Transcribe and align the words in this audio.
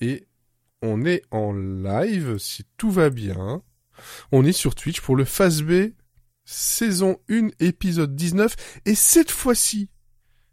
Et 0.00 0.26
on 0.82 1.04
est 1.04 1.22
en 1.30 1.52
live, 1.52 2.38
si 2.38 2.64
tout 2.76 2.90
va 2.90 3.10
bien. 3.10 3.62
On 4.32 4.44
est 4.44 4.52
sur 4.52 4.74
Twitch 4.74 5.00
pour 5.00 5.16
le 5.16 5.24
Phase 5.24 5.62
B, 5.62 5.92
saison 6.44 7.18
1, 7.30 7.48
épisode 7.60 8.14
19. 8.14 8.54
Et 8.84 8.94
cette 8.94 9.30
fois-ci, 9.30 9.88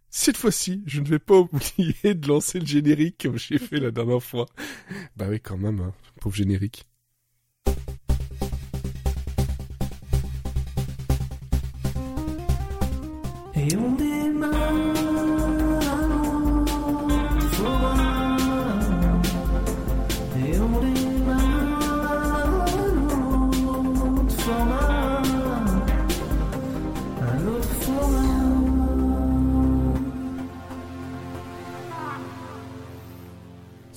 cette 0.09 0.37
fois-ci, 0.37 0.83
je 0.85 1.01
ne 1.01 1.07
vais 1.07 1.19
pas 1.19 1.37
oublier 1.39 2.13
de 2.13 2.27
lancer 2.27 2.59
le 2.59 2.65
générique 2.65 3.21
comme 3.23 3.37
j'ai 3.37 3.57
fait 3.57 3.79
la 3.79 3.91
dernière 3.91 4.23
fois. 4.23 4.45
Bah 5.15 5.25
oui, 5.29 5.39
quand 5.41 5.57
même, 5.57 5.79
hein, 5.79 5.93
pauvre 6.21 6.35
générique. 6.35 6.85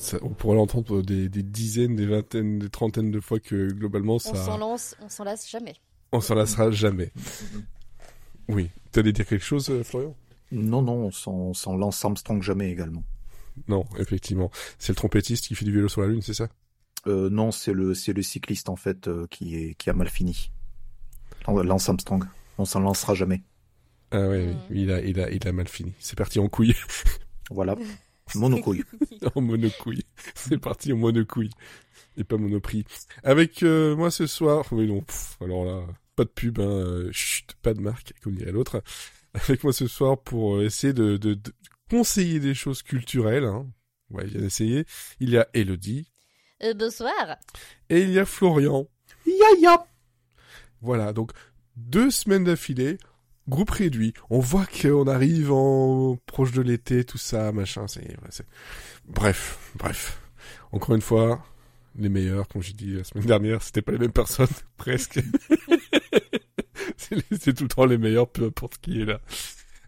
Ça, 0.06 0.18
on 0.22 0.28
pourrait 0.30 0.54
l'entendre 0.56 1.02
des, 1.02 1.28
des 1.28 1.42
dizaines, 1.42 1.96
des 1.96 2.06
vingtaines, 2.06 2.58
des 2.60 2.68
trentaines 2.70 3.10
de 3.10 3.18
fois 3.20 3.40
que 3.40 3.72
globalement 3.72 4.14
On 4.14 4.18
ça... 4.20 4.34
s'en 4.36 4.56
lance, 4.56 4.94
on 5.02 5.08
s'en 5.08 5.24
lasse 5.24 5.50
jamais. 5.50 5.74
On 6.12 6.20
s'en 6.20 6.34
lassera 6.34 6.70
jamais. 6.70 7.12
Oui. 8.48 8.70
T'allais 8.92 9.12
dire 9.12 9.26
quelque 9.26 9.44
chose, 9.44 9.68
euh, 9.70 9.82
Florian? 9.82 10.14
Non, 10.52 10.80
non, 10.80 10.92
on 11.06 11.10
s'en- 11.10 11.52
on 11.66 11.76
lance 11.76 12.04
Armstrong 12.04 12.40
jamais 12.42 12.70
également. 12.70 13.02
Non, 13.66 13.84
effectivement. 13.98 14.50
C'est 14.78 14.92
le 14.92 14.96
trompettiste 14.96 15.46
qui 15.48 15.56
fait 15.56 15.64
du 15.64 15.72
vélo 15.72 15.88
sur 15.88 16.02
la 16.02 16.06
Lune, 16.06 16.22
c'est 16.22 16.34
ça? 16.34 16.46
Euh, 17.08 17.28
non, 17.28 17.50
c'est 17.50 17.72
le, 17.72 17.94
c'est 17.94 18.12
le 18.12 18.22
cycliste 18.22 18.68
en 18.68 18.76
fait 18.76 19.08
euh, 19.08 19.26
qui, 19.30 19.56
est, 19.56 19.74
qui 19.74 19.90
a 19.90 19.92
mal 19.94 20.08
fini. 20.08 20.50
Lance 21.48 21.88
Armstrong. 21.88 22.22
On 22.58 22.64
s'en 22.64 22.78
lancera 22.80 23.14
jamais. 23.14 23.42
Ah 24.12 24.28
ouais, 24.28 24.46
Mhm. 24.46 24.56
oui, 24.70 24.82
il 24.82 24.90
a, 24.92 25.00
il 25.00 25.20
a, 25.20 25.30
il 25.30 25.48
a 25.48 25.52
mal 25.52 25.66
fini. 25.68 25.92
C'est 25.98 26.16
parti 26.16 26.38
en 26.38 26.48
couille, 26.48 26.74
Voilà. 27.50 27.74
Monocouille. 28.34 28.84
en 29.34 29.40
monocouille. 29.40 30.04
C'est 30.34 30.58
parti 30.58 30.92
en 30.92 30.96
monocouille. 30.96 31.50
Et 32.18 32.24
pas 32.24 32.36
monoprix. 32.38 32.84
Avec 33.22 33.62
euh, 33.62 33.94
moi 33.94 34.10
ce 34.10 34.26
soir, 34.26 34.64
oui 34.72 34.86
non, 34.86 35.02
pff, 35.02 35.36
alors 35.40 35.64
là, 35.64 35.86
pas 36.16 36.24
de 36.24 36.30
pub, 36.30 36.58
hein, 36.60 36.64
euh, 36.64 37.12
chut, 37.12 37.54
pas 37.62 37.74
de 37.74 37.80
marque, 37.80 38.14
comme 38.22 38.34
dirait 38.34 38.52
l'autre. 38.52 38.82
Avec 39.34 39.62
moi 39.64 39.72
ce 39.72 39.86
soir 39.86 40.18
pour 40.18 40.56
euh, 40.56 40.64
essayer 40.64 40.92
de, 40.94 41.18
de, 41.18 41.34
de 41.34 41.52
conseiller 41.90 42.40
des 42.40 42.54
choses 42.54 42.82
culturelles. 42.82 43.44
Hein. 43.44 43.66
Ouais, 44.10 44.24
bien 44.24 44.40
essayé. 44.42 44.86
Il 45.20 45.30
y 45.30 45.36
a 45.36 45.46
Elodie 45.52 46.08
Euh, 46.62 46.72
bonsoir. 46.74 47.36
et 47.90 48.00
il 48.00 48.10
y 48.10 48.18
a 48.18 48.24
Florian. 48.24 48.88
Ya 49.26 49.46
ya 49.60 49.86
Voilà, 50.80 51.12
donc 51.12 51.32
deux 51.76 52.10
semaines 52.10 52.44
d'affilée, 52.44 52.96
groupe 53.48 53.70
réduit. 53.70 54.14
On 54.30 54.40
voit 54.40 54.66
qu'on 54.66 55.06
arrive 55.06 55.52
en 55.52 56.18
proche 56.26 56.52
de 56.52 56.62
l'été, 56.62 57.04
tout 57.04 57.18
ça, 57.18 57.52
machin. 57.52 57.86
C'est, 57.88 58.16
bref, 59.06 59.58
bref. 59.76 60.20
Encore 60.72 60.94
une 60.94 61.02
fois, 61.02 61.44
les 61.98 62.08
meilleurs, 62.08 62.48
comme 62.48 62.62
j'ai 62.62 62.72
dit 62.72 62.94
la 62.94 63.04
semaine 63.04 63.26
dernière, 63.26 63.62
c'était 63.62 63.82
pas 63.82 63.92
les 63.92 63.98
mêmes 63.98 64.12
personnes, 64.12 64.48
presque. 64.76 65.20
c'est, 66.96 67.54
tout 67.54 67.64
le 67.64 67.68
temps 67.68 67.86
les 67.86 67.98
meilleurs, 67.98 68.28
peu 68.28 68.46
importe 68.46 68.78
qui 68.78 69.02
est 69.02 69.04
là. 69.04 69.20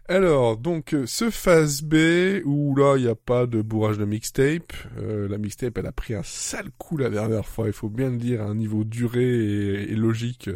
Alors, 0.07 0.57
donc, 0.57 0.95
euh, 0.95 1.05
ce 1.05 1.29
phase 1.29 1.83
B, 1.83 2.41
où 2.43 2.75
là, 2.75 2.95
il 2.97 3.03
n'y 3.03 3.09
a 3.09 3.15
pas 3.15 3.45
de 3.45 3.61
bourrage 3.61 3.99
de 3.99 4.05
mixtape. 4.05 4.73
Euh, 4.97 5.27
la 5.27 5.37
mixtape, 5.37 5.77
elle 5.77 5.85
a 5.85 5.91
pris 5.91 6.15
un 6.15 6.23
sale 6.23 6.71
coup 6.79 6.97
la 6.97 7.11
dernière 7.11 7.45
fois, 7.45 7.67
il 7.67 7.73
faut 7.73 7.89
bien 7.89 8.09
le 8.09 8.17
dire, 8.17 8.41
à 8.41 8.45
un 8.45 8.55
niveau 8.55 8.83
duré 8.83 9.83
et 9.83 9.95
logique. 9.95 10.49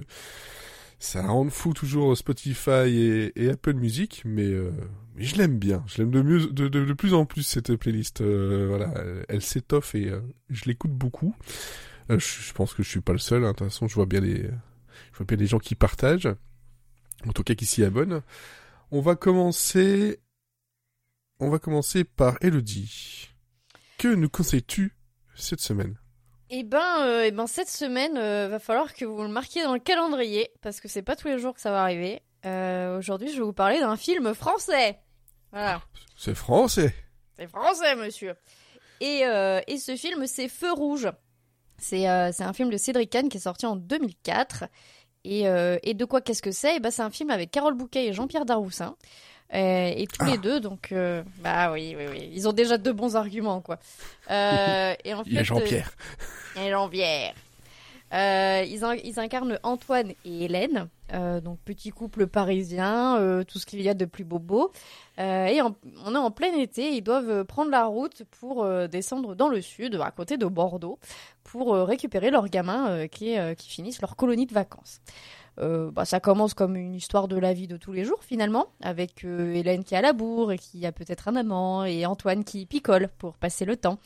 Ça 1.04 1.22
rend 1.22 1.50
fou 1.50 1.74
toujours 1.74 2.18
Spotify 2.18 3.34
et, 3.36 3.50
Apple 3.50 3.74
Music, 3.74 4.22
mais, 4.24 4.48
euh, 4.48 4.72
mais 5.16 5.26
je 5.26 5.36
l'aime 5.36 5.60
bien. 5.60 5.84
Je 5.86 5.98
l'aime 5.98 6.12
de, 6.12 6.22
mieux, 6.22 6.48
de, 6.48 6.94
plus 6.94 7.14
en 7.14 7.26
plus, 7.26 7.44
cette 7.44 7.76
playlist. 7.76 8.22
Euh, 8.22 8.68
voilà, 8.70 8.94
elle, 9.28 9.42
s'étoffe 9.42 9.96
et 9.96 10.08
euh, 10.08 10.22
je 10.50 10.64
l'écoute 10.64 10.94
beaucoup. 10.94 11.36
Euh, 12.10 12.20
je, 12.20 12.44
je 12.44 12.54
pense 12.54 12.74
que 12.74 12.84
je 12.84 12.90
suis 12.90 13.02
pas 13.02 13.12
le 13.12 13.20
seul, 13.20 13.44
hein. 13.44 13.52
de 13.52 13.58
toute 13.58 13.68
façon, 13.68 13.90
je 13.90 13.96
vois 13.96 14.06
bien 14.06 14.22
les, 14.22 14.44
je 15.12 15.18
vois 15.18 15.26
bien 15.26 15.46
gens 15.46 15.60
qui 15.60 15.76
partagent. 15.76 16.34
En 17.28 17.34
tout 17.34 17.44
cas, 17.44 17.54
qui 17.54 17.66
s'y 17.66 17.84
abonnent. 17.84 18.22
On 18.90 19.02
va 19.02 19.18
commencer, 19.18 20.22
on 21.42 21.50
va 21.50 21.60
commencer 21.60 22.06
par 22.06 22.38
Elodie. 22.40 23.28
Que 23.98 24.08
nous 24.08 24.30
conseilles-tu 24.30 24.96
cette 25.36 25.60
semaine? 25.60 25.98
Eh 26.56 26.62
ben, 26.62 27.02
euh, 27.02 27.24
eh 27.26 27.32
ben 27.32 27.48
cette 27.48 27.68
semaine, 27.68 28.16
euh, 28.16 28.48
va 28.48 28.60
falloir 28.60 28.94
que 28.94 29.06
vous 29.06 29.24
le 29.24 29.28
marquiez 29.28 29.64
dans 29.64 29.74
le 29.74 29.80
calendrier 29.80 30.52
parce 30.62 30.80
que 30.80 30.88
c'est 30.88 31.02
pas 31.02 31.16
tous 31.16 31.28
les 31.28 31.40
jours 31.40 31.56
que 31.56 31.60
ça 31.60 31.72
va 31.72 31.82
arriver. 31.82 32.22
Euh, 32.46 33.00
Aujourd'hui, 33.00 33.30
je 33.32 33.38
vais 33.38 33.44
vous 33.44 33.54
parler 33.54 33.80
d'un 33.80 33.96
film 33.98 34.36
français. 34.36 35.00
Voilà, 35.52 35.82
C'est 36.16 36.36
français. 36.36 36.94
c'est 37.36 37.48
français, 37.48 37.96
monsieur. 37.96 38.36
Et, 39.02 39.26
euh, 39.26 39.62
et 39.66 39.80
ce 39.80 39.96
film, 39.96 40.28
c'est 40.28 40.48
Feu 40.48 40.72
rouge. 40.72 41.10
C'est 41.80 42.06
un 42.06 42.54
film 42.54 42.70
de 42.70 42.78
Cédric 42.78 43.10
Kahn 43.10 43.30
qui 43.30 43.38
est 43.38 43.42
sorti 43.42 43.66
en 43.66 43.76
2004. 43.76 44.66
Et, 45.24 45.48
euh, 45.48 45.80
et 45.82 45.96
de 45.96 46.06
quoi 46.06 46.22
qu'est-ce 46.22 46.44
que 46.44 46.52
c'est? 46.52 46.76
Eh 46.76 46.80
ben, 46.80 46.92
c'est 46.92 47.02
un 47.02 47.10
film 47.10 47.32
avec 47.32 47.50
Carole 47.50 47.74
Bouquet 47.74 48.06
et 48.06 48.14
Jean-Pierre 48.14 48.46
Daroussin. 48.46 48.96
Euh, 49.54 49.94
et 49.96 50.08
tous 50.08 50.26
les 50.26 50.38
deux, 50.38 50.60
donc, 50.60 50.92
euh, 50.92 51.22
bah 51.44 51.72
oui, 51.72 51.96
oui, 51.98 52.06
oui, 52.10 52.30
ils 52.34 52.48
ont 52.48 52.54
déjà 52.54 52.78
deux 52.78 52.94
bons 52.94 53.16
arguments, 53.16 53.62
quoi. 53.62 53.78
Euh, 54.32 54.94
et 55.04 55.14
en 55.14 55.24
Il 55.26 55.34
y 55.34 55.38
a 55.38 55.40
fait, 55.40 55.46
Jean-Pierre. 55.46 55.92
et 56.58 56.70
Jean-Pierre. 56.72 57.34
Euh, 58.14 58.64
ils, 58.68 58.84
in- 58.84 58.96
ils 59.04 59.20
incarnent 59.20 59.58
Antoine 59.64 60.12
et 60.24 60.46
Hélène, 60.46 60.88
euh, 61.14 61.42
donc 61.42 61.58
petit 61.66 61.90
couple 61.90 62.28
parisien, 62.28 63.18
euh, 63.18 63.44
tout 63.44 63.58
ce 63.58 63.66
qu'il 63.66 63.82
y 63.82 63.90
a 63.90 63.96
de 63.96 64.06
plus 64.06 64.24
bobo. 64.24 64.72
Et 65.18 65.62
en- 65.62 65.76
on 66.06 66.14
est 66.16 66.18
en 66.20 66.30
plein 66.32 66.54
été, 66.58 66.92
ils 66.96 67.02
doivent 67.02 67.44
prendre 67.44 67.70
la 67.72 67.86
route 67.86 68.24
pour 68.40 68.68
descendre 68.88 69.36
dans 69.36 69.48
le 69.50 69.62
sud, 69.62 70.00
à 70.04 70.10
côté 70.12 70.38
de 70.38 70.46
Bordeaux, 70.48 70.98
pour 71.44 71.74
récupérer 71.76 72.30
leurs 72.32 72.50
gamins 72.50 73.08
qui, 73.08 73.36
qui 73.58 73.70
finissent 73.70 74.02
leur 74.02 74.16
colonie 74.16 74.46
de 74.48 74.54
vacances. 74.54 75.02
Euh, 75.60 75.92
bah, 75.92 76.06
ça 76.06 76.20
commence 76.20 76.54
comme 76.54 76.76
une 76.76 76.96
histoire 76.96 77.28
de 77.28 77.38
la 77.38 77.54
vie 77.54 77.68
de 77.68 77.78
tous 77.78 77.92
les 77.92 78.06
jours 78.06 78.24
finalement, 78.24 78.68
avec 78.82 79.24
euh, 79.24 79.54
Hélène 79.54 79.84
qui 79.84 79.96
a 79.96 80.02
la 80.02 80.14
bourre 80.14 80.52
et 80.52 80.58
qui 80.58 80.86
a 80.86 80.92
peut-être 80.92 81.28
un 81.28 81.36
amant, 81.36 81.86
et 81.86 82.06
Antoine 82.06 82.44
qui 82.44 82.66
picole 82.66 83.10
pour 83.20 83.38
passer 83.38 83.66
le 83.66 83.78
temps. 83.78 84.00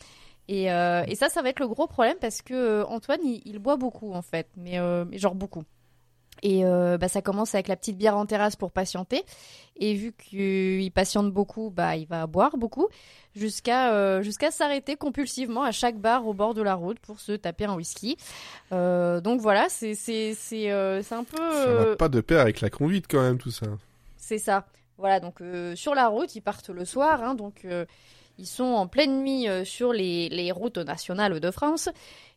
Et, 0.49 0.71
euh, 0.71 1.03
et 1.07 1.15
ça, 1.15 1.29
ça 1.29 1.41
va 1.41 1.49
être 1.49 1.59
le 1.59 1.67
gros 1.67 1.87
problème 1.87 2.17
parce 2.19 2.41
que 2.41 2.83
Antoine, 2.85 3.19
il, 3.23 3.41
il 3.45 3.59
boit 3.59 3.77
beaucoup 3.77 4.13
en 4.13 4.21
fait, 4.21 4.47
mais 4.57 4.79
genre 5.17 5.35
beaucoup. 5.35 5.63
Et 6.43 6.65
euh, 6.65 6.97
bah, 6.97 7.07
ça 7.07 7.21
commence 7.21 7.53
avec 7.55 7.67
la 7.67 7.75
petite 7.75 7.97
bière 7.97 8.17
en 8.17 8.25
terrasse 8.25 8.55
pour 8.55 8.71
patienter. 8.71 9.23
Et 9.77 9.93
vu 9.93 10.13
qu'il 10.13 10.91
patiente 10.91 11.31
beaucoup, 11.31 11.69
bah, 11.69 11.95
il 11.95 12.07
va 12.07 12.25
boire 12.27 12.57
beaucoup 12.57 12.87
jusqu'à 13.35 13.93
euh, 13.93 14.21
jusqu'à 14.23 14.49
s'arrêter 14.49 14.95
compulsivement 14.95 15.63
à 15.63 15.71
chaque 15.71 15.97
bar 15.97 16.25
au 16.27 16.33
bord 16.33 16.53
de 16.53 16.61
la 16.61 16.73
route 16.73 16.99
pour 16.99 17.19
se 17.19 17.33
taper 17.33 17.65
un 17.65 17.75
whisky. 17.75 18.17
Euh, 18.71 19.21
donc 19.21 19.39
voilà, 19.39 19.67
c'est 19.69 19.93
c'est 19.93 20.33
c'est 20.33 20.69
c'est 21.03 21.15
un 21.15 21.23
peu 21.23 21.37
Ça 21.37 21.73
va 21.73 21.95
pas 21.95 22.09
de 22.09 22.21
pair 22.21 22.41
avec 22.41 22.61
la 22.61 22.69
conduite 22.69 23.05
quand 23.09 23.21
même, 23.21 23.37
tout 23.37 23.51
ça. 23.51 23.67
c'est 24.17 24.39
ça. 24.39 24.65
Voilà, 24.97 25.19
donc 25.19 25.43
sur 25.75 25.93
la 25.93 26.07
route, 26.07 26.35
ils 26.35 26.41
partent 26.41 26.69
le 26.69 26.83
soir, 26.83 27.23
hein, 27.23 27.35
donc 27.35 27.67
ils 28.37 28.45
sont 28.47 28.63
en 28.65 28.87
pleine 28.87 29.21
nuit 29.23 29.47
euh, 29.47 29.65
sur 29.65 29.93
les, 29.93 30.29
les 30.29 30.51
routes 30.51 30.77
nationales 30.77 31.39
de 31.39 31.51
France. 31.51 31.89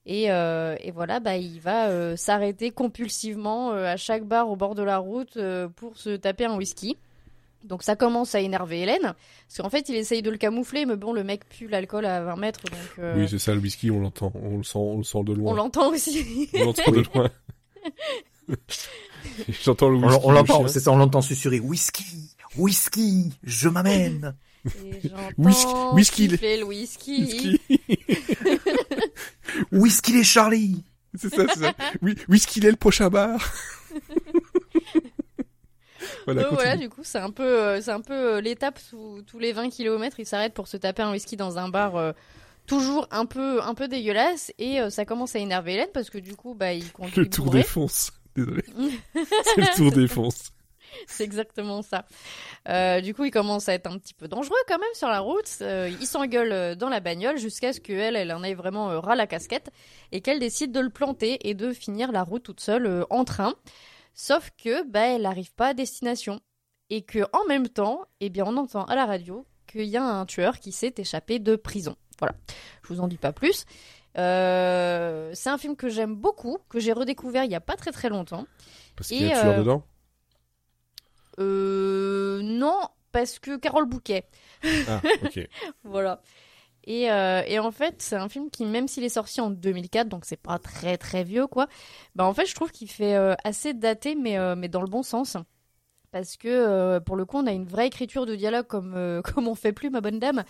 Et, 0.07 0.31
euh, 0.33 0.77
et 0.81 0.91
voilà, 0.93 1.21
bah, 1.21 1.37
il 1.37 1.61
va 1.61 1.89
euh, 1.89 2.17
s'arrêter 2.17 2.71
compulsivement 2.71 3.73
euh, 3.73 3.85
à 3.85 3.97
chaque 3.97 4.25
bar 4.25 4.49
au 4.51 4.57
bord 4.57 4.75
de 4.75 4.83
la 4.83 4.99
route 4.99 5.37
euh, 5.37 5.69
pour 5.69 5.97
se 5.99 6.17
taper 6.17 6.47
un 6.47 6.57
whisky. 6.57 6.97
Donc 7.65 7.83
ça 7.83 7.95
commence 7.97 8.35
à 8.35 8.41
énerver 8.41 8.81
Hélène, 8.81 9.03
parce 9.47 9.59
qu'en 9.59 9.69
fait 9.69 9.91
il 9.91 9.95
essaye 9.95 10.23
de 10.23 10.31
le 10.31 10.39
camoufler, 10.39 10.87
mais 10.87 10.97
bon 10.97 11.13
le 11.13 11.23
mec 11.23 11.47
pue 11.47 11.69
l'alcool 11.69 12.07
à 12.07 12.23
20 12.23 12.37
mètres, 12.37 12.61
donc 12.65 12.81
euh, 12.99 13.15
Oui, 13.19 13.29
c'est 13.29 13.39
ça, 13.39 13.53
le 13.53 13.61
whisky, 13.61 13.91
on 13.91 14.01
l'entend, 14.01 14.33
on 14.35 14.57
le 14.57 14.63
sent, 14.63 14.79
on 14.79 14.97
le 14.97 15.05
sent 15.05 15.23
de 15.25 15.33
on 15.33 15.35
loin. 15.35 15.55
l'entend 15.55 15.91
aussi. 15.91 16.49
On 16.55 16.65
l'entend 16.65 16.91
de 16.91 17.05
loin. 17.15 17.29
J'entends 19.63 19.91
le 19.91 19.97
On, 19.99 20.07
whisky. 20.09 20.21
on 20.25 20.31
le 20.31 20.37
l'entend, 20.37 20.69
c'est 20.69 20.81
ça, 20.81 20.91
on 20.91 20.97
l'entend 20.97 21.21
susurrer. 21.21 21.61
Whisky, 21.61 22.31
whisky, 22.57 23.31
je 23.43 23.69
m'amène. 23.69 24.35
Et 24.67 25.01
j'entends 25.09 25.31
Whisky- 25.39 25.95
whisky, 25.95 26.29
le 26.29 26.65
whisky. 26.65 27.61
Whisky. 29.73 30.13
Les 30.13 30.25
Charlie. 30.25 30.85
c'est 31.17 31.35
ça, 31.35 31.45
c'est 31.53 31.61
ça. 31.61 31.73
Oui, 32.03 32.15
whisky, 32.29 32.61
est 32.61 32.71
le 32.71 32.77
prochain 32.77 33.09
bar. 33.09 33.41
voilà, 36.27 36.43
Donc 36.45 36.53
voilà, 36.55 36.77
du 36.77 36.89
coup, 36.89 37.01
c'est 37.03 37.19
un 37.19 37.31
peu, 37.31 37.43
euh, 37.43 37.81
c'est 37.81 37.91
un 37.91 38.01
peu 38.01 38.37
euh, 38.37 38.41
l'étape 38.41 38.79
où 38.93 39.23
tous 39.23 39.39
les 39.39 39.53
20 39.53 39.71
km, 39.71 40.21
il 40.21 40.27
s'arrête 40.27 40.55
pour 40.55 40.69
se 40.69 40.77
taper 40.77 41.03
un 41.03 41.13
whisky 41.13 41.37
dans 41.37 41.59
un 41.59 41.69
bar 41.69 41.97
euh, 41.97 42.13
toujours 42.67 43.09
un 43.11 43.27
peu, 43.27 43.63
un 43.63 43.75
peu 43.75 43.89
dégueulasse. 43.89 44.53
Et 44.59 44.81
euh, 44.81 44.91
ça 44.91 45.05
commence 45.05 45.35
à 45.35 45.39
énerver 45.41 45.75
Hélène 45.75 45.89
parce 45.93 46.11
que 46.11 46.19
du 46.19 46.37
coup, 46.37 46.55
bah, 46.55 46.73
il 46.73 46.91
conduit 46.93 47.15
Le 47.17 47.29
tour 47.29 47.47
bourré. 47.47 47.59
défonce. 47.61 48.13
Désolé. 48.37 48.63
c'est 49.15 49.57
le 49.57 49.77
tour 49.77 49.91
défonce. 49.93 50.53
C'est 51.07 51.25
exactement 51.25 51.83
ça. 51.83 52.07
Euh, 52.69 53.01
du 53.01 53.15
coup, 53.15 53.25
il 53.25 53.31
commence 53.31 53.69
à 53.69 53.75
être 53.75 53.87
un 53.87 53.99
petit 53.99 54.15
peu 54.15 54.29
dangereux 54.29 54.59
quand 54.69 54.79
même 54.79 54.95
sur 54.95 55.09
la 55.09 55.21
route. 55.21 55.49
Euh, 55.61 55.91
il 56.01 56.07
s'engueule 56.07 56.53
euh, 56.53 56.75
dans 56.75 56.89
la 56.89 57.01
bagnole 57.01 57.39
jusqu'à 57.39 57.73
ce 57.73 57.81
qu'elle, 57.81 58.17
elle 58.17 58.33
en 58.33 58.43
ait 58.43 58.55
vraiment 58.55 59.01
ras 59.01 59.15
la 59.15 59.27
casquette 59.27 59.71
et 60.13 60.21
qu'elle 60.21 60.39
décide 60.39 60.73
de 60.73 60.81
le 60.81 60.91
planter 60.91 61.49
et 61.49 61.55
de 61.55 61.73
finir 61.73 62.13
la 62.13 62.23
route 62.23 62.43
toute 62.43 62.61
seule 62.61 63.07
en 63.11 63.25
train. 63.25 63.55
Sauf 64.15 64.51
que, 64.63 64.87
bah, 64.89 65.07
elle 65.07 65.23
n'arrive 65.23 65.53
pas 65.55 65.69
à 65.69 65.75
destination 65.75 66.41
et 66.91 67.03
que 67.03 67.21
en 67.33 67.47
même 67.49 67.69
temps, 67.69 68.03
eh 68.21 68.29
bien, 68.29 68.45
on 68.47 68.57
entend 68.57 68.85
à 68.85 68.95
la 68.95 69.07
radio 69.07 69.47
qu'il 69.67 69.85
y 69.85 69.97
a 69.97 70.05
un 70.05 70.27
tueur 70.27 70.59
qui 70.59 70.73
s'est 70.73 70.95
échappé 70.99 71.39
de 71.39 71.57
prison. 71.57 71.97
Voilà. 72.19 72.35
Je 72.83 72.93
vous 72.93 73.01
en 73.01 73.09
dis 73.09 73.17
pas 73.17 73.33
plus. 73.33 73.65
Euh, 74.19 75.31
c'est 75.35 75.51
un 75.51 75.59
film 75.59 75.77
que 75.77 75.89
j'aime 75.89 76.15
beaucoup, 76.15 76.59
que 76.69 76.81
j'ai 76.81 76.93
redécouvert 76.93 77.45
il 77.45 77.51
y 77.51 77.55
a 77.55 77.61
pas 77.61 77.77
très 77.77 77.93
très 77.93 78.09
longtemps. 78.09 78.47
Parce 78.97 79.09
qu'il 79.09 79.23
y 79.23 79.33
a 79.33 79.39
un 79.39 79.41
tueur 79.41 79.55
euh, 79.55 79.59
dedans? 79.59 79.83
Euh, 81.41 82.41
non, 82.43 82.79
parce 83.13 83.39
que 83.39 83.57
Carole 83.57 83.87
Bouquet. 83.87 84.25
Ah, 84.89 85.01
ok. 85.25 85.49
Voilà. 85.85 86.21
Et, 86.85 87.11
euh, 87.13 87.43
et 87.47 87.59
en 87.59 87.71
fait, 87.73 87.97
c'est 88.03 88.17
un 88.17 88.29
film 88.29 88.51
qui, 88.51 88.65
même 88.65 88.89
s'il 88.89 89.05
est 89.05 89.09
sorti 89.11 89.41
en 89.41 89.51
2004, 89.51 90.09
donc 90.09 90.25
c'est 90.25 90.41
pas 90.41 90.59
très 90.59 90.97
très 90.99 91.25
vieux, 91.25 91.47
quoi, 91.47 91.69
bah 92.15 92.25
en 92.25 92.33
fait, 92.35 92.47
je 92.47 92.55
trouve 92.55 92.71
qu'il 92.73 92.91
fait 92.91 93.15
euh, 93.17 93.35
assez 93.45 93.75
daté, 93.75 94.15
mais, 94.15 94.39
euh, 94.39 94.57
mais 94.57 94.69
dans 94.69 94.81
le 94.81 94.89
bon 94.89 95.03
sens. 95.03 95.37
Parce 96.13 96.37
que, 96.37 96.99
pour 97.01 97.17
le 97.17 97.25
coup, 97.25 97.39
on 97.39 97.47
a 97.47 97.53
une 97.53 97.67
vraie 97.67 97.87
écriture 97.87 98.27
de 98.27 98.35
dialogue 98.35 98.67
comme, 98.67 99.23
comme 99.25 99.47
on 99.49 99.55
fait 99.55 99.73
plus, 99.73 99.91
ma 99.91 100.01
bonne 100.01 100.19
dame. 100.19 100.45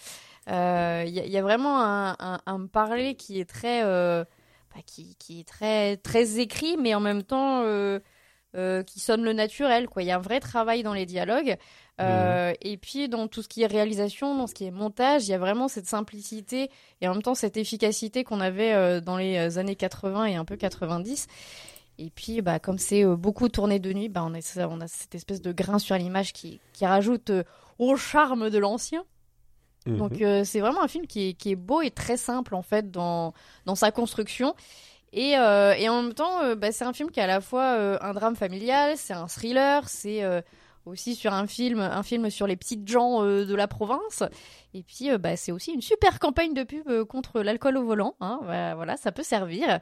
Il 0.47 0.53
y, 0.53 0.57
a- 0.57 1.05
il 1.27 1.31
y 1.31 1.37
a 1.39 1.43
vraiment 1.43 1.81
un, 1.83 2.17
un, 2.19 2.41
un 2.47 2.67
parler 2.67 3.15
qui 3.17 3.41
est 3.41 3.45
très, 3.49 3.83
bah, 3.85 4.83
qui, 4.87 5.17
qui 5.17 5.41
est 5.41 5.49
très, 5.49 5.97
très 5.99 6.39
écrit, 6.39 6.77
mais 6.79 6.95
en 6.95 7.01
même 7.01 7.23
temps, 7.25 7.63
euh, 8.57 8.83
qui 8.83 8.99
sonne 9.01 9.23
le 9.23 9.33
naturel, 9.33 9.89
quoi. 9.89 10.03
Il 10.03 10.07
y 10.07 10.11
a 10.11 10.17
un 10.17 10.21
vrai 10.21 10.41
travail 10.41 10.83
dans 10.83 10.95
les 10.95 11.07
dialogues. 11.07 11.57
Euh, 12.01 12.55
Et 12.63 12.79
puis 12.79 13.09
dans 13.11 13.29
tout 13.29 13.43
ce 13.43 13.49
qui 13.49 13.63
est 13.63 13.67
réalisation, 13.67 14.35
dans 14.35 14.47
ce 14.47 14.55
qui 14.55 14.65
est 14.65 14.71
montage, 14.71 15.29
il 15.29 15.31
y 15.31 15.35
a 15.35 15.39
vraiment 15.39 15.69
cette 15.69 15.87
simplicité 15.87 16.71
et 17.03 17.09
en 17.09 17.13
même 17.13 17.23
temps 17.23 17.35
cette 17.35 17.59
efficacité 17.59 18.25
qu'on 18.25 18.41
avait 18.41 18.73
euh, 18.73 19.01
dans 19.03 19.19
les 19.19 19.59
années 19.59 19.77
80 19.77 20.25
et 20.25 20.35
un 20.37 20.47
peu 20.47 20.57
90. 20.57 21.27
Et 21.99 22.09
puis 22.11 22.41
bah, 22.41 22.59
comme 22.59 22.79
c'est 22.79 23.05
beaucoup 23.05 23.49
tourné 23.51 23.79
de 23.79 23.93
nuit, 23.93 24.09
bah, 24.09 24.23
on, 24.27 24.33
a, 24.33 24.41
ça- 24.41 24.69
on 24.71 24.81
a 24.81 24.89
cette 24.89 25.15
espèce 25.15 25.43
de 25.43 25.53
grain 25.53 25.79
sur 25.79 25.95
l'image 25.97 26.33
qui, 26.33 26.59
qui 26.73 26.87
rajoute 26.87 27.31
au 27.79 27.97
charme 27.97 28.49
de 28.49 28.59
l'ancien. 28.59 29.05
Mhm. 29.87 29.97
Donc 29.99 30.13
c'est 30.45 30.61
vraiment 30.61 30.83
un 30.83 30.89
film 30.89 31.07
qui 31.07 31.29
est, 31.29 31.33
qui 31.35 31.51
est 31.53 31.57
beau 31.57 31.83
et 31.83 31.91
très 31.91 32.17
simple 32.17 32.55
en 32.55 32.63
fait 32.63 32.91
dans, 32.91 33.35
dans 33.67 33.75
sa 33.75 33.91
construction. 33.91 34.55
Et, 35.13 35.37
euh, 35.37 35.75
et 35.75 35.89
en 35.89 36.03
même 36.03 36.15
temps, 36.15 36.43
euh, 36.43 36.55
bah, 36.55 36.71
c'est 36.73 36.85
un 36.85 36.93
film 36.93 37.11
qui 37.11 37.21
est 37.21 37.23
à 37.23 37.27
la 37.27 37.41
fois 37.41 37.75
euh, 37.75 37.99
un 38.01 38.13
drame 38.13 38.37
familial, 38.37 38.97
c'est 38.97 39.13
un 39.13 39.27
thriller, 39.27 39.89
c'est 39.89 40.23
aussi 40.87 41.15
sur 41.15 41.33
un 41.33 41.47
film, 41.47 41.81
un 41.81 42.03
film 42.03 42.31
sur 42.31 42.47
les 42.47 42.57
petites 42.57 42.89
gens 42.89 43.23
de 43.23 43.55
la 43.55 43.69
province. 43.69 44.23
Et 44.73 44.83
puis, 44.83 45.11
bah, 45.19 45.37
c'est 45.37 45.53
aussi 45.53 45.73
une 45.73 45.83
super 45.83 46.19
campagne 46.19 46.55
de 46.55 46.63
pub 46.63 47.05
contre 47.05 47.43
l'alcool 47.43 47.77
au 47.77 47.85
volant. 47.85 48.15
Hein, 48.21 48.41
Voilà, 48.43 48.75
voilà, 48.75 48.97
ça 48.97 49.13
peut 49.13 49.23
servir. 49.23 49.81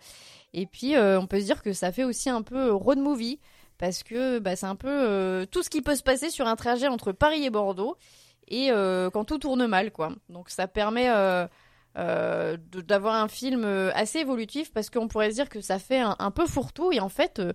Et 0.55 0.67
puis, 0.67 0.95
on 0.97 1.27
peut 1.27 1.41
se 1.41 1.45
dire 1.45 1.63
que 1.63 1.73
ça 1.73 1.93
fait 1.93 2.05
aussi 2.05 2.31
un 2.31 2.43
peu 2.43 2.73
road 2.73 2.99
movie 2.99 3.39
parce 3.79 4.03
que 4.03 4.41
bah, 4.41 4.57
c'est 4.57 4.67
un 4.67 4.77
peu 4.77 5.47
tout 5.51 5.63
ce 5.63 5.71
qui 5.71 5.83
peut 5.83 5.95
se 5.95 6.03
passer 6.03 6.31
sur 6.31 6.47
un 6.47 6.57
trajet 6.57 6.89
entre 6.89 7.13
Paris 7.13 7.45
et 7.45 7.51
Bordeaux 7.51 7.97
et 8.49 8.71
quand 9.13 9.25
tout 9.25 9.39
tourne 9.39 9.67
mal, 9.67 9.93
quoi. 9.93 10.11
Donc, 10.29 10.51
ça 10.51 10.67
permet 10.67 11.09
euh, 11.99 12.57
d'avoir 12.87 13.17
un 13.17 13.27
film 13.27 13.65
euh, 13.65 13.91
assez 13.93 14.21
évolutif 14.21 14.73
parce 14.73 14.89
qu'on 14.89 15.09
pourrait 15.09 15.31
se 15.31 15.35
dire 15.35 15.49
que 15.49 15.61
ça 15.61 15.81
fait 15.81 15.99
un, 16.01 16.31
peu 16.31 16.47
fourre-tout 16.47 16.93
et 16.93 17.01
en 17.01 17.09
fait 17.09 17.41
euh, 17.41 17.53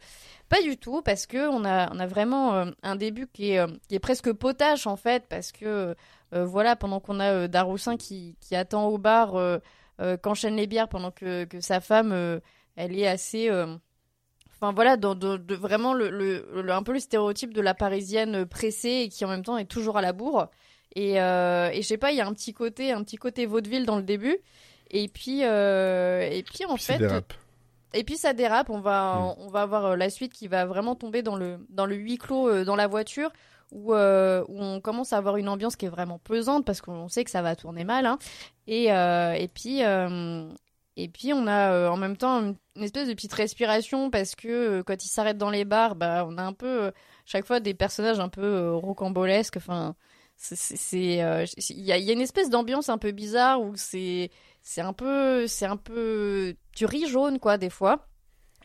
pas 0.49 0.61
du 0.61 0.75
tout 0.75 1.01
parce 1.01 1.27
que 1.27 1.47
on 1.47 1.63
a, 1.63 1.89
on 1.93 1.99
a 1.99 2.07
vraiment 2.07 2.65
un 2.81 2.95
début 2.97 3.27
qui 3.27 3.51
est, 3.51 3.65
qui 3.87 3.95
est 3.95 3.99
presque 3.99 4.33
potache 4.33 4.85
en 4.85 4.97
fait 4.97 5.27
parce 5.29 5.53
que 5.53 5.95
voilà 6.31 6.75
pendant 6.75 6.99
qu'on 6.99 7.19
a 7.19 7.47
Daroussin 7.47 7.95
qui, 7.95 8.35
qui 8.41 8.55
attend 8.55 8.87
au 8.87 8.97
bar 8.97 9.35
qu'enchaîne 10.21 10.55
les 10.55 10.67
bières 10.67 10.89
pendant 10.89 11.11
que, 11.11 11.45
que 11.45 11.61
sa 11.61 11.79
femme 11.79 12.41
elle 12.75 12.99
est 12.99 13.07
assez 13.07 13.49
Enfin 14.51 14.73
voilà, 14.73 14.97
vraiment 14.97 15.93
un 15.93 16.83
peu 16.83 16.93
le 16.93 16.99
stéréotype 16.99 17.53
de 17.53 17.61
la 17.61 17.73
parisienne 17.73 18.45
pressée 18.45 19.03
et 19.05 19.09
qui 19.09 19.23
en 19.25 19.29
même 19.29 19.43
temps 19.43 19.57
est 19.57 19.65
toujours 19.65 19.97
à 19.97 20.01
la 20.01 20.11
bourre. 20.11 20.49
Et, 20.95 21.19
euh, 21.21 21.69
et 21.71 21.81
je 21.81 21.87
sais 21.87 21.97
pas, 21.97 22.11
il 22.11 22.17
y 22.17 22.21
a 22.21 22.27
un 22.27 22.33
petit 22.33 22.53
côté, 22.53 22.91
un 22.91 23.03
petit 23.03 23.17
côté 23.17 23.45
vaudeville 23.45 23.85
dans 23.85 23.97
le 23.97 24.03
début. 24.03 24.37
Et 24.91 25.07
puis, 25.07 25.43
euh, 25.43 26.21
et 26.21 26.43
puis 26.43 26.65
en 26.65 26.75
Puis 26.75 26.83
ça 26.83 26.93
fait, 26.93 26.99
dérape. 26.99 27.33
et 27.93 28.03
puis 28.03 28.15
ça 28.17 28.33
dérape. 28.33 28.69
On 28.69 28.79
va, 28.79 29.15
Mm. 29.37 29.41
on 29.41 29.47
va 29.49 29.61
avoir 29.63 29.85
euh, 29.85 29.95
la 29.95 30.09
suite 30.09 30.33
qui 30.33 30.47
va 30.47 30.65
vraiment 30.65 30.95
tomber 30.95 31.23
dans 31.23 31.35
le, 31.35 31.57
dans 31.69 31.85
le 31.87 31.95
huis 31.95 32.17
clos 32.17 32.47
euh, 32.47 32.63
dans 32.65 32.75
la 32.75 32.87
voiture. 32.87 33.31
Où, 33.71 33.95
euh, 33.95 34.43
où 34.49 34.61
on 34.61 34.79
commence 34.81 35.13
à 35.13 35.17
avoir 35.17 35.35
une 35.37 35.49
ambiance 35.49 35.75
qui 35.75 35.87
est 35.87 35.89
vraiment 35.89 36.19
pesante 36.19 36.63
parce 36.63 36.79
qu'on 36.79 37.07
sait 37.09 37.23
que 37.23 37.31
ça 37.31 37.41
va 37.41 37.55
tourner 37.55 37.83
mal. 37.83 38.05
hein. 38.05 38.19
Et, 38.67 38.93
euh, 38.93 39.33
et 39.33 39.47
puis, 39.47 39.83
euh, 39.83 40.47
et 40.95 41.07
puis 41.09 41.33
on 41.33 41.47
a 41.47 41.89
en 41.89 41.97
même 41.97 42.15
temps 42.15 42.39
une, 42.39 42.55
une 42.75 42.83
espèce 42.83 43.07
de 43.07 43.15
petite 43.15 43.33
respiration 43.33 44.11
parce 44.11 44.35
que 44.35 44.83
quand 44.83 45.03
ils 45.03 45.07
s'arrêtent 45.09 45.39
dans 45.39 45.49
les 45.49 45.65
bars, 45.65 45.95
bah, 45.95 46.23
on 46.29 46.37
a 46.37 46.43
un 46.43 46.53
peu 46.53 46.91
chaque 47.25 47.47
fois 47.47 47.59
des 47.59 47.73
personnages 47.73 48.19
un 48.19 48.29
peu 48.29 48.75
rocambolesques. 48.75 49.57
Enfin, 49.57 49.95
euh, 50.51 51.45
il 51.69 51.79
y 51.81 51.91
a, 51.91 51.97
une 51.97 52.21
espèce 52.21 52.49
d'ambiance 52.49 52.89
un 52.89 52.97
peu 52.97 53.11
bizarre 53.11 53.61
où 53.61 53.73
c'est, 53.75 54.29
c'est 54.61 54.81
un 54.81 54.93
peu, 54.93 55.47
c'est 55.47 55.65
un 55.65 55.77
peu, 55.77 56.55
tu 56.75 56.85
ris 56.85 57.07
jaune 57.07 57.39
quoi 57.39 57.57
des 57.57 57.69
fois. 57.69 58.07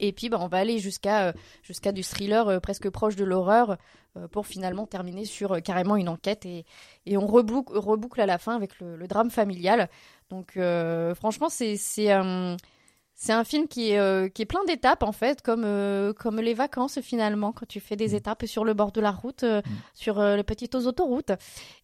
Et 0.00 0.12
puis 0.12 0.28
bah, 0.28 0.38
on 0.40 0.46
va 0.46 0.58
aller 0.58 0.78
jusqu'à 0.78 1.28
euh, 1.28 1.32
jusqu'à 1.62 1.90
du 1.92 2.04
thriller 2.04 2.48
euh, 2.48 2.60
presque 2.60 2.88
proche 2.88 3.16
de 3.16 3.24
l'horreur 3.24 3.76
pour 4.32 4.48
finalement 4.48 4.86
terminer 4.86 5.24
sur 5.24 5.62
carrément 5.62 5.94
une 5.94 6.08
enquête 6.08 6.44
et, 6.44 6.64
et 7.06 7.16
on 7.16 7.26
reboucle, 7.26 7.76
reboucle 7.76 8.20
à 8.20 8.26
la 8.26 8.38
fin 8.38 8.56
avec 8.56 8.80
le, 8.80 9.06
drame 9.06 9.30
familial. 9.30 9.88
Donc 10.28 10.58
franchement 11.14 11.48
c'est 11.48 11.76
c'est 13.20 13.32
un 13.32 13.42
film 13.42 13.66
qui 13.66 13.90
est 13.90 13.98
euh, 13.98 14.28
qui 14.28 14.42
est 14.42 14.46
plein 14.46 14.64
d'étapes 14.64 15.02
en 15.02 15.10
fait 15.10 15.42
comme 15.42 15.64
euh, 15.64 16.12
comme 16.12 16.36
les 16.36 16.54
vacances 16.54 17.00
finalement 17.00 17.50
quand 17.50 17.66
tu 17.66 17.80
fais 17.80 17.96
des 17.96 18.14
étapes 18.14 18.46
sur 18.46 18.64
le 18.64 18.74
bord 18.74 18.92
de 18.92 19.00
la 19.00 19.10
route 19.10 19.42
euh, 19.42 19.60
sur 19.92 20.20
euh, 20.20 20.36
les 20.36 20.44
petites 20.44 20.76
autoroutes. 20.76 21.32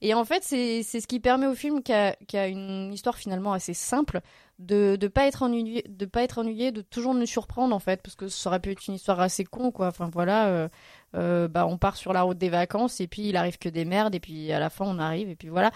Et 0.00 0.14
en 0.14 0.24
fait 0.24 0.44
c'est 0.44 0.84
ce 0.84 1.06
qui 1.08 1.18
permet 1.18 1.48
au 1.48 1.56
film 1.56 1.82
qui 1.82 1.92
a, 1.92 2.14
une 2.46 2.92
histoire 2.92 3.18
finalement 3.18 3.52
assez 3.52 3.74
simple 3.74 4.20
de 4.60 4.94
de 4.94 5.08
pas 5.08 5.26
être 5.26 5.42
ennuyé 5.42 5.84
de 5.88 6.06
pas 6.06 6.22
être 6.22 6.38
ennuyé 6.38 6.70
de 6.70 6.82
toujours 6.82 7.14
nous 7.14 7.26
surprendre 7.26 7.74
en 7.74 7.80
fait 7.80 8.00
parce 8.00 8.14
que 8.14 8.28
ça 8.28 8.48
aurait 8.48 8.60
pu 8.60 8.70
être 8.70 8.86
une 8.86 8.94
histoire 8.94 9.18
assez 9.18 9.44
con 9.44 9.72
quoi. 9.72 9.88
Enfin 9.88 10.08
voilà 10.12 10.68
bah 11.12 11.66
on 11.66 11.78
part 11.78 11.96
sur 11.96 12.12
la 12.12 12.22
route 12.22 12.38
des 12.38 12.48
vacances 12.48 13.00
et 13.00 13.08
puis 13.08 13.30
il 13.30 13.36
arrive 13.36 13.58
que 13.58 13.68
des 13.68 13.84
merdes 13.84 14.14
et 14.14 14.20
puis 14.20 14.52
à 14.52 14.60
la 14.60 14.70
fin 14.70 14.84
on 14.86 15.00
arrive 15.00 15.28
et 15.30 15.36
puis 15.36 15.48
voilà. 15.48 15.72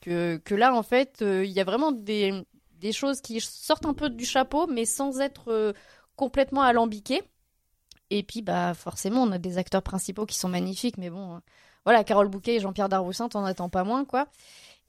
Que 0.00 0.38
que 0.38 0.54
là 0.54 0.74
en 0.74 0.82
fait 0.82 1.18
il 1.20 1.50
y 1.50 1.60
a 1.60 1.64
vraiment 1.64 1.92
des 1.92 2.46
des 2.82 2.92
choses 2.92 3.20
qui 3.20 3.40
sortent 3.40 3.86
un 3.86 3.94
peu 3.94 4.10
du 4.10 4.26
chapeau 4.26 4.66
mais 4.66 4.84
sans 4.84 5.20
être 5.20 5.50
euh, 5.50 5.72
complètement 6.16 6.62
alambiquées 6.62 7.22
et 8.10 8.22
puis 8.22 8.42
bah 8.42 8.74
forcément 8.74 9.22
on 9.22 9.32
a 9.32 9.38
des 9.38 9.56
acteurs 9.56 9.82
principaux 9.82 10.26
qui 10.26 10.36
sont 10.36 10.48
magnifiques 10.48 10.98
mais 10.98 11.08
bon 11.08 11.36
euh, 11.36 11.38
voilà 11.84 12.04
Carole 12.04 12.28
Bouquet 12.28 12.56
et 12.56 12.60
Jean-Pierre 12.60 12.88
Darroussin 12.88 13.28
t'en 13.28 13.44
attends 13.44 13.70
pas 13.70 13.84
moins 13.84 14.04
quoi 14.04 14.26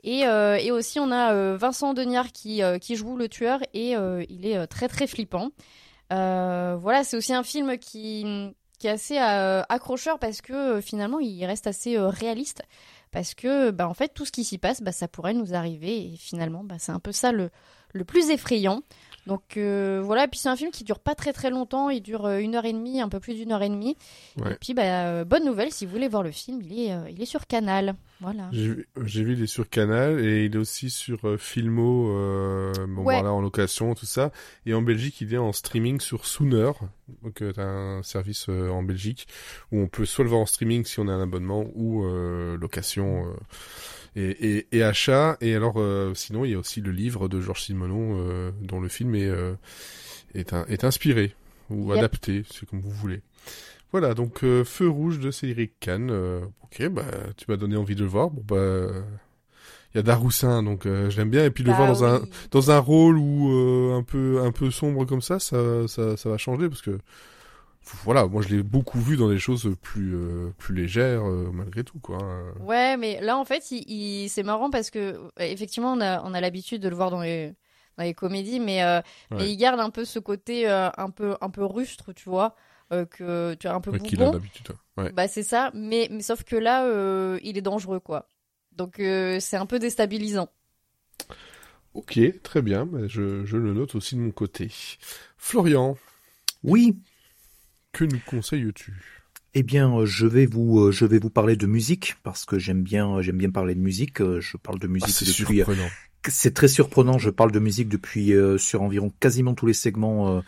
et, 0.05 0.25
euh, 0.27 0.57
et 0.57 0.69
aussi, 0.69 0.99
on 0.99 1.11
a 1.11 1.55
Vincent 1.55 1.93
Deniard 1.93 2.33
qui, 2.33 2.61
qui 2.81 2.97
joue 2.97 3.15
le 3.15 3.29
tueur 3.29 3.61
et 3.73 3.93
il 4.27 4.45
est 4.45 4.67
très 4.67 4.89
très 4.89 5.07
flippant. 5.07 5.51
Voilà, 6.09 7.05
c'est 7.05 7.15
aussi 7.15 7.33
un 7.33 7.43
film 7.43 7.77
qui, 7.77 8.53
qui 8.79 8.87
est 8.87 8.89
assez 8.89 9.17
accrocheur 9.17 10.19
parce 10.19 10.41
que 10.41 10.81
finalement, 10.81 11.21
il 11.21 11.45
reste 11.45 11.67
assez 11.67 11.97
réaliste. 11.97 12.63
Parce 13.13 13.35
que, 13.35 13.69
bah, 13.69 13.87
en 13.87 13.93
fait, 13.93 14.09
tout 14.09 14.25
ce 14.25 14.31
qui 14.31 14.43
s'y 14.43 14.57
passe, 14.57 14.81
bah, 14.81 14.91
ça 14.91 15.07
pourrait 15.07 15.35
nous 15.35 15.53
arriver. 15.53 16.13
Et 16.13 16.17
finalement, 16.17 16.63
bah, 16.63 16.75
c'est 16.79 16.91
un 16.91 16.99
peu 16.99 17.11
ça 17.11 17.31
le, 17.31 17.51
le 17.93 18.03
plus 18.03 18.29
effrayant. 18.29 18.83
Donc 19.25 19.55
euh, 19.55 20.01
voilà, 20.03 20.25
et 20.25 20.27
puis 20.27 20.37
c'est 20.37 20.49
un 20.49 20.57
film 20.57 20.69
qui 20.71 20.83
dure 20.83 20.99
pas 20.99 21.15
très 21.15 21.31
très 21.31 21.49
longtemps, 21.49 21.89
il 21.89 22.01
dure 22.01 22.25
euh, 22.25 22.39
une 22.39 22.55
heure 22.55 22.65
et 22.65 22.73
demie, 22.73 22.99
un 22.99 23.07
peu 23.07 23.21
plus 23.21 23.35
d'une 23.35 23.53
heure 23.53 23.61
et 23.61 23.69
demie. 23.69 23.95
Ouais. 24.37 24.51
Et 24.51 24.55
puis 24.59 24.73
bah, 24.73 25.05
euh, 25.07 25.23
bonne 25.23 25.45
nouvelle, 25.45 25.71
si 25.71 25.85
vous 25.85 25.93
voulez 25.93 26.09
voir 26.09 26.23
le 26.23 26.31
film, 26.31 26.59
il 26.61 26.77
est, 26.77 26.91
euh, 26.91 27.09
il 27.09 27.21
est 27.21 27.25
sur 27.25 27.47
Canal. 27.47 27.95
Voilà. 28.19 28.49
J'ai 28.51 29.23
vu- 29.23 29.33
il 29.37 29.41
est 29.43 29.47
sur 29.47 29.69
Canal 29.69 30.19
et 30.19 30.43
il 30.43 30.55
est 30.55 30.57
aussi 30.57 30.89
sur 30.89 31.25
euh, 31.25 31.37
Filmo, 31.37 32.07
bon, 32.85 33.03
Ouais. 33.03 33.13
voilà, 33.15 33.31
en 33.31 33.39
location, 33.39 33.93
tout 33.95 34.05
ça. 34.05 34.33
Et 34.65 34.73
en 34.73 34.81
Belgique, 34.81 35.21
il 35.21 35.33
est 35.33 35.37
en 35.37 35.53
streaming 35.53 36.01
sur 36.01 36.25
Sooner, 36.25 36.71
donc 37.21 37.41
t'as 37.55 37.63
un 37.63 38.03
service 38.03 38.49
en 38.49 38.83
Belgique 38.83 39.29
où 39.71 39.79
on 39.79 39.87
peut 39.87 40.05
soit 40.05 40.25
le 40.25 40.31
voir 40.31 40.41
en 40.41 40.45
streaming 40.45 40.83
si 40.83 40.99
on 40.99 41.07
a 41.07 41.13
un 41.13 41.21
abonnement 41.23 41.65
ou 41.75 42.03
location 42.59 43.25
et, 44.15 44.57
et, 44.57 44.67
et 44.77 44.83
achat. 44.83 45.37
Et 45.41 45.55
alors, 45.55 45.75
euh, 45.77 46.13
sinon, 46.15 46.45
il 46.45 46.51
y 46.51 46.55
a 46.55 46.59
aussi 46.59 46.81
le 46.81 46.91
livre 46.91 47.27
de 47.27 47.41
Georges 47.41 47.63
Simenon 47.63 48.17
euh, 48.19 48.51
dont 48.61 48.79
le 48.81 48.87
film 48.89 49.15
est 49.15 49.27
euh, 49.27 49.53
est, 50.35 50.53
un- 50.53 50.65
est 50.67 50.83
inspiré 50.83 51.35
ou 51.69 51.91
Yep. 51.93 51.93
adapté, 51.93 52.43
c'est 52.51 52.67
comme 52.67 52.81
vous 52.81 52.91
voulez. 52.91 53.21
Voilà, 53.91 54.13
donc 54.15 54.43
euh, 54.43 54.63
Feu 54.63 54.89
rouge 54.89 55.19
de 55.19 55.31
Cédric 55.31 55.73
Kahn. 55.79 56.09
euh, 56.11 56.41
ok, 56.63 56.87
bah 56.89 57.05
tu 57.37 57.45
m'as 57.49 57.57
donné 57.57 57.75
envie 57.77 57.95
de 57.95 58.01
le 58.03 58.07
voir. 58.09 58.29
Bon 58.31 58.43
bah 58.47 58.91
il 59.93 59.97
y 59.97 59.99
a 59.99 60.03
Daroussin, 60.03 60.63
donc 60.63 60.85
euh, 60.85 61.09
je 61.09 61.17
l'aime 61.17 61.29
bien. 61.29 61.45
Et 61.45 61.51
puis 61.51 61.63
le 61.63 61.71
Bah 61.71 61.75
voir 61.75 61.87
dans 61.87 62.03
un 62.03 62.21
dans 62.51 62.71
un 62.71 62.79
rôle 62.79 63.17
où 63.17 63.51
euh, 63.51 63.95
un 63.97 64.03
peu 64.03 64.41
un 64.43 64.51
peu 64.51 64.71
sombre 64.71 65.05
comme 65.05 65.21
ça, 65.21 65.39
ça 65.39 65.87
ça, 65.87 66.17
ça 66.17 66.29
va 66.29 66.37
changer 66.37 66.67
parce 66.69 66.81
que 66.81 66.97
voilà, 68.03 68.27
moi 68.27 68.41
je 68.41 68.49
l'ai 68.49 68.63
beaucoup 68.63 68.99
vu 68.99 69.17
dans 69.17 69.29
des 69.29 69.39
choses 69.39 69.75
plus 69.81 70.15
euh, 70.15 70.51
plus 70.57 70.73
légères 70.75 71.27
euh, 71.27 71.49
malgré 71.53 71.83
tout 71.83 71.99
quoi. 71.99 72.17
Euh, 72.23 72.51
Ouais, 72.59 72.97
mais 72.97 73.19
là, 73.21 73.37
en 73.37 73.45
fait, 73.45 73.71
il, 73.71 73.83
il- 73.89 74.29
c'est 74.29 74.43
marrant 74.43 74.69
parce 74.69 74.89
que, 74.91 74.99
euh, 74.99 75.29
effectivement, 75.39 75.93
on 75.93 76.01
a, 76.01 76.21
on 76.23 76.33
a 76.33 76.41
l'habitude 76.41 76.81
de 76.81 76.89
le 76.89 76.95
voir 76.95 77.09
dans 77.11 77.21
les, 77.21 77.55
dans 77.97 78.03
les 78.03 78.13
comédies, 78.13 78.59
mais, 78.59 78.83
euh, 78.83 79.01
Ouais. 79.31 79.37
mais 79.37 79.51
il 79.51 79.57
garde 79.57 79.79
un 79.79 79.89
peu 79.89 80.05
ce 80.05 80.19
côté 80.19 80.69
euh, 80.69 80.89
un 80.97 81.09
peu, 81.09 81.35
un 81.41 81.49
peu 81.49 81.65
rustre, 81.65 82.13
tu 82.13 82.29
vois, 82.29 82.55
euh, 82.91 83.05
que 83.05 83.55
tu 83.55 83.67
as 83.67 83.73
un 83.73 83.81
peu 83.81 83.91
ouais, 83.91 83.99
qu'il 83.99 84.21
a 84.21 84.25
bougon. 84.25 84.31
d'habitude. 84.31 84.67
ouais. 84.97 85.11
Bah, 85.11 85.27
c'est 85.27 85.43
ça, 85.43 85.71
mais, 85.75 86.07
mais 86.11 86.23
sauf 86.23 86.43
que 86.43 86.55
là, 86.57 86.85
euh, 86.85 87.39
il 87.43 87.57
est 87.57 87.61
dangereux, 87.61 87.99
quoi. 87.99 88.27
Donc, 88.73 88.99
euh, 88.99 89.39
c'est 89.39 89.57
un 89.57 89.65
peu 89.67 89.79
déstabilisant. 89.79 90.49
Ok, 91.93 92.19
très 92.41 92.61
bien, 92.61 92.85
bah, 92.85 93.07
je, 93.07 93.45
je 93.45 93.57
le 93.57 93.73
note 93.73 93.93
aussi 93.95 94.15
de 94.15 94.21
mon 94.21 94.31
côté. 94.31 94.71
Florian, 95.37 95.95
Oui, 96.63 96.97
que 97.93 98.03
nous 98.03 98.19
conseilles-tu? 98.25 98.93
Eh 99.53 99.63
bien, 99.63 99.95
euh, 99.95 100.05
je 100.05 100.25
vais 100.25 100.45
vous, 100.47 100.79
euh, 100.79 100.91
je 100.91 101.05
vais 101.05 101.19
vous 101.19 101.29
parler 101.29 101.55
de 101.55 101.67
musique 101.67 102.15
parce 102.23 102.43
que 102.43 102.57
j'aime 102.59 102.81
bien, 102.83 103.21
j'aime 103.21 103.37
bien 103.37 103.51
parler 103.51 103.75
de 103.75 103.79
musique. 103.79 104.19
Euh, 104.21 104.41
Je 104.41 104.57
parle 104.57 104.79
de 104.79 104.87
Ah, 104.87 104.91
musique 104.91 105.09
C'est 105.15 105.25
depuis. 105.25 105.61
euh, 105.61 105.65
surprenant. 105.65 105.89
C'est 106.27 106.53
très 106.53 106.67
surprenant. 106.67 107.17
Je 107.19 107.29
parle 107.29 107.51
de 107.51 107.59
musique 107.59 107.89
depuis 107.89 108.33
euh, 108.33 108.57
sur 108.57 108.81
environ 108.81 109.11
quasiment 109.19 109.53
tous 109.53 109.67
les 109.67 109.73
segments 109.73 110.37
euh, 110.37 110.41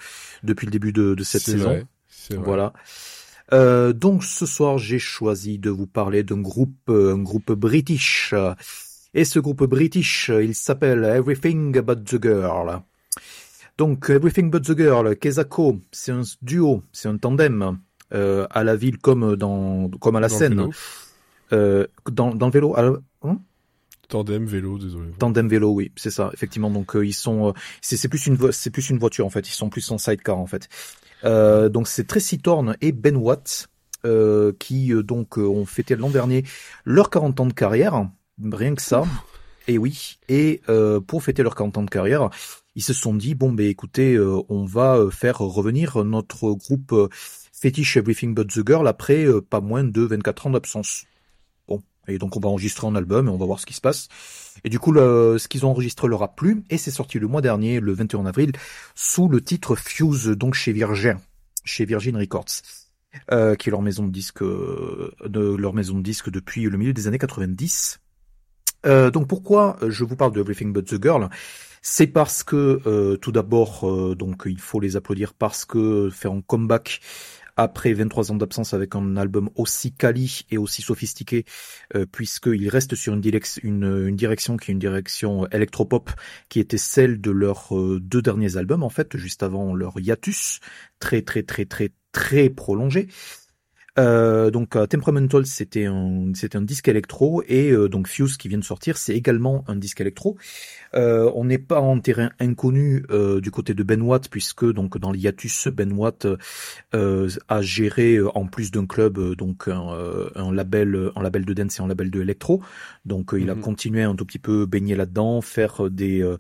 depuis 0.44 0.66
le 0.66 0.72
début 0.72 0.92
de, 0.92 1.14
de 1.16 1.24
cette 1.24 1.44
saison. 1.44 1.66
vrai. 1.70 1.86
Voilà. 2.38 2.74
Euh, 3.54 3.94
donc 3.94 4.24
ce 4.24 4.46
soir, 4.48 4.78
j'ai 4.80 4.98
choisi 5.00 5.60
de 5.60 5.70
vous 5.70 5.86
parler 5.86 6.24
d'un 6.24 6.42
groupe, 6.42 6.76
euh, 6.90 7.14
un 7.14 7.22
groupe 7.22 7.52
british. 7.52 8.32
Euh, 8.34 8.56
Et 9.14 9.24
ce 9.24 9.38
groupe 9.40 9.64
british, 9.66 10.30
euh, 10.32 10.44
il 10.44 10.56
s'appelle 10.56 11.04
Everything 11.04 11.80
But 11.80 12.04
the 12.06 12.22
Girl. 12.22 12.82
Donc 13.78 14.10
Everything 14.10 14.50
But 14.50 14.64
the 14.64 14.78
Girl, 14.78 15.16
Kezako, 15.18 15.80
c'est 15.92 16.12
un 16.12 16.22
duo, 16.42 16.84
c'est 16.94 17.10
un 17.10 17.18
tandem 17.18 17.78
euh, 18.14 18.48
à 18.50 18.64
la 18.64 18.76
ville 18.76 18.98
comme 18.98 19.36
dans 19.36 19.90
comme 20.00 20.16
à 20.16 20.20
la 20.22 20.28
Dans 20.30 20.38
scène, 20.38 20.68
euh, 21.54 21.86
dans, 22.10 22.34
dans 22.34 22.46
le 22.48 22.52
vélo. 22.52 22.76
à 22.78 22.84
la- 22.84 22.98
hein? 23.24 23.38
Tandem, 24.08 24.46
vélo, 24.46 24.78
désolé. 24.78 25.10
Tandem 25.18 25.48
vélo, 25.48 25.72
oui, 25.72 25.92
c'est 25.96 26.12
ça, 26.12 26.30
effectivement. 26.34 26.70
Donc 26.70 26.96
euh, 26.96 27.06
ils 27.06 27.14
sont, 27.14 27.50
euh, 27.50 27.52
c'est 27.82 27.98
c'est 27.98 28.08
plus 28.08 28.28
une, 28.28 28.38
c'est 28.52 28.70
plus 28.70 28.90
une 28.92 29.00
voiture 29.00 29.26
en 29.26 29.30
fait. 29.32 29.48
Ils 29.50 29.54
sont 29.54 29.70
plus 29.70 29.90
en 29.92 29.98
sidecar 29.98 30.38
en 30.38 30.46
fait. 30.46 30.70
Euh, 31.24 31.70
donc 31.70 31.88
c'est 31.88 32.06
Tracy 32.06 32.38
Thorn 32.40 32.78
et 32.82 32.92
Ben 32.92 33.16
Watt 33.18 33.68
euh, 34.06 34.54
qui 34.60 34.94
euh, 34.94 35.02
donc 35.02 35.40
euh, 35.40 35.42
ont 35.42 35.66
fêté 35.66 35.96
l'an 35.96 36.10
dernier 36.12 36.44
leurs 36.86 37.10
40 37.10 37.40
ans 37.40 37.46
de 37.48 37.54
carrière, 37.54 38.08
rien 38.44 38.76
que 38.76 38.82
ça. 38.82 39.04
Et 39.68 39.80
oui. 39.80 40.20
Et 40.30 40.62
euh, 40.70 41.00
pour 41.02 41.24
fêter 41.24 41.42
leurs 41.42 41.56
40 41.56 41.80
ans 41.80 41.84
de 41.84 41.90
carrière, 41.90 42.30
ils 42.76 42.84
se 42.84 42.94
sont 42.94 43.14
dit 43.14 43.36
bon 43.36 43.52
ben 43.54 43.66
écoutez, 43.68 44.16
euh, 44.16 44.42
on 44.50 44.66
va 44.66 44.98
euh, 44.98 45.10
faire 45.10 45.40
revenir 45.40 46.04
notre 46.04 46.52
groupe 46.54 46.92
euh, 46.94 47.08
fétiche 47.54 47.98
Everything 47.98 48.34
But 48.36 48.50
the 48.50 48.66
Girl 48.68 48.88
après 48.88 49.26
euh, 49.26 49.42
pas 49.42 49.62
moins 49.62 49.84
de 49.84 50.02
24 50.02 50.48
ans 50.48 50.50
d'absence. 50.52 51.06
Bon, 51.68 51.82
et 52.08 52.18
donc 52.18 52.36
on 52.36 52.40
va 52.40 52.50
enregistrer 52.50 52.86
un 52.88 52.96
album 52.96 53.28
et 53.28 53.30
on 53.32 53.38
va 53.38 53.46
voir 53.46 53.60
ce 53.60 53.66
qui 53.66 53.74
se 53.74 53.82
passe. 53.82 54.08
Et 54.64 54.70
du 54.70 54.80
coup, 54.80 54.92
le- 54.92 55.38
ce 55.38 55.48
qu'ils 55.48 55.66
ont 55.66 55.70
enregistré 55.72 56.08
leur 56.08 56.24
a 56.24 56.36
plu 56.36 56.64
et 56.70 56.78
c'est 56.78 56.92
sorti 56.92 57.20
le 57.20 57.28
mois 57.28 57.42
dernier, 57.42 57.80
le 57.80 57.94
21 57.94 58.26
avril, 58.26 58.52
sous 58.96 59.28
le 59.28 59.42
titre 59.42 59.76
Fuse, 59.76 60.28
donc 60.28 60.54
chez 60.54 60.72
Virgin, 60.74 61.18
chez 61.64 61.86
Virgin 61.86 62.18
Records, 62.18 62.62
euh, 63.32 63.56
qui 63.56 63.70
est 63.70 63.72
leur 63.72 63.82
maison 63.82 64.04
de 64.06 64.12
disque, 64.12 64.42
euh, 64.42 65.12
de 65.26 65.56
leur 65.56 65.74
maison 65.74 65.98
de 65.98 66.04
disque 66.04 66.30
depuis 66.30 66.64
le 66.64 66.78
milieu 66.78 66.94
des 66.94 67.08
années 67.08 67.18
90. 67.18 68.00
Euh, 68.86 69.10
donc 69.10 69.28
pourquoi 69.28 69.78
je 69.88 70.04
vous 70.04 70.16
parle 70.16 70.34
de 70.34 70.42
Everything 70.42 70.72
But 70.74 70.86
the 70.88 71.02
Girl? 71.02 71.30
C'est 71.88 72.08
parce 72.08 72.44
que 72.44 72.82
euh, 72.88 73.16
tout 73.18 73.32
d'abord, 73.32 73.88
euh, 73.88 74.16
donc 74.16 74.44
il 74.48 74.60
faut 74.60 74.80
les 74.80 74.96
applaudir 74.96 75.36
parce 75.36 75.66
que 75.66 76.10
faire 76.10 76.32
un 76.32 76.42
comeback 76.42 77.00
après 77.58 77.94
23 77.94 78.32
ans 78.32 78.36
d'absence 78.36 78.74
avec 78.74 78.96
un 78.96 79.16
album 79.18 79.52
aussi 79.54 79.94
quali 79.94 80.48
et 80.50 80.58
aussi 80.58 80.82
sophistiqué, 80.82 81.46
euh, 81.94 82.08
puisqu'il 82.12 82.70
reste 82.70 82.96
sur 82.96 83.14
une, 83.14 83.24
une 83.64 84.16
direction 84.16 84.58
qui 84.58 84.72
est 84.72 84.74
une 84.74 84.80
direction 84.80 85.48
électropop, 85.50 86.10
qui 86.50 86.60
était 86.60 86.80
celle 86.80 87.22
de 87.22 87.30
leurs 87.30 87.78
euh, 87.78 88.00
deux 88.02 88.24
derniers 88.24 88.58
albums 88.58 88.82
en 88.82 88.90
fait, 88.90 89.16
juste 89.16 89.44
avant 89.44 89.76
leur 89.76 90.00
hiatus, 90.00 90.62
très 90.98 91.22
très 91.22 91.44
très 91.44 91.66
très 91.66 91.92
très 92.12 92.50
prolongé. 92.50 93.10
Euh, 93.98 94.52
donc 94.52 94.76
euh, 94.76 94.86
Temperamental 94.88 95.46
c'était 95.46 95.86
un 95.86 96.32
c'était 96.34 96.58
un 96.58 96.62
disque 96.62 96.90
électro 96.90 97.42
et 97.48 97.72
euh, 97.72 97.88
donc 97.88 98.10
Fuse 98.10 98.36
qui 98.36 98.50
vient 98.50 98.58
de 98.58 98.64
sortir 98.66 98.98
c'est 98.98 99.16
également 99.16 99.64
un 99.68 99.78
disque 99.78 100.02
électro. 100.02 100.38
Euh, 100.96 101.32
on 101.34 101.46
n'est 101.46 101.58
pas 101.60 101.80
en 101.80 102.00
terrain 102.02 102.32
inconnu 102.40 103.06
euh, 103.10 103.40
du 103.40 103.52
côté 103.52 103.74
de 103.74 103.84
Ben 103.84 104.02
Watt 104.02 104.28
puisque 104.30 104.66
donc 104.66 104.98
dans 104.98 105.14
l'hiatus 105.14 105.70
Ben 105.70 105.94
Watt 105.94 106.28
euh, 106.94 107.30
a 107.48 107.62
géré 107.62 108.20
en 108.22 108.48
plus 108.48 108.70
d'un 108.72 108.86
club 108.86 109.18
donc 109.36 109.70
un, 109.70 109.88
un 110.36 110.52
label 110.54 111.12
un 111.16 111.24
label 111.24 111.46
de 111.46 111.54
dance 111.54 111.80
et 111.80 111.82
un 111.84 111.88
label 111.88 112.12
de 112.12 112.22
électro. 112.22 112.62
Donc 113.06 113.34
il 113.38 113.50
a 113.50 113.56
Mhm. 113.56 113.62
continué 113.62 114.04
un 114.04 114.16
tout 114.16 114.26
petit 114.26 114.40
peu 114.40 114.66
baigner 114.66 114.96
là-dedans, 114.96 115.40
faire 115.42 115.90
des 115.90 116.36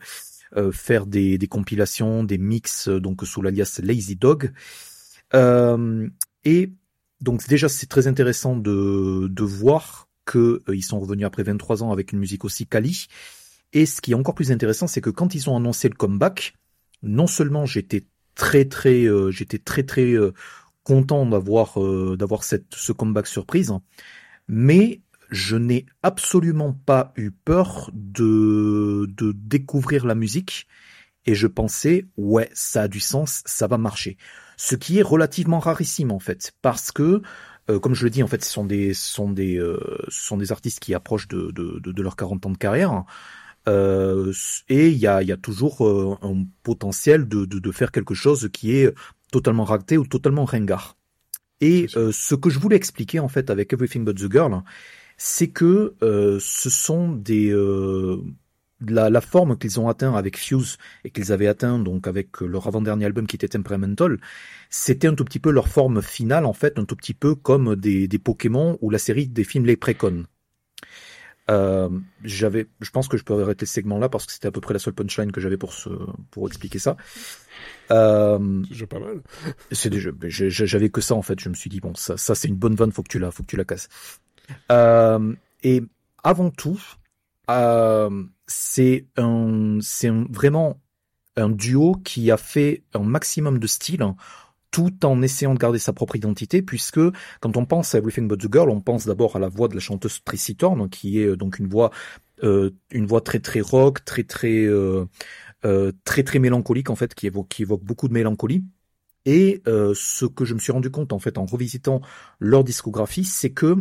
faire 0.72 1.06
des, 1.06 1.38
des 1.38 1.48
compilations, 1.48 2.24
des 2.24 2.38
mix 2.38 2.90
donc 2.90 3.24
sous 3.26 3.42
l'alias 3.42 3.80
Lazy 3.82 4.16
Dog. 4.18 4.52
Euh, 5.34 6.08
et 6.44 6.72
donc 7.22 7.48
déjà 7.48 7.70
c'est 7.70 7.88
très 7.88 8.08
intéressant 8.08 8.56
de, 8.56 9.28
de 9.30 9.44
voir 9.44 10.10
que 10.26 10.62
euh, 10.68 10.82
sont 10.82 11.00
revenus 11.00 11.26
après 11.26 11.44
23 11.44 11.84
ans 11.84 11.92
avec 11.92 12.12
une 12.12 12.20
musique 12.20 12.46
aussi 12.46 12.68
quali. 12.68 13.08
Et 13.74 13.86
ce 13.86 14.02
qui 14.02 14.12
est 14.12 14.16
encore 14.16 14.36
plus 14.36 14.52
intéressant, 14.52 14.88
c'est 14.88 15.02
que 15.02 15.10
quand 15.10 15.36
ils 15.36 15.50
ont 15.50 15.58
annoncé 15.58 15.90
le 15.90 15.96
comeback, 15.96 16.56
non 17.04 17.28
seulement 17.28 17.66
j'étais 17.66 18.06
très 18.36 18.66
très 18.66 19.06
euh, 19.06 19.32
j'étais 19.32 19.58
très 19.58 19.84
très 19.84 20.14
euh, 20.14 20.34
content 20.84 21.26
d'avoir 21.26 21.82
euh, 21.82 22.16
d'avoir 22.18 22.44
cette 22.44 22.76
ce 22.76 22.92
comeback 22.92 23.28
surprise, 23.28 23.74
mais 24.48 25.02
je 25.32 25.56
n'ai 25.56 25.86
absolument 26.04 26.74
pas 26.74 27.14
eu 27.16 27.32
peur 27.32 27.90
de 27.94 29.08
de 29.10 29.32
découvrir 29.36 30.06
la 30.06 30.16
musique 30.16 30.68
et 31.26 31.36
je 31.36 31.48
pensais 31.48 32.06
ouais 32.18 32.50
ça 32.54 32.84
a 32.84 32.88
du 32.88 33.00
sens 33.00 33.42
ça 33.46 33.68
va 33.68 33.78
marcher. 33.78 34.18
Ce 34.58 34.76
qui 34.76 35.00
est 35.00 35.02
relativement 35.02 35.60
rarissime 35.60 36.12
en 36.12 36.20
fait 36.20 36.54
parce 36.62 36.92
que 36.92 37.22
euh, 37.70 37.80
comme 37.80 37.94
je 37.96 38.04
le 38.04 38.10
dis 38.10 38.24
en 38.24 38.28
fait 38.28 38.44
ce 38.44 38.52
sont 38.52 38.66
des 38.66 38.94
ce 38.94 39.14
sont 39.14 39.30
des 39.32 39.58
euh, 39.58 39.80
ce 40.08 40.26
sont 40.26 40.38
des 40.38 40.52
artistes 40.52 40.80
qui 40.80 40.94
approchent 40.94 41.28
de 41.28 41.52
de, 41.52 41.80
de, 41.80 41.92
de 41.92 42.02
leurs 42.02 42.16
40 42.16 42.46
ans 42.46 42.52
de 42.52 42.58
carrière. 42.58 43.04
Euh, 43.68 44.32
et 44.70 44.90
il 44.90 44.98
y 44.98 45.08
a 45.08 45.24
il 45.24 45.28
y 45.28 45.32
a 45.32 45.38
toujours 45.38 45.86
euh, 45.88 46.18
un 46.22 46.46
potentiel 46.64 47.28
de, 47.28 47.46
de 47.46 47.60
de 47.60 47.72
faire 47.72 47.92
quelque 47.92 48.14
chose 48.14 48.50
qui 48.54 48.76
est 48.76 48.94
totalement 49.32 49.64
raté 49.64 49.98
ou 49.98 50.06
totalement 50.06 50.46
ringard. 50.46 50.98
Et 51.62 51.88
euh, 51.96 52.12
ce 52.12 52.36
que 52.36 52.50
je 52.50 52.60
voulais 52.60 52.76
expliquer 52.76 53.20
en 53.20 53.28
fait 53.28 53.50
avec 53.50 53.74
Everything 53.74 54.06
But 54.06 54.18
the 54.18 54.32
Girl 54.32 54.62
c'est 55.18 55.50
que 55.50 55.96
euh, 56.04 56.40
ce 56.42 56.70
sont 56.70 57.14
des 57.14 57.52
euh, 57.52 58.18
la, 58.82 59.10
la 59.10 59.22
forme 59.22 59.58
qu'ils 59.58 59.80
ont 59.80 59.88
atteint 59.88 60.14
avec 60.16 60.38
Fuse 60.38 60.78
et 61.04 61.10
qu'ils 61.10 61.32
avaient 61.32 61.48
atteint 61.48 61.80
donc 61.80 62.08
avec 62.08 62.42
leur 62.42 62.68
avant-dernier 62.68 63.06
album 63.06 63.28
qui 63.28 63.36
était 63.36 63.48
Temperamental, 63.48 64.20
c'était 64.70 65.08
un 65.08 65.16
tout 65.16 65.26
petit 65.26 65.40
peu 65.40 65.52
leur 65.52 65.68
forme 65.68 66.02
finale 66.02 66.46
en 66.46 66.54
fait, 66.54 66.78
un 66.80 66.86
tout 66.86 66.96
petit 66.96 67.14
peu 67.14 67.36
comme 67.36 67.76
des, 67.76 68.08
des 68.08 68.20
Pokémon 68.20 68.78
ou 68.82 68.90
la 68.90 69.00
série 69.00 69.28
des 69.28 69.44
films 69.44 69.66
Les 69.66 69.78
Précon. 69.78 70.26
Euh, 71.52 71.90
j'avais, 72.24 72.66
je 72.82 72.90
pense 72.90 73.08
que 73.08 73.18
je 73.18 73.24
peux 73.24 73.40
arrêter 73.40 73.68
ce 73.68 73.74
segment-là 73.74 74.10
parce 74.10 74.26
que 74.26 74.34
c'était 74.34 74.48
à 74.48 74.52
peu 74.52 74.62
près 74.62 74.74
la 74.74 74.80
seule 74.80 74.96
punchline 74.96 75.32
que 75.32 75.40
j'avais 75.40 75.58
pour 75.58 75.74
ce, 75.74 75.90
pour 76.32 76.48
expliquer 76.48 76.80
ça. 76.80 76.98
Euh, 77.92 78.64
C'est 78.64 78.70
déjà 78.70 78.88
pas 78.88 79.00
mal. 79.00 79.22
c'est 79.72 79.90
déjà, 79.92 80.10
j'avais 80.28 80.90
que 80.90 81.02
ça 81.02 81.14
en 81.14 81.22
fait. 81.22 81.40
Je 81.40 81.50
me 81.50 81.54
suis 81.54 81.70
dit 81.70 81.80
bon, 81.80 81.94
ça, 81.94 82.18
ça 82.18 82.34
c'est 82.34 82.48
une 82.48 82.56
bonne 82.56 82.76
vanne, 82.76 82.92
faut 82.92 83.04
que 83.04 83.10
tu 83.10 83.20
la, 83.20 83.32
faut 83.32 83.44
que 83.44 83.48
tu 83.48 83.58
la 83.58 83.66
casses. 83.66 83.90
Euh, 84.72 85.36
et 85.64 85.84
avant 86.24 86.50
tout, 86.50 86.82
euh, 87.52 88.24
c'est 88.48 89.08
un, 89.18 89.80
c'est 89.82 90.10
vraiment 90.30 90.82
un 91.36 91.50
duo 91.50 91.96
qui 92.04 92.32
a 92.32 92.38
fait 92.38 92.84
un 92.94 93.04
maximum 93.04 93.60
de 93.60 93.68
style, 93.68 94.02
hein, 94.02 94.16
tout 94.72 95.06
en 95.06 95.22
essayant 95.22 95.54
de 95.54 95.60
garder 95.60 95.80
sa 95.80 95.94
propre 95.94 96.16
identité, 96.16 96.62
puisque 96.62 97.00
quand 97.40 97.58
on 97.58 97.66
pense 97.66 97.96
à 97.96 98.00
Everything 98.00 98.28
But 98.28 98.42
the 98.42 98.52
Girl, 98.52 98.70
on 98.70 98.82
pense 98.82 99.06
d'abord 99.06 99.36
à 99.36 99.40
la 99.40 99.48
voix 99.48 99.68
de 99.68 99.74
la 99.74 99.80
chanteuse 99.80 100.24
Tracy 100.24 100.56
Thorn, 100.56 100.90
qui 100.90 101.22
est 101.22 101.28
euh, 101.28 101.38
donc 101.38 101.60
une 101.60 101.68
voix, 101.68 101.92
euh, 102.44 102.72
une 102.92 103.06
voix 103.06 103.22
très 103.22 103.40
très 103.40 103.62
rock, 103.62 104.04
très 104.06 104.24
très 104.24 104.66
euh, 104.66 105.06
euh, 105.66 105.92
très 106.04 106.24
très 106.24 106.40
mélancolique 106.40 106.90
en 106.90 106.96
fait, 106.96 107.16
qui 107.16 107.28
évoque, 107.28 107.48
qui 107.48 107.62
évoque 107.64 107.84
beaucoup 107.84 108.08
de 108.08 108.14
mélancolie. 108.14 108.64
Et 109.26 109.64
euh, 109.68 109.94
ce 109.96 110.26
que 110.26 110.46
je 110.46 110.54
me 110.54 110.60
suis 110.60 110.72
rendu 110.72 110.92
compte 110.92 111.12
en 111.12 111.20
fait 111.20 111.38
en 111.38 111.46
revisitant 111.46 112.02
leur 112.40 112.64
discographie, 112.64 113.26
c'est 113.26 113.52
que 113.52 113.78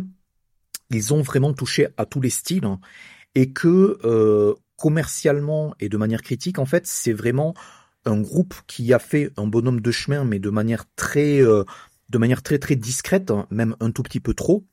ils 0.91 1.13
ont 1.13 1.21
vraiment 1.21 1.53
touché 1.53 1.87
à 1.97 2.05
tous 2.05 2.21
les 2.21 2.29
styles 2.29 2.65
hein, 2.65 2.79
et 3.35 3.51
que 3.51 3.99
euh, 4.03 4.53
commercialement 4.77 5.75
et 5.79 5.89
de 5.89 5.97
manière 5.97 6.21
critique, 6.21 6.59
en 6.59 6.65
fait, 6.65 6.87
c'est 6.87 7.13
vraiment 7.13 7.53
un 8.05 8.19
groupe 8.19 8.53
qui 8.67 8.93
a 8.93 8.99
fait 8.99 9.31
un 9.37 9.47
bonhomme 9.47 9.81
de 9.81 9.91
chemin, 9.91 10.25
mais 10.25 10.39
de 10.39 10.49
manière 10.49 10.85
très, 10.95 11.41
euh, 11.41 11.63
de 12.09 12.17
manière 12.17 12.43
très 12.43 12.59
très 12.59 12.75
discrète, 12.75 13.31
hein, 13.31 13.47
même 13.49 13.75
un 13.79 13.91
tout 13.91 14.03
petit 14.03 14.19
peu 14.19 14.33
trop, 14.33 14.65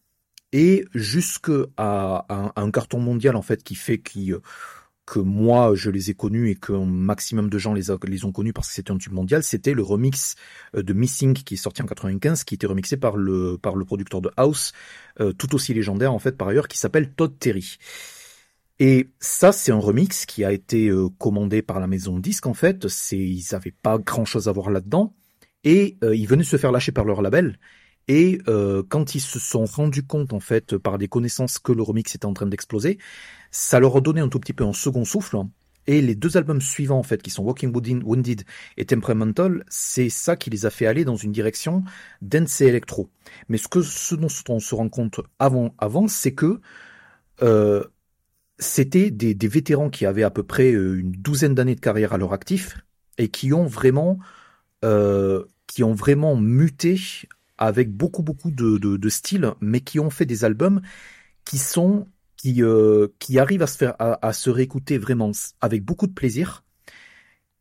et 0.52 0.84
jusque 0.94 1.50
à, 1.76 2.52
un 2.56 2.70
carton 2.70 3.00
mondial 3.00 3.36
en 3.36 3.42
fait 3.42 3.62
qui 3.62 3.74
fait 3.74 3.98
qui 3.98 4.32
euh, 4.32 4.40
que 5.06 5.18
moi 5.18 5.72
je 5.74 5.90
les 5.90 6.10
ai 6.10 6.14
connus 6.14 6.50
et 6.50 6.54
qu'un 6.54 6.84
maximum 6.84 7.50
de 7.50 7.58
gens 7.58 7.74
les, 7.74 7.84
les 8.04 8.24
ont 8.24 8.32
connus 8.32 8.52
parce 8.52 8.68
que 8.68 8.74
c'était 8.74 8.92
un 8.92 8.98
tube 8.98 9.12
mondial, 9.12 9.42
c'était 9.42 9.74
le 9.74 9.82
remix 9.82 10.36
euh, 10.76 10.82
de 10.82 10.92
Missing 10.92 11.34
qui 11.34 11.54
est 11.54 11.56
sorti 11.56 11.82
en 11.82 11.86
95, 11.86 12.44
qui 12.44 12.54
était 12.54 12.66
remixé 12.66 12.96
par 12.96 13.16
le 13.16 13.58
par 13.58 13.76
le 13.76 13.84
producteur 13.84 14.20
de 14.20 14.30
House, 14.36 14.72
euh, 15.20 15.32
tout 15.32 15.54
aussi 15.54 15.74
légendaire 15.74 16.12
en 16.12 16.18
fait 16.18 16.36
par 16.36 16.48
ailleurs, 16.48 16.68
qui 16.68 16.78
s'appelle 16.78 17.10
Todd 17.12 17.38
Terry. 17.38 17.78
Et 18.78 19.10
ça, 19.20 19.52
c'est 19.52 19.70
un 19.72 19.78
remix 19.78 20.26
qui 20.26 20.44
a 20.44 20.52
été 20.52 20.88
euh, 20.88 21.08
commandé 21.18 21.62
par 21.62 21.78
la 21.80 21.86
maison 21.86 22.18
disque 22.18 22.46
en 22.46 22.54
fait. 22.54 22.88
C'est 22.88 23.18
ils 23.18 23.54
avaient 23.54 23.74
pas 23.82 23.98
grand 23.98 24.24
chose 24.24 24.48
à 24.48 24.52
voir 24.52 24.70
là-dedans 24.70 25.14
et 25.64 25.98
euh, 26.02 26.16
ils 26.16 26.26
venaient 26.26 26.42
se 26.44 26.56
faire 26.56 26.72
lâcher 26.72 26.92
par 26.92 27.04
leur 27.04 27.22
label. 27.22 27.58
Et 28.08 28.40
euh, 28.48 28.82
quand 28.88 29.14
ils 29.14 29.20
se 29.20 29.38
sont 29.38 29.64
rendus 29.64 30.02
compte 30.04 30.32
en 30.32 30.40
fait 30.40 30.76
par 30.76 30.98
des 30.98 31.06
connaissances 31.08 31.58
que 31.58 31.72
le 31.72 31.82
remix 31.82 32.14
était 32.14 32.26
en 32.26 32.32
train 32.34 32.46
d'exploser, 32.46 32.98
ça 33.50 33.78
leur 33.78 33.96
a 33.96 34.00
donné 34.00 34.20
un 34.20 34.28
tout 34.28 34.40
petit 34.40 34.52
peu 34.52 34.64
un 34.64 34.72
second 34.72 35.04
souffle. 35.04 35.36
Et 35.86 36.00
les 36.00 36.14
deux 36.14 36.36
albums 36.36 36.60
suivants 36.60 36.98
en 36.98 37.02
fait, 37.02 37.22
qui 37.22 37.30
sont 37.30 37.42
Walking 37.44 37.72
Wounded- 37.72 38.04
Wounded 38.04 38.44
et 38.76 38.84
Temperamental, 38.86 39.64
c'est 39.68 40.10
ça 40.10 40.36
qui 40.36 40.50
les 40.50 40.64
a 40.66 40.70
fait 40.70 40.86
aller 40.86 41.04
dans 41.04 41.16
une 41.16 41.32
direction 41.32 41.84
dance 42.20 42.60
et 42.60 42.66
électro. 42.66 43.10
Mais 43.48 43.58
ce 43.58 43.68
que 43.68 43.82
ce 43.82 44.14
dont 44.14 44.28
on 44.48 44.60
se 44.60 44.74
rend 44.74 44.88
compte 44.88 45.20
avant, 45.38 45.74
avant, 45.78 46.08
c'est 46.08 46.34
que 46.34 46.60
euh, 47.42 47.84
c'était 48.62 49.10
des, 49.10 49.34
des 49.34 49.48
vétérans 49.48 49.90
qui 49.90 50.06
avaient 50.06 50.24
à 50.24 50.30
peu 50.30 50.44
près 50.44 50.72
euh, 50.72 51.00
une 51.00 51.12
douzaine 51.12 51.54
d'années 51.54 51.76
de 51.76 51.80
carrière 51.80 52.14
à 52.14 52.18
leur 52.18 52.32
actif 52.34 52.78
et 53.18 53.28
qui 53.28 53.52
ont 53.52 53.66
vraiment 53.66 54.18
euh, 54.84 55.44
qui 55.68 55.84
ont 55.84 55.94
vraiment 55.94 56.36
muté 56.36 57.00
avec 57.58 57.92
beaucoup 57.92 58.22
beaucoup 58.22 58.50
de, 58.52 58.78
de, 58.78 58.96
de 58.96 59.10
styles, 59.10 59.52
mais 59.60 59.80
qui 59.80 60.00
ont 60.00 60.10
fait 60.10 60.26
des 60.26 60.44
albums 60.44 60.82
qui 61.44 61.58
sont 61.58 62.08
qui 62.36 62.62
euh, 62.62 63.08
qui 63.20 63.38
arrivent 63.38 63.62
à 63.62 63.68
se 63.68 63.78
faire 63.78 63.96
à, 64.00 64.32
se 64.34 64.50
réécouter 64.50 64.98
vraiment 64.98 65.32
avec 65.62 65.84
beaucoup 65.84 66.06
de 66.08 66.14
plaisir, 66.14 66.64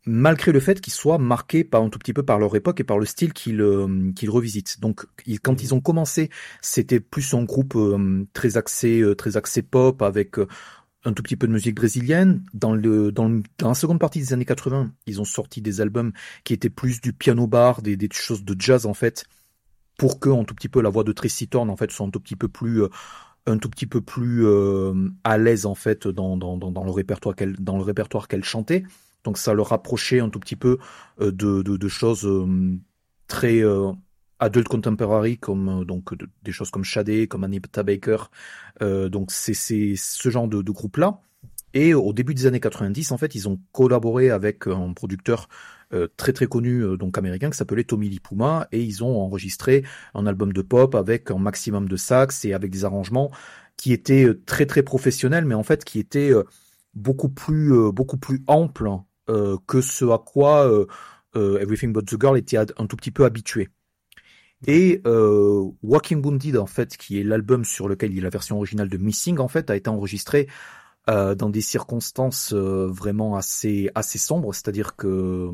malgré 0.05 0.51
le 0.51 0.59
fait 0.59 0.81
qu'ils 0.81 0.93
soient 0.93 1.19
marqués 1.19 1.63
par 1.63 1.83
un 1.83 1.89
tout 1.89 1.99
petit 1.99 2.13
peu 2.13 2.23
par 2.23 2.39
leur 2.39 2.55
époque 2.55 2.79
et 2.79 2.83
par 2.83 2.97
le 2.97 3.05
style 3.05 3.33
qu'ils 3.33 3.61
euh, 3.61 4.11
qu'ils 4.15 4.29
revisitent. 4.31 4.79
Donc 4.79 5.05
ils- 5.27 5.39
quand 5.39 5.61
ils 5.61 5.73
ont 5.75 5.81
commencé, 5.81 6.29
c'était 6.61 6.99
plus 6.99 7.33
un 7.35 7.43
groupe 7.43 7.75
euh, 7.75 8.25
très 8.33 8.57
axé 8.57 9.01
euh, 9.01 9.15
très 9.15 9.37
axé 9.37 9.61
pop 9.61 10.01
avec 10.01 10.37
un 11.03 11.13
tout 11.13 11.23
petit 11.23 11.35
peu 11.35 11.47
de 11.47 11.53
musique 11.53 11.75
brésilienne. 11.75 12.43
Dans 12.53 12.73
le, 12.73 13.11
dans 13.11 13.27
le- 13.27 13.43
dans 13.57 13.69
la 13.69 13.73
seconde 13.75 13.99
partie 13.99 14.19
des 14.19 14.33
années 14.33 14.45
80, 14.45 14.91
ils 15.07 15.19
ont 15.21 15.25
sorti 15.25 15.61
des 15.61 15.81
albums 15.81 16.11
qui 16.43 16.53
étaient 16.53 16.69
plus 16.69 17.01
du 17.01 17.13
piano 17.13 17.47
bar, 17.47 17.81
des, 17.81 17.97
des 17.97 18.09
choses 18.11 18.43
de 18.43 18.55
jazz 18.59 18.85
en 18.85 18.93
fait, 18.93 19.25
pour 19.97 20.19
que 20.19 20.29
un 20.29 20.43
tout 20.43 20.55
petit 20.55 20.69
peu 20.69 20.81
la 20.81 20.89
voix 20.89 21.03
de 21.03 21.11
Tracy 21.11 21.47
Thorn 21.47 21.69
en 21.69 21.75
fait 21.77 21.91
soit 21.91 22.05
un 22.05 22.09
tout 22.11 22.19
petit 22.19 22.35
peu 22.35 22.47
plus, 22.47 22.83
euh, 22.83 22.89
un 23.47 23.57
tout 23.57 23.69
petit 23.69 23.87
peu 23.87 24.01
plus 24.01 24.45
euh, 24.45 24.93
à 25.23 25.37
l'aise 25.37 25.65
en 25.65 25.75
fait 25.75 26.07
dans, 26.07 26.37
dans, 26.37 26.57
dans, 26.57 26.83
le 26.83 26.91
répertoire 26.91 27.35
qu'elle, 27.35 27.55
dans 27.57 27.77
le 27.77 27.83
répertoire 27.83 28.27
qu'elle 28.27 28.43
chantait. 28.43 28.83
Donc 29.23 29.37
ça 29.37 29.53
leur 29.53 29.67
rapprochait 29.69 30.19
un 30.19 30.29
tout 30.29 30.39
petit 30.39 30.55
peu 30.55 30.77
euh, 31.21 31.31
de, 31.31 31.61
de, 31.61 31.77
de 31.77 31.87
choses 31.87 32.25
euh, 32.25 32.77
très 33.27 33.61
euh, 33.63 33.91
adult 34.41 34.67
contemporary 34.67 35.37
comme 35.37 35.69
euh, 35.81 35.85
donc 35.85 36.13
de- 36.17 36.29
des 36.43 36.51
choses 36.51 36.71
comme 36.71 36.83
Shadé, 36.83 37.27
comme 37.27 37.45
Anita 37.45 37.83
Baker. 37.83 38.17
Euh, 38.81 39.09
donc 39.09 39.31
c'est 39.31 39.53
ce 39.53 40.29
genre 40.29 40.47
de, 40.49 40.61
de 40.61 40.71
groupe 40.71 40.97
là. 40.97 41.21
Et 41.73 41.93
au 41.93 42.11
début 42.11 42.33
des 42.33 42.47
années 42.47 42.59
90, 42.59 43.13
en 43.13 43.17
fait, 43.17 43.33
ils 43.33 43.47
ont 43.47 43.57
collaboré 43.71 44.29
avec 44.29 44.67
un 44.67 44.91
producteur 44.93 45.47
euh, 45.93 46.07
très 46.17 46.33
très 46.33 46.47
connu 46.47 46.81
euh, 46.83 46.97
donc 46.97 47.17
américain 47.17 47.49
qui 47.49 47.57
s'appelait 47.57 47.85
Tommy 47.85 48.09
Lee 48.09 48.19
Puma 48.19 48.67
et 48.73 48.81
ils 48.83 49.03
ont 49.03 49.21
enregistré 49.21 49.83
un 50.13 50.25
album 50.27 50.53
de 50.53 50.61
pop 50.61 50.95
avec 50.95 51.31
un 51.31 51.37
maximum 51.37 51.87
de 51.89 51.95
sax 51.95 52.43
et 52.45 52.53
avec 52.53 52.71
des 52.71 52.85
arrangements 52.85 53.31
qui 53.77 53.93
étaient 53.93 54.25
euh, 54.25 54.41
très 54.45 54.65
très 54.65 54.83
professionnels 54.83 55.45
mais 55.45 55.55
en 55.55 55.63
fait 55.63 55.83
qui 55.85 55.99
étaient 55.99 56.31
euh, 56.33 56.43
beaucoup 56.93 57.29
plus 57.29 57.73
euh, 57.73 57.91
beaucoup 57.91 58.17
plus 58.17 58.41
amples 58.47 58.89
euh, 59.29 59.57
que 59.67 59.81
ce 59.81 60.05
à 60.05 60.17
quoi 60.17 60.65
euh, 60.69 60.85
euh, 61.35 61.59
Everything 61.59 61.93
But 61.93 62.05
the 62.05 62.19
Girl 62.19 62.37
était 62.37 62.57
un 62.57 62.65
tout 62.87 62.95
petit 62.97 63.11
peu 63.11 63.25
habitué. 63.25 63.69
Et 64.67 65.01
euh, 65.07 65.63
Walking 65.83 66.23
Wounded, 66.23 66.57
en 66.57 66.67
fait, 66.67 66.95
qui 66.97 67.19
est 67.19 67.23
l'album 67.23 67.65
sur 67.65 67.87
lequel 67.87 68.11
il 68.11 68.17
y 68.17 68.19
a 68.19 68.23
la 68.23 68.29
version 68.29 68.57
originale 68.57 68.89
de 68.89 68.97
Missing, 68.97 69.39
en 69.39 69.47
fait, 69.47 69.69
a 69.71 69.75
été 69.75 69.89
enregistré 69.89 70.47
euh, 71.09 71.35
dans 71.35 71.49
des 71.49 71.61
circonstances 71.61 72.53
euh, 72.53 72.87
vraiment 72.87 73.35
assez 73.35 73.89
assez 73.95 74.19
sombres, 74.19 74.53
c'est-à-dire 74.53 74.95
que 74.95 75.51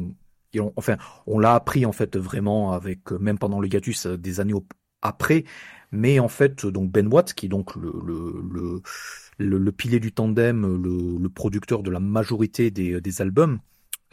on- 0.59 0.73
enfin, 0.75 0.97
on 1.27 1.39
l'a 1.39 1.55
appris 1.55 1.85
en 1.85 1.91
fait 1.91 2.17
vraiment 2.17 2.72
avec 2.74 3.11
euh, 3.11 3.17
même 3.20 3.37
pendant 3.37 3.59
le 3.59 3.67
hiatus 3.67 4.07
euh, 4.07 4.17
des 4.17 4.39
années 4.39 4.53
après, 5.01 5.43
mais 5.91 6.20
en 6.20 6.27
fait 6.27 6.65
donc 6.65 6.91
Ben 6.91 7.07
Watt 7.07 7.33
qui 7.33 7.46
est 7.48 7.50
donc 7.50 7.75
le 7.75 7.93
le 8.05 8.41
le, 8.51 8.81
le, 9.37 9.57
le 9.57 9.72
pilier 9.72 10.00
du 10.00 10.11
tandem, 10.11 10.61
le, 10.83 11.17
le 11.22 11.29
producteur 11.29 11.83
de 11.83 11.91
la 11.91 12.00
majorité 12.00 12.72
des, 12.72 13.00
des 13.01 13.22
albums, 13.22 13.59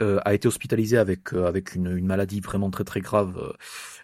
euh, 0.01 0.19
a 0.25 0.33
été 0.33 0.47
hospitalisé 0.47 0.97
avec 0.97 1.33
euh, 1.33 1.47
avec 1.47 1.75
une, 1.75 1.95
une 1.97 2.05
maladie 2.05 2.41
vraiment 2.41 2.69
très 2.71 2.83
très 2.83 3.01
grave, 3.01 3.37
euh, 3.37 3.53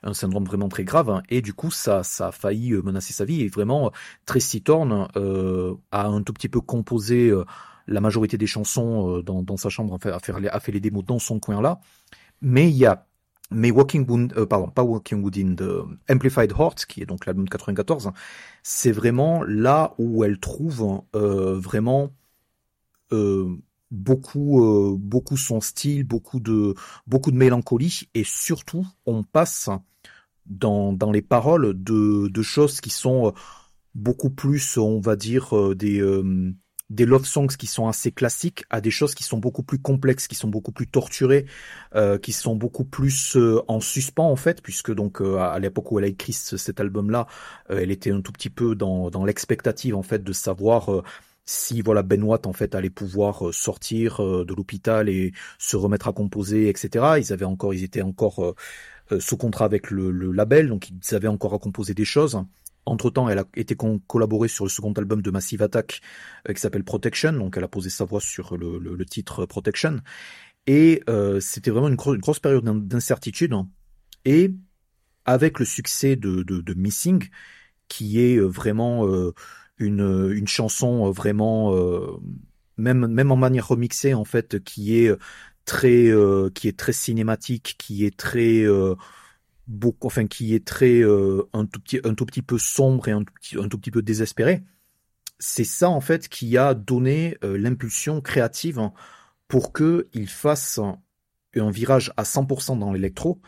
un 0.03 0.13
syndrome 0.13 0.45
vraiment 0.45 0.69
très 0.69 0.83
grave, 0.83 1.09
hein, 1.09 1.23
et 1.29 1.41
du 1.41 1.53
coup 1.53 1.71
ça 1.71 2.03
ça 2.03 2.27
a 2.27 2.31
failli 2.31 2.73
euh, 2.73 2.81
menacer 2.81 3.13
sa 3.13 3.25
vie. 3.25 3.41
Et 3.41 3.47
vraiment 3.47 3.91
Tracy 4.25 4.61
Thorn 4.63 5.07
euh, 5.17 5.75
a 5.91 6.07
un 6.07 6.23
tout 6.23 6.33
petit 6.33 6.49
peu 6.49 6.61
composé 6.61 7.29
euh, 7.29 7.45
la 7.87 8.01
majorité 8.01 8.37
des 8.37 8.47
chansons 8.47 9.19
dans, 9.21 9.43
dans 9.43 9.57
sa 9.57 9.69
chambre, 9.69 9.95
a 9.95 10.19
fait, 10.19 10.39
les- 10.39 10.47
a 10.49 10.59
fait 10.59 10.71
les 10.71 10.79
démos 10.79 11.03
dans 11.05 11.19
son 11.19 11.39
coin 11.39 11.61
là, 11.61 11.79
mais 12.41 12.69
il 12.69 12.77
y 12.77 12.85
a 12.85 13.07
mais 13.53 13.69
Walking 13.71 14.07
Wound, 14.09 14.33
euh, 14.37 14.45
pardon, 14.45 14.69
pas 14.69 14.83
Walking 14.83 15.21
Wood 15.23 15.55
de 15.55 15.83
Amplified 16.09 16.53
Heart, 16.57 16.85
qui 16.85 17.01
est 17.01 17.05
donc 17.05 17.25
l'album 17.25 17.45
de 17.45 17.49
94, 17.49 18.11
c'est 18.63 18.91
vraiment 18.93 19.43
là 19.43 19.93
où 19.97 20.23
elle 20.23 20.39
trouve 20.39 21.03
euh, 21.15 21.59
vraiment 21.59 22.11
euh, 23.13 23.55
beaucoup 23.91 24.63
euh, 24.63 24.95
beaucoup 24.97 25.37
son 25.37 25.61
style, 25.61 26.03
beaucoup 26.05 26.39
de 26.39 26.73
beaucoup 27.07 27.31
de 27.31 27.37
mélancolie. 27.37 28.09
Et 28.13 28.23
surtout 28.23 28.87
on 29.05 29.23
passe 29.23 29.69
dans 30.45 30.93
dans 30.93 31.11
les 31.11 31.21
paroles 31.21 31.73
de 31.81 32.27
de 32.27 32.41
choses 32.41 32.81
qui 32.81 32.89
sont 32.89 33.27
euh, 33.27 33.31
beaucoup 33.95 34.29
plus 34.29 34.77
on 34.77 34.99
va 34.99 35.15
dire 35.15 35.55
euh, 35.57 35.75
des 35.75 36.01
euh, 36.01 36.53
des 36.89 37.05
love 37.05 37.25
songs 37.25 37.47
qui 37.47 37.67
sont 37.67 37.87
assez 37.87 38.11
classiques 38.11 38.65
à 38.69 38.81
des 38.81 38.91
choses 38.91 39.15
qui 39.15 39.23
sont 39.23 39.37
beaucoup 39.37 39.63
plus 39.63 39.79
complexes, 39.79 40.27
qui 40.27 40.35
sont 40.35 40.49
beaucoup 40.49 40.73
plus 40.73 40.87
torturées, 40.87 41.45
euh, 41.95 42.17
qui 42.17 42.33
sont 42.33 42.55
beaucoup 42.57 42.83
plus 42.83 43.37
euh, 43.37 43.61
en 43.69 43.79
suspens 43.79 44.29
en 44.29 44.35
fait, 44.35 44.61
puisque 44.61 44.93
donc 44.93 45.21
euh, 45.21 45.37
à 45.37 45.57
l'époque 45.59 45.89
où 45.91 45.99
elle 45.99 46.05
a 46.05 46.09
écrit 46.09 46.33
ce- 46.33 46.57
cet 46.57 46.81
album-là, 46.81 47.27
euh, 47.69 47.79
elle 47.81 47.91
était 47.91 48.11
un 48.11 48.19
tout 48.19 48.33
petit 48.33 48.49
peu 48.49 48.75
dans, 48.75 49.09
dans 49.09 49.23
l'expectative 49.23 49.95
en 49.95 50.03
fait 50.03 50.21
de 50.21 50.33
savoir 50.33 50.89
si 51.45 51.81
voilà 51.81 52.03
Ben 52.03 52.23
Watt 52.23 52.47
en 52.47 52.53
fait 52.53 52.75
allait 52.75 52.89
pouvoir 52.89 53.47
euh, 53.49 53.51
sortir 53.51 54.21
euh, 54.23 54.45
de 54.45 54.53
l'hôpital 54.53 55.09
et 55.09 55.33
se 55.59 55.75
remettre 55.75 56.07
à 56.07 56.13
composer, 56.13 56.69
etc. 56.69 57.19
Ils 57.19 57.33
avaient 57.33 57.45
encore, 57.45 57.73
ils 57.73 57.83
étaient 57.83 58.01
encore 58.01 58.55
euh, 59.11 59.19
sous 59.19 59.37
contrat 59.37 59.65
avec 59.65 59.91
le, 59.91 60.11
label, 60.31 60.69
donc 60.69 60.89
ils 60.89 61.15
avaient 61.15 61.27
encore 61.27 61.53
à 61.53 61.59
composer 61.59 61.93
des 61.93 62.05
choses. 62.05 62.41
Entre 62.85 63.09
temps, 63.11 63.29
elle 63.29 63.39
a 63.39 63.45
été 63.55 63.75
collaborée 64.07 64.47
sur 64.47 64.65
le 64.65 64.69
second 64.69 64.93
album 64.93 65.21
de 65.21 65.29
Massive 65.29 65.61
Attack 65.61 66.01
qui 66.47 66.59
s'appelle 66.59 66.83
Protection, 66.83 67.33
donc 67.33 67.55
elle 67.55 67.63
a 67.63 67.67
posé 67.67 67.91
sa 67.91 68.05
voix 68.05 68.21
sur 68.21 68.57
le, 68.57 69.05
titre 69.05 69.45
Protection. 69.45 69.99
Et 70.65 71.01
euh, 71.09 71.39
c'était 71.39 71.69
vraiment 71.71 71.89
une, 71.89 71.95
gro- 71.95 72.15
une 72.15 72.21
grosse 72.21 72.39
période 72.39 72.63
d'in- 72.63 72.75
d'incertitude. 72.75 73.53
Et 74.25 74.55
avec 75.25 75.59
le 75.59 75.65
succès 75.65 76.15
de, 76.15 76.41
de, 76.43 76.73
Missing, 76.73 77.29
qui 77.87 78.19
est 78.19 78.39
vraiment 78.39 79.07
euh, 79.07 79.33
une, 79.81 80.47
chanson 80.47 81.07
euh, 81.07 81.11
vraiment, 81.11 81.75
euh, 81.75 82.17
même, 82.77 83.07
même 83.07 83.31
en 83.31 83.35
manière 83.35 83.67
remixée 83.67 84.13
en 84.13 84.25
fait, 84.25 84.63
qui 84.63 84.97
est 84.97 85.15
très, 85.65 86.07
euh, 86.07 86.49
qui 86.53 86.67
est 86.67 86.77
très 86.77 86.93
cinématique, 86.93 87.75
qui 87.77 88.05
est 88.05 88.15
très 88.15 88.65
beaucoup, 89.67 90.07
enfin 90.07 90.27
qui 90.27 90.55
est 90.55 90.65
très 90.65 91.03
un 91.03 91.65
tout 91.65 91.79
petit, 91.79 91.99
un 92.03 92.13
tout 92.13 92.25
petit 92.25 92.41
peu 92.41 92.57
sombre 92.57 93.07
et 93.07 93.11
un 93.11 93.23
tout 93.23 93.33
petit, 93.33 93.57
un 93.57 93.67
tout 93.67 93.77
petit 93.77 93.91
peu 93.91 94.01
désespéré. 94.01 94.63
C'est 95.39 95.63
ça 95.63 95.89
en 95.89 96.01
fait 96.01 96.27
qui 96.29 96.57
a 96.57 96.73
donné 96.73 97.37
l'impulsion 97.41 98.21
créative 98.21 98.91
pour 99.47 99.73
que 99.73 100.07
il 100.13 100.27
fasse 100.27 100.79
un 101.55 101.71
virage 101.71 102.13
à 102.17 102.23
100% 102.23 102.79
dans 102.79 102.93
l'électro. 102.93 103.41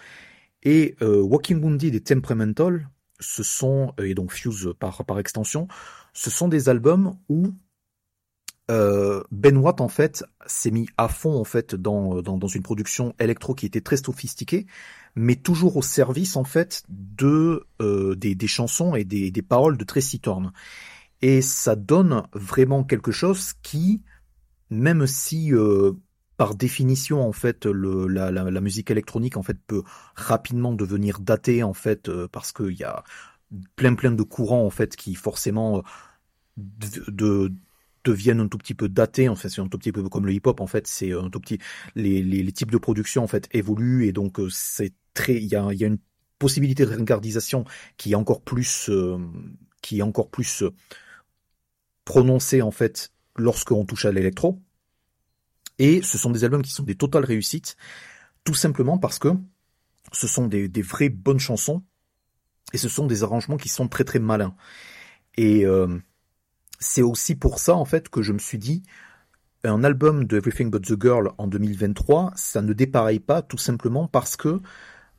Et 0.63 0.95
Walking 1.01 1.61
Wounded 1.61 1.93
et 1.93 2.01
Temperamental, 2.01 2.89
ce 3.19 3.43
sont 3.43 3.93
et 3.97 4.15
donc 4.15 4.31
Fuse 4.31 4.73
par 4.79 5.05
par 5.05 5.19
extension, 5.19 5.67
ce 6.13 6.29
sont 6.29 6.47
des 6.47 6.69
albums 6.69 7.17
où 7.29 7.47
euh, 8.71 9.23
Ben 9.31 9.57
Watt 9.57 9.81
en 9.81 9.89
fait 9.89 10.23
s'est 10.45 10.71
mis 10.71 10.87
à 10.97 11.09
fond 11.09 11.37
en 11.37 11.43
fait 11.43 11.75
dans, 11.75 12.21
dans 12.21 12.47
une 12.47 12.63
production 12.63 13.13
électro 13.19 13.55
qui 13.55 13.65
était 13.65 13.81
très 13.81 13.97
sophistiquée, 13.97 14.67
mais 15.15 15.35
toujours 15.35 15.77
au 15.77 15.81
service 15.81 16.37
en 16.37 16.43
fait 16.43 16.83
de 16.87 17.65
euh, 17.81 18.15
des, 18.15 18.47
chansons 18.47 18.95
et 18.95 19.03
des, 19.03 19.41
paroles 19.41 19.77
de 19.77 19.83
Tracy 19.83 20.19
Thorn. 20.19 20.51
Et 21.21 21.41
ça 21.41 21.75
donne 21.75 22.23
vraiment 22.33 22.83
quelque 22.83 23.11
chose 23.11 23.53
qui, 23.61 24.01
même 24.69 25.07
si 25.07 25.53
euh, 25.53 25.93
par 26.37 26.55
définition 26.55 27.27
en 27.27 27.31
fait 27.31 27.65
la 27.65 28.61
musique 28.61 28.91
électronique 28.91 29.37
en 29.37 29.43
fait 29.43 29.57
peut 29.67 29.83
rapidement 30.15 30.73
devenir 30.73 31.19
datée 31.19 31.63
en 31.63 31.73
fait 31.73 32.09
euh, 32.09 32.27
parce 32.31 32.51
qu'il 32.51 32.73
y 32.73 32.83
a 32.83 33.03
plein 33.75 33.95
plein 33.95 34.11
de 34.11 34.23
courants 34.23 34.65
en 34.65 34.69
fait 34.69 34.95
qui 34.95 35.15
forcément 35.15 35.77
euh, 35.77 35.81
de, 36.57 37.11
de 37.11 37.53
deviennent 38.03 38.41
un 38.41 38.47
tout 38.47 38.57
petit 38.57 38.73
peu 38.73 38.89
datés. 38.89 39.29
En 39.29 39.35
fait, 39.35 39.49
c'est 39.49 39.61
un 39.61 39.67
tout 39.67 39.77
petit 39.77 39.91
peu 39.91 40.07
comme 40.09 40.25
le 40.25 40.33
hip-hop. 40.33 40.59
En 40.59 40.67
fait, 40.67 40.87
c'est 40.87 41.13
un 41.13 41.29
tout 41.29 41.39
petit. 41.39 41.59
Les, 41.95 42.21
les, 42.21 42.43
les 42.43 42.51
types 42.51 42.71
de 42.71 42.77
production 42.77 43.23
en 43.23 43.27
fait 43.27 43.47
évoluent 43.51 44.07
et 44.07 44.11
donc 44.11 44.39
euh, 44.39 44.49
c'est 44.49 44.93
très. 45.13 45.35
Il 45.35 45.45
y 45.45 45.55
a, 45.55 45.71
y 45.73 45.83
a 45.83 45.87
une 45.87 45.99
possibilité 46.39 46.85
de 46.85 46.91
ringardisation 46.91 47.65
qui 47.97 48.11
est 48.11 48.15
encore 48.15 48.41
plus, 48.41 48.89
euh, 48.89 49.17
qui 49.81 49.99
est 49.99 50.01
encore 50.01 50.29
plus 50.29 50.63
euh, 50.63 50.71
prononcée 52.05 52.61
en 52.61 52.71
fait 52.71 53.13
lorsqu'on 53.37 53.85
touche 53.85 54.05
à 54.05 54.11
l'électro. 54.11 54.61
Et 55.79 56.01
ce 56.01 56.17
sont 56.17 56.29
des 56.29 56.43
albums 56.43 56.61
qui 56.61 56.71
sont 56.71 56.83
des 56.83 56.95
totales 56.95 57.25
réussites, 57.25 57.77
tout 58.43 58.53
simplement 58.53 58.97
parce 58.99 59.17
que 59.17 59.29
ce 60.11 60.27
sont 60.27 60.47
des, 60.47 60.67
des 60.67 60.81
vraies 60.81 61.09
bonnes 61.09 61.39
chansons 61.39 61.83
et 62.73 62.77
ce 62.77 62.89
sont 62.89 63.07
des 63.07 63.23
arrangements 63.23 63.57
qui 63.57 63.69
sont 63.69 63.87
très 63.87 64.03
très 64.03 64.19
malins. 64.19 64.55
Et 65.37 65.65
euh, 65.65 65.87
c'est 66.79 67.01
aussi 67.01 67.35
pour 67.35 67.59
ça 67.59 67.75
en 67.75 67.85
fait 67.85 68.09
que 68.09 68.21
je 68.21 68.33
me 68.33 68.39
suis 68.39 68.57
dit 68.57 68.83
un 69.63 69.83
album 69.83 70.25
de 70.25 70.37
Everything 70.37 70.69
But 70.69 70.83
the 70.83 71.01
Girl 71.01 71.31
en 71.37 71.47
2023, 71.47 72.33
ça 72.35 72.61
ne 72.61 72.73
dépareille 72.73 73.21
pas 73.21 73.41
tout 73.41 73.57
simplement 73.57 74.07
parce 74.07 74.35
que 74.35 74.59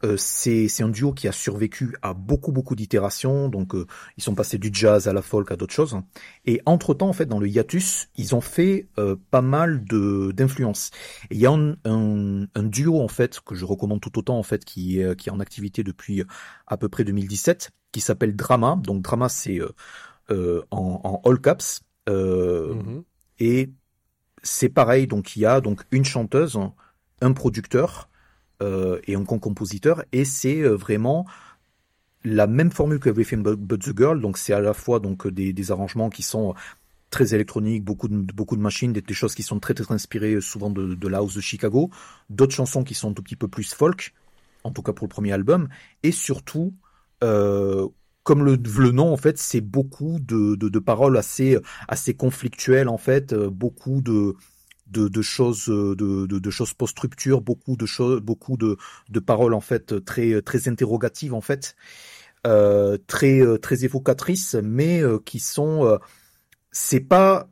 euh, 0.04 0.16
c'est 0.16 0.68
c'est 0.68 0.82
un 0.82 0.88
duo 0.90 1.12
qui 1.12 1.26
a 1.28 1.32
survécu 1.32 1.96
à 2.02 2.14
beaucoup 2.14 2.52
beaucoup 2.52 2.76
d'itérations. 2.76 3.48
Donc 3.48 3.74
euh, 3.74 3.86
ils 4.16 4.22
sont 4.22 4.34
passés 4.34 4.58
du 4.58 4.70
jazz 4.72 5.08
à 5.08 5.12
la 5.12 5.22
folk 5.22 5.50
à 5.50 5.56
d'autres 5.56 5.74
choses. 5.74 5.98
Et 6.44 6.60
entre 6.66 6.94
temps 6.94 7.08
en 7.08 7.12
fait 7.12 7.26
dans 7.26 7.40
le 7.40 7.48
hiatus, 7.48 8.08
ils 8.16 8.34
ont 8.34 8.40
fait 8.40 8.88
euh, 8.98 9.16
pas 9.30 9.42
mal 9.42 9.84
de 9.84 10.32
d'influences. 10.32 10.90
Il 11.30 11.38
y 11.38 11.46
a 11.46 11.52
un, 11.52 11.72
un, 11.84 12.46
un 12.54 12.62
duo 12.62 13.00
en 13.00 13.08
fait 13.08 13.40
que 13.40 13.54
je 13.54 13.64
recommande 13.64 14.00
tout 14.00 14.18
autant 14.18 14.38
en 14.38 14.42
fait 14.42 14.64
qui 14.64 15.00
est 15.00 15.16
qui 15.16 15.28
est 15.28 15.32
en 15.32 15.40
activité 15.40 15.82
depuis 15.82 16.22
à 16.66 16.76
peu 16.76 16.88
près 16.88 17.04
2017 17.04 17.70
qui 17.92 18.00
s'appelle 18.00 18.36
Drama. 18.36 18.78
Donc 18.82 19.02
Drama 19.02 19.28
c'est 19.28 19.60
euh, 19.60 19.70
euh, 20.30 20.62
en, 20.70 21.00
en 21.04 21.28
all 21.30 21.40
caps 21.40 21.82
euh, 22.08 22.74
Mhm. 22.74 23.04
et 23.38 23.70
c'est 24.42 24.68
pareil. 24.68 25.06
Donc 25.06 25.36
il 25.36 25.40
y 25.40 25.46
a 25.46 25.60
donc 25.60 25.84
une 25.90 26.04
chanteuse, 26.04 26.58
un 27.20 27.32
producteur 27.32 28.08
euh, 28.08 28.13
et 28.60 29.14
un 29.14 29.24
compositeur 29.24 30.04
et 30.12 30.24
c'est 30.24 30.60
euh, 30.62 30.76
vraiment 30.76 31.26
la 32.24 32.46
même 32.46 32.70
formule 32.70 32.98
que 32.98 33.10
Everything 33.10 33.42
But, 33.42 33.82
the 33.82 33.96
Girl. 33.96 34.20
Donc 34.20 34.38
c'est 34.38 34.52
à 34.52 34.60
la 34.60 34.72
fois 34.72 35.00
donc 35.00 35.28
des, 35.28 35.70
arrangements 35.70 36.10
qui 36.10 36.22
sont 36.22 36.54
très 37.10 37.34
électroniques, 37.34 37.84
beaucoup 37.84 38.08
de, 38.08 38.16
beaucoup 38.32 38.56
de 38.56 38.62
machines, 38.62 38.92
des, 38.92 39.14
choses 39.14 39.34
qui 39.34 39.42
sont 39.42 39.60
très 39.60 39.74
très 39.74 39.92
inspirées 39.92 40.34
euh, 40.34 40.40
souvent 40.40 40.70
de, 40.70 40.94
de 40.94 41.08
la 41.08 41.18
house 41.18 41.34
de 41.34 41.40
Chicago, 41.40 41.90
d'autres 42.30 42.54
chansons 42.54 42.82
qui 42.82 42.94
sont 42.94 43.10
un 43.10 43.12
tout 43.12 43.22
petit 43.22 43.36
peu 43.36 43.46
plus 43.46 43.74
folk, 43.74 44.14
en 44.64 44.70
tout 44.70 44.82
cas 44.82 44.92
pour 44.92 45.06
le 45.06 45.10
premier 45.10 45.32
album, 45.32 45.68
et 46.02 46.10
surtout 46.10 46.74
euh, 47.22 47.86
comme 48.24 48.42
le, 48.42 48.56
nom 48.90 49.12
en 49.12 49.16
fait, 49.16 49.38
c'est 49.38 49.60
beaucoup 49.60 50.18
de, 50.18 50.56
de, 50.56 50.68
de 50.68 50.78
paroles 50.78 51.16
assez 51.16 51.58
assez 51.88 52.14
conflictuelles 52.14 52.88
en 52.88 52.98
fait, 52.98 53.32
euh, 53.32 53.50
beaucoup 53.50 54.00
de 54.00 54.34
de, 54.86 55.08
de 55.08 55.22
choses 55.22 55.68
euh, 55.68 55.94
de, 55.96 56.26
de, 56.26 56.38
de 56.38 56.50
choses 56.50 56.74
post-rupture, 56.74 57.40
beaucoup 57.40 57.76
de 57.76 57.86
choses, 57.86 58.20
beaucoup 58.20 58.56
de, 58.56 58.76
de 59.08 59.20
paroles 59.20 59.54
en 59.54 59.60
fait 59.60 60.04
très 60.04 60.42
très 60.42 60.68
interrogatives 60.68 61.34
en 61.34 61.40
fait, 61.40 61.76
euh, 62.46 62.98
très 63.06 63.40
euh, 63.40 63.58
très 63.58 63.84
évocatrices, 63.84 64.56
mais 64.62 65.02
euh, 65.02 65.18
qui 65.24 65.38
sont 65.40 65.84
euh, 65.86 65.98
c'est 66.70 67.00
pas 67.00 67.48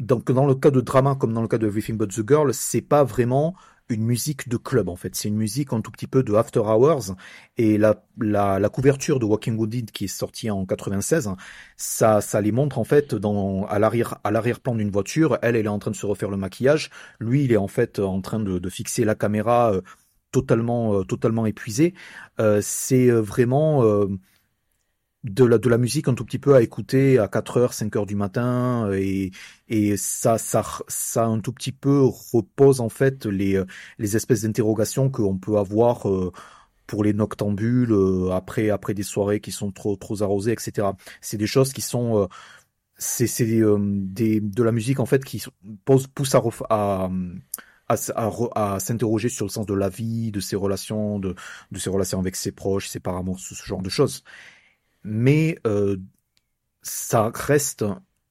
donc 0.00 0.30
dans 0.30 0.46
le 0.46 0.54
cas 0.54 0.70
de 0.70 0.80
drama 0.80 1.14
comme 1.14 1.32
dans 1.32 1.42
le 1.42 1.48
cas 1.48 1.58
de 1.58 1.66
Everything 1.66 1.96
But 1.96 2.10
the 2.10 2.28
Girl, 2.28 2.52
c'est 2.52 2.82
pas 2.82 3.04
vraiment 3.04 3.54
une 3.88 4.02
musique 4.04 4.48
de 4.48 4.56
club 4.56 4.88
en 4.88 4.96
fait, 4.96 5.14
c'est 5.14 5.28
une 5.28 5.36
musique 5.36 5.72
un 5.72 5.80
tout 5.80 5.90
petit 5.90 6.06
peu 6.06 6.22
de 6.22 6.34
after 6.34 6.60
hours. 6.60 7.14
Et 7.56 7.78
la 7.78 8.04
la, 8.18 8.58
la 8.58 8.68
couverture 8.68 9.18
de 9.18 9.24
Walking 9.24 9.56
Wounded 9.58 9.90
qui 9.90 10.04
est 10.04 10.08
sortie 10.08 10.50
en 10.50 10.64
96, 10.66 11.30
ça 11.76 12.20
ça 12.20 12.40
les 12.40 12.52
montre 12.52 12.78
en 12.78 12.84
fait 12.84 13.14
dans 13.14 13.66
à 13.66 13.78
l'arrière 13.78 14.18
à 14.24 14.30
l'arrière-plan 14.30 14.74
d'une 14.74 14.90
voiture, 14.90 15.38
elle 15.42 15.56
elle 15.56 15.66
est 15.66 15.68
en 15.68 15.78
train 15.78 15.90
de 15.90 15.96
se 15.96 16.06
refaire 16.06 16.30
le 16.30 16.36
maquillage, 16.36 16.90
lui 17.20 17.44
il 17.44 17.52
est 17.52 17.56
en 17.56 17.68
fait 17.68 17.98
en 17.98 18.20
train 18.20 18.40
de, 18.40 18.58
de 18.58 18.68
fixer 18.70 19.04
la 19.04 19.14
caméra 19.14 19.72
euh, 19.72 19.80
totalement 20.32 20.94
euh, 21.00 21.04
totalement 21.04 21.46
épuisé. 21.46 21.94
Euh, 22.40 22.60
c'est 22.62 23.08
euh, 23.10 23.20
vraiment 23.20 23.84
euh, 23.84 24.06
de 25.24 25.44
la 25.44 25.58
de 25.58 25.68
la 25.70 25.78
musique 25.78 26.08
un 26.08 26.14
tout 26.14 26.24
petit 26.24 26.38
peu 26.38 26.54
à 26.54 26.62
écouter 26.62 27.18
à 27.18 27.28
4 27.28 27.56
heures, 27.58 27.72
5 27.74 27.96
heures 27.96 28.06
du 28.06 28.14
matin 28.16 28.90
et 28.92 29.30
et 29.68 29.96
ça 29.96 30.38
ça 30.38 30.62
ça 30.88 31.26
un 31.26 31.40
tout 31.40 31.52
petit 31.52 31.72
peu 31.72 32.02
repose 32.32 32.80
en 32.80 32.90
fait 32.90 33.26
les 33.26 33.56
euh, 33.56 33.64
les 33.98 34.16
espèces 34.16 34.42
d'interrogations 34.42 35.10
qu'on 35.10 35.38
peut 35.38 35.56
avoir 35.58 36.08
euh, 36.10 36.32
pour 36.86 37.04
les 37.04 37.14
noctambules 37.14 37.92
euh, 37.92 38.30
après 38.32 38.70
après 38.70 38.94
des 38.94 39.02
soirées 39.02 39.40
qui 39.40 39.52
sont 39.52 39.72
trop 39.72 39.96
trop 39.96 40.22
arrosées 40.22 40.52
etc. 40.52 40.96
C'est 41.22 41.38
des 41.38 41.46
choses 41.46 41.72
qui 41.72 41.80
sont 41.82 42.18
euh, 42.24 42.26
c'est 42.98 43.26
c'est 43.26 43.60
euh, 43.60 43.78
des 43.80 44.40
de 44.40 44.62
la 44.62 44.72
musique 44.72 45.00
en 45.00 45.06
fait 45.06 45.24
qui 45.24 45.42
pose 45.84 46.06
pousse 46.08 46.34
à 46.34 46.40
ref- 46.40 46.64
à 46.70 47.10
à, 47.88 48.78
s'interroger 48.80 49.28
sur 49.28 49.44
le 49.46 49.50
sens 49.50 49.66
de 49.66 49.74
la 49.74 49.88
vie, 49.88 50.30
de 50.32 50.40
ses 50.40 50.56
relations, 50.56 51.18
de, 51.18 51.34
de 51.70 51.78
ses 51.78 51.90
relations 51.90 52.18
avec 52.18 52.36
ses 52.36 52.52
proches, 52.52 52.88
ses 52.88 53.00
parents, 53.00 53.36
ce 53.36 53.54
genre 53.54 53.82
de 53.82 53.88
choses 53.90 54.24
mais 55.04 55.58
euh, 55.66 55.96
ça 56.82 57.30
reste 57.34 57.84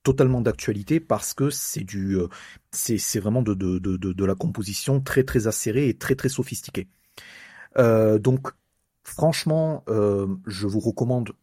totalement 0.03 0.41
d'actualité 0.41 0.99
parce 0.99 1.33
que 1.33 1.49
c'est 1.49 1.83
du 1.83 2.17
euh, 2.17 2.27
c'est 2.71 2.97
c'est 2.97 3.19
vraiment 3.19 3.41
de, 3.41 3.53
de 3.53 3.79
de 3.79 3.97
de 3.97 4.25
la 4.25 4.35
composition 4.35 5.01
très 5.01 5.23
très 5.23 5.47
acérée 5.47 5.87
et 5.89 5.93
très 5.97 6.15
très 6.15 6.29
sophistiquée. 6.29 6.87
Euh, 7.77 8.19
donc 8.19 8.51
franchement, 9.03 9.83
euh, 9.89 10.27
je 10.47 10.67
vous 10.67 10.79
recommande 10.79 11.33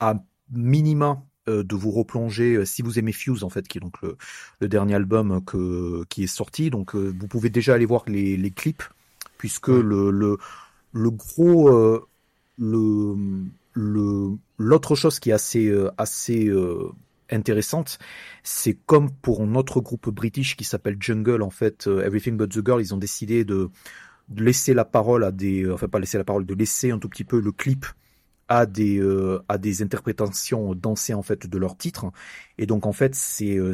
à 0.00 0.14
minima 0.50 1.22
euh, 1.48 1.62
de 1.64 1.74
vous 1.74 1.90
replonger 1.90 2.56
euh, 2.56 2.64
si 2.64 2.82
vous 2.82 2.98
aimez 2.98 3.12
Fuse 3.12 3.44
en 3.44 3.50
fait 3.50 3.66
qui 3.68 3.78
est 3.78 3.80
donc 3.80 4.00
le, 4.02 4.16
le 4.60 4.68
dernier 4.68 4.94
album 4.94 5.44
que 5.44 6.04
qui 6.08 6.24
est 6.24 6.26
sorti 6.26 6.70
donc 6.70 6.94
euh, 6.94 7.14
vous 7.18 7.28
pouvez 7.28 7.50
déjà 7.50 7.74
aller 7.74 7.86
voir 7.86 8.04
les, 8.06 8.36
les 8.36 8.50
clips 8.50 8.82
puisque 9.38 9.68
le 9.68 10.10
le 10.10 10.38
le 10.92 11.10
gros 11.10 11.68
euh, 11.68 12.06
le 12.58 13.14
l'autre 13.74 14.94
chose 14.94 15.18
qui 15.18 15.30
est 15.30 15.32
assez 15.32 15.66
euh, 15.66 15.90
assez 15.98 16.46
euh, 16.46 16.92
intéressante 17.30 17.98
c'est 18.42 18.74
comme 18.74 19.10
pour 19.10 19.46
notre 19.46 19.80
groupe 19.80 20.10
british 20.10 20.56
qui 20.56 20.64
s'appelle 20.64 20.96
Jungle 21.00 21.42
en 21.42 21.50
fait 21.50 21.86
euh, 21.86 22.04
Everything 22.04 22.36
But 22.36 22.50
the 22.50 22.64
Girl 22.64 22.80
ils 22.80 22.94
ont 22.94 22.98
décidé 22.98 23.44
de, 23.44 23.70
laisser 24.36 24.74
la 24.74 24.84
parole 24.84 25.24
à 25.24 25.32
des 25.32 25.70
enfin 25.70 25.88
pas 25.88 25.98
laisser 25.98 26.18
la 26.18 26.24
parole 26.24 26.46
de 26.46 26.54
laisser 26.54 26.90
un 26.90 26.98
tout 26.98 27.08
petit 27.08 27.24
peu 27.24 27.40
le 27.40 27.52
clip 27.52 27.86
à 28.48 28.66
des 28.66 28.98
euh, 28.98 29.42
à 29.48 29.58
des 29.58 29.82
interprétations 29.82 30.74
dansées 30.74 31.14
en 31.14 31.22
fait 31.22 31.46
de 31.46 31.58
leur 31.58 31.76
titre 31.76 32.06
et 32.58 32.66
donc 32.66 32.86
en 32.86 32.92
fait 32.92 33.14
c'est 33.14 33.56
euh, 33.56 33.72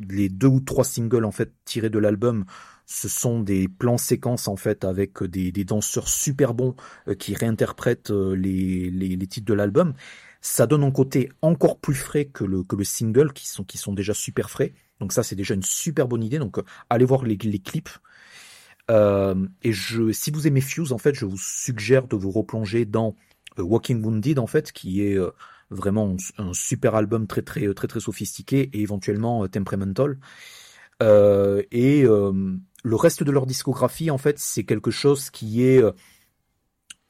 les 0.00 0.28
deux 0.28 0.48
ou 0.48 0.60
trois 0.60 0.84
singles 0.84 1.24
en 1.24 1.30
fait 1.30 1.52
tirés 1.64 1.90
de 1.90 1.98
l'album 1.98 2.44
ce 2.86 3.08
sont 3.08 3.40
des 3.40 3.68
plans 3.68 3.98
séquences 3.98 4.48
en 4.48 4.56
fait 4.56 4.84
avec 4.84 5.22
des, 5.24 5.52
des 5.52 5.64
danseurs 5.64 6.08
super 6.08 6.54
bons 6.54 6.74
euh, 7.08 7.14
qui 7.14 7.34
réinterprètent 7.34 8.10
euh, 8.10 8.34
les, 8.34 8.90
les, 8.90 9.16
les 9.16 9.26
titres 9.26 9.46
de 9.46 9.54
l'album. 9.54 9.94
Ça 10.40 10.66
donne 10.66 10.84
un 10.84 10.92
côté 10.92 11.30
encore 11.42 11.78
plus 11.78 11.94
frais 11.94 12.26
que 12.26 12.44
le 12.44 12.62
que 12.62 12.76
le 12.76 12.84
single 12.84 13.32
qui 13.32 13.48
sont 13.48 13.64
qui 13.64 13.78
sont 13.78 13.92
déjà 13.92 14.14
super 14.14 14.48
frais. 14.50 14.72
Donc 15.00 15.12
ça 15.12 15.22
c'est 15.22 15.34
déjà 15.34 15.54
une 15.54 15.62
super 15.62 16.08
bonne 16.08 16.22
idée. 16.22 16.38
Donc 16.38 16.58
euh, 16.58 16.64
allez 16.88 17.04
voir 17.04 17.24
les, 17.24 17.36
les 17.36 17.58
clips. 17.58 17.90
Euh, 18.90 19.34
et 19.62 19.72
je 19.72 20.12
si 20.12 20.30
vous 20.30 20.46
aimez 20.46 20.60
Fuse 20.60 20.92
en 20.92 20.98
fait 20.98 21.14
je 21.14 21.24
vous 21.24 21.38
suggère 21.38 22.06
de 22.06 22.14
vous 22.14 22.30
replonger 22.30 22.84
dans 22.84 23.16
euh, 23.58 23.62
Walking 23.62 24.00
Wounded 24.04 24.38
en 24.38 24.46
fait 24.46 24.70
qui 24.70 25.02
est 25.02 25.18
euh, 25.18 25.30
vraiment 25.70 26.16
un, 26.38 26.52
super 26.52 26.94
album 26.94 27.26
très 27.26 27.42
très 27.42 27.72
très 27.74 27.88
très 27.88 28.00
sophistiqué 28.00 28.70
et 28.72 28.80
éventuellement 28.80 29.42
euh, 29.42 29.48
temperamental 29.48 30.18
euh, 31.02 31.62
et 31.70 32.04
euh, 32.04 32.32
le 32.84 32.96
reste 32.96 33.22
de 33.22 33.30
leur 33.30 33.46
discographie 33.46 34.10
en 34.10 34.18
fait 34.18 34.38
c'est 34.38 34.64
quelque 34.64 34.90
chose 34.90 35.28
qui 35.28 35.62
est 35.62 35.82
euh, 35.82 35.92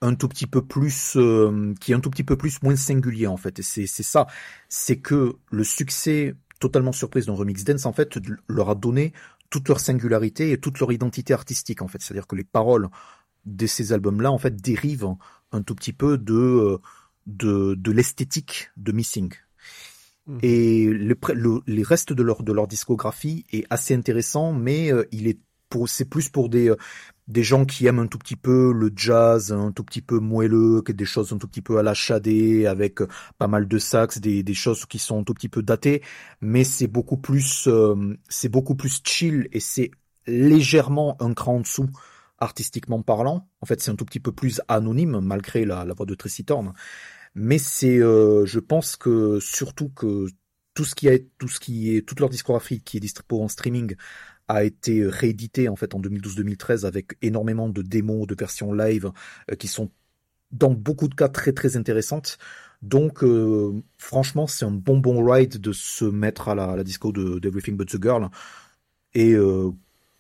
un 0.00 0.14
tout 0.14 0.28
petit 0.28 0.46
peu 0.46 0.64
plus 0.64 1.16
euh, 1.16 1.74
qui 1.80 1.92
est 1.92 1.94
un 1.94 2.00
tout 2.00 2.10
petit 2.10 2.24
peu 2.24 2.36
plus 2.36 2.62
moins 2.62 2.76
singulier 2.76 3.26
en 3.26 3.36
fait. 3.36 3.58
Et 3.58 3.62
c'est 3.62 3.86
ça. 3.86 4.26
C'est 4.68 4.98
que 4.98 5.36
le 5.50 5.64
succès 5.64 6.34
totalement 6.60 6.92
surprise 6.92 7.26
d'un 7.26 7.34
remix 7.34 7.64
dance 7.64 7.86
en 7.86 7.92
fait 7.92 8.18
leur 8.48 8.70
a 8.70 8.74
donné 8.74 9.12
toute 9.50 9.68
leur 9.68 9.80
singularité 9.80 10.50
et 10.52 10.58
toute 10.58 10.80
leur 10.80 10.92
identité 10.92 11.32
artistique 11.32 11.82
en 11.82 11.88
fait. 11.88 12.02
C'est-à-dire 12.02 12.26
que 12.26 12.36
les 12.36 12.44
paroles 12.44 12.88
de 13.44 13.66
ces 13.66 13.92
albums 13.92 14.20
là 14.20 14.32
en 14.32 14.38
fait 14.38 14.56
dérivent 14.56 15.14
un 15.52 15.62
tout 15.62 15.74
petit 15.74 15.92
peu 15.92 16.18
de 16.18 16.78
de, 17.26 17.74
de 17.74 17.92
l'esthétique 17.92 18.70
de 18.76 18.92
Missing 18.92 19.32
Mhm. 20.26 20.38
et 20.42 20.86
le, 20.86 21.14
pré- 21.14 21.34
le- 21.34 21.60
les 21.66 21.82
restes 21.82 22.12
de 22.12 22.22
leur 22.22 22.42
de 22.42 22.52
leur 22.52 22.66
discographie 22.66 23.44
est 23.52 23.64
assez 23.70 23.94
intéressant 23.94 24.52
mais 24.52 24.92
euh, 24.92 25.04
il 25.12 25.28
est 25.28 25.38
pour 25.68 25.88
c'est 25.88 26.04
plus 26.04 26.28
pour 26.28 26.48
des 26.48 26.68
euh, 26.70 26.76
des 27.28 27.42
gens 27.42 27.64
qui 27.64 27.86
aiment 27.86 27.98
un 27.98 28.06
tout 28.06 28.18
petit 28.18 28.36
peu 28.36 28.72
le 28.72 28.90
jazz 28.94 29.52
un 29.52 29.72
tout 29.72 29.82
petit 29.84 30.00
peu 30.02 30.18
moelleux 30.20 30.82
des 30.88 31.04
choses 31.04 31.32
un 31.32 31.38
tout 31.38 31.48
petit 31.48 31.62
peu 31.62 31.78
à 31.78 31.82
la 31.82 31.94
Shadé 31.94 32.66
avec 32.66 33.00
euh, 33.02 33.08
pas 33.38 33.48
mal 33.48 33.66
de 33.68 33.78
sax 33.78 34.18
des 34.20 34.42
des 34.42 34.54
choses 34.54 34.86
qui 34.86 34.98
sont 34.98 35.20
un 35.20 35.24
tout 35.24 35.34
petit 35.34 35.48
peu 35.48 35.62
datées. 35.62 36.02
Mais 36.40 36.64
c'est 36.64 36.86
beaucoup 36.86 37.16
plus 37.16 37.66
euh, 37.66 38.16
c'est 38.28 38.48
beaucoup 38.48 38.76
plus 38.76 39.00
chill 39.04 39.48
et 39.52 39.60
c'est 39.60 39.90
légèrement 40.26 41.16
un 41.20 41.34
cran 41.34 41.56
en 41.56 41.60
dessous 41.60 41.88
artistiquement 42.38 43.02
parlant. 43.02 43.48
En 43.60 43.66
fait 43.66 43.80
c'est 43.80 43.90
un 43.90 43.96
tout 43.96 44.04
petit 44.04 44.20
peu 44.20 44.32
plus 44.32 44.60
anonyme 44.68 45.20
malgré 45.20 45.64
la, 45.64 45.84
la 45.84 45.94
voix 45.94 46.06
de 46.06 46.14
Tracy 46.14 46.44
Thorn 46.44 46.72
mais 47.36 47.58
c'est 47.58 47.98
euh, 47.98 48.46
je 48.46 48.58
pense 48.58 48.96
que 48.96 49.38
surtout 49.40 49.90
que 49.90 50.26
tout 50.74 50.84
ce 50.84 50.94
qui 50.94 51.08
a, 51.08 51.18
tout 51.38 51.48
ce 51.48 51.60
qui 51.60 51.96
est, 51.96 52.02
toute 52.02 52.20
leur 52.20 52.30
discographie 52.30 52.82
qui 52.82 52.96
est 52.96 53.00
distribuée 53.00 53.40
en 53.42 53.48
streaming 53.48 53.94
a 54.48 54.64
été 54.64 55.06
réédité 55.06 55.68
en 55.68 55.76
fait 55.76 55.94
en 55.94 56.00
2012-2013 56.00 56.86
avec 56.86 57.16
énormément 57.22 57.68
de 57.68 57.82
démos, 57.82 58.26
de 58.26 58.34
versions 58.34 58.72
live 58.72 59.12
euh, 59.50 59.56
qui 59.56 59.68
sont 59.68 59.90
dans 60.52 60.72
beaucoup 60.72 61.08
de 61.08 61.14
cas 61.14 61.28
très 61.28 61.52
très 61.52 61.76
intéressantes. 61.76 62.38
Donc 62.82 63.24
euh, 63.24 63.72
franchement, 63.98 64.46
c'est 64.46 64.64
un 64.64 64.70
bon 64.70 64.98
bon 64.98 65.24
ride 65.24 65.58
de 65.58 65.72
se 65.72 66.04
mettre 66.04 66.48
à 66.48 66.54
la, 66.54 66.84
disco 66.84 67.12
de 67.12 67.38
d'Everything 67.38 67.76
But 67.76 67.88
the 67.88 68.02
Girl. 68.02 68.28
Et 69.14 69.32
euh, 69.34 69.70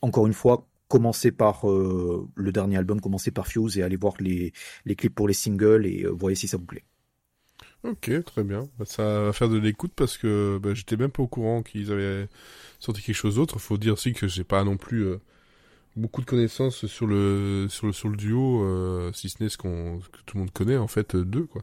encore 0.02 0.26
une 0.26 0.32
fois, 0.32 0.66
commencez 0.88 1.32
par 1.32 1.68
euh, 1.70 2.28
le 2.34 2.52
dernier 2.52 2.78
album, 2.78 3.00
commencez 3.00 3.30
par 3.30 3.46
Fuse 3.46 3.78
et 3.78 3.82
allez 3.82 3.96
voir 3.96 4.14
les, 4.20 4.52
clips 4.96 5.14
pour 5.14 5.28
les 5.28 5.34
singles 5.34 5.86
et 5.86 6.06
voyez 6.06 6.36
si 6.36 6.48
ça 6.48 6.56
vous 6.56 6.64
plaît. 6.64 6.84
Ok, 7.84 8.10
très 8.24 8.42
bien. 8.42 8.68
Bah, 8.78 8.84
ça 8.84 9.20
va 9.20 9.32
faire 9.32 9.48
de 9.48 9.58
l'écoute 9.58 9.92
parce 9.94 10.18
que 10.18 10.58
bah, 10.60 10.74
j'étais 10.74 10.96
même 10.96 11.10
pas 11.10 11.22
au 11.22 11.28
courant 11.28 11.62
qu'ils 11.62 11.92
avaient 11.92 12.28
sorti 12.80 13.02
quelque 13.02 13.14
chose 13.14 13.36
d'autre. 13.36 13.58
Faut 13.60 13.78
dire 13.78 13.94
aussi 13.94 14.12
que 14.12 14.26
j'ai 14.28 14.44
pas 14.44 14.64
non 14.64 14.76
plus 14.76 15.02
euh, 15.06 15.20
beaucoup 15.96 16.20
de 16.22 16.26
connaissances 16.26 16.86
sur 16.86 17.06
le 17.06 17.68
sur 17.70 17.86
le 17.88 17.92
sur 17.94 18.08
le 18.10 18.16
duo, 18.16 18.64
euh, 18.64 19.12
si 19.14 19.28
ce 19.30 19.42
n'est 19.42 19.50
ce 19.50 19.58
qu'on 19.58 20.00
que 20.00 20.18
tout 20.26 20.36
le 20.36 20.40
monde 20.42 20.52
connaît 20.52 20.76
en 20.78 20.88
fait 20.88 21.14
euh, 21.16 21.24
d'eux 21.24 21.46
quoi. 21.46 21.62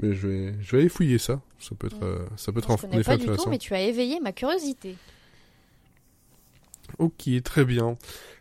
Mais 0.00 0.14
je 0.14 0.28
vais 0.28 0.54
je 0.62 0.72
vais 0.72 0.78
aller 0.80 0.88
fouiller 0.90 1.18
ça. 1.18 1.42
Ça 1.60 1.74
peut 1.76 1.88
être 1.88 2.26
ça 2.36 2.52
peut 2.52 2.60
être 2.60 2.70
Je 2.70 2.86
en 2.86 2.98
effet 2.98 3.02
pas 3.04 3.16
du 3.16 3.30
tout, 3.30 3.46
mais 3.48 3.58
tu 3.58 3.74
as 3.74 3.82
éveillé 3.82 4.20
ma 4.20 4.32
curiosité. 4.32 4.98
Ok, 6.98 7.28
très 7.44 7.64
bien. 7.64 7.96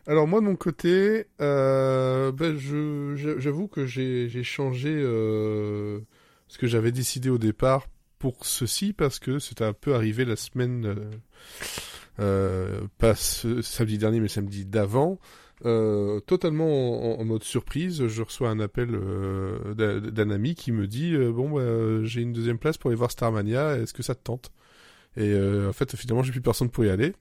Alors 0.07 0.27
moi 0.27 0.39
de 0.41 0.45
mon 0.45 0.55
côté, 0.55 1.27
ben, 1.39 2.55
je 2.57 3.15
j'a- 3.15 3.39
j'avoue 3.39 3.67
que 3.67 3.85
j'ai 3.85 4.29
j'ai 4.29 4.43
changé 4.43 4.89
ce 6.51 6.57
que 6.57 6.67
j'avais 6.67 6.91
décidé 6.91 7.29
au 7.29 7.37
départ 7.37 7.87
pour 8.19 8.45
ceci 8.45 8.91
parce 8.91 9.19
que 9.19 9.39
c'était 9.39 9.63
un 9.63 9.71
peu 9.71 9.95
arrivé 9.95 10.25
la 10.25 10.35
semaine, 10.35 10.85
euh, 10.85 11.09
euh, 12.19 12.81
pas 12.97 13.15
samedi 13.15 13.97
dernier 13.97 14.19
mais 14.19 14.27
samedi 14.27 14.65
d'avant. 14.65 15.17
Euh, 15.63 16.19
totalement 16.19 17.17
en, 17.19 17.23
mode 17.23 17.43
surprise, 17.43 18.05
je 18.05 18.21
reçois 18.21 18.49
un 18.49 18.59
appel 18.59 18.89
d'un 19.77 20.29
ami 20.29 20.55
qui 20.55 20.73
me 20.73 20.87
dit 20.87 21.15
bon 21.15 21.51
bah, 21.51 22.03
j'ai 22.03 22.19
une 22.19 22.33
deuxième 22.33 22.57
place 22.57 22.77
pour 22.77 22.89
aller 22.89 22.97
voir 22.97 23.11
Starmania, 23.11 23.77
est-ce 23.77 23.93
que 23.93 24.03
ça 24.03 24.13
te 24.13 24.21
tente? 24.21 24.51
Et 25.15 25.33
en 25.33 25.71
fait 25.71 25.95
finalement 25.95 26.21
j'ai 26.21 26.33
plus 26.33 26.41
personne 26.41 26.69
pour 26.69 26.83
y 26.83 26.89
aller. 26.89 27.13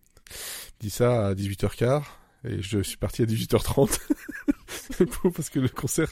Il 0.81 0.87
dit 0.87 0.90
ça 0.90 1.29
à 1.29 1.35
18h15 1.35 2.03
et 2.47 2.62
je 2.62 2.81
suis 2.81 2.97
parti 2.97 3.23
à 3.23 3.27
18h30 3.27 3.75
Pour- 3.75 3.88
parce 5.35 5.50
que 5.50 5.59
le 5.61 5.68
concert 5.68 6.11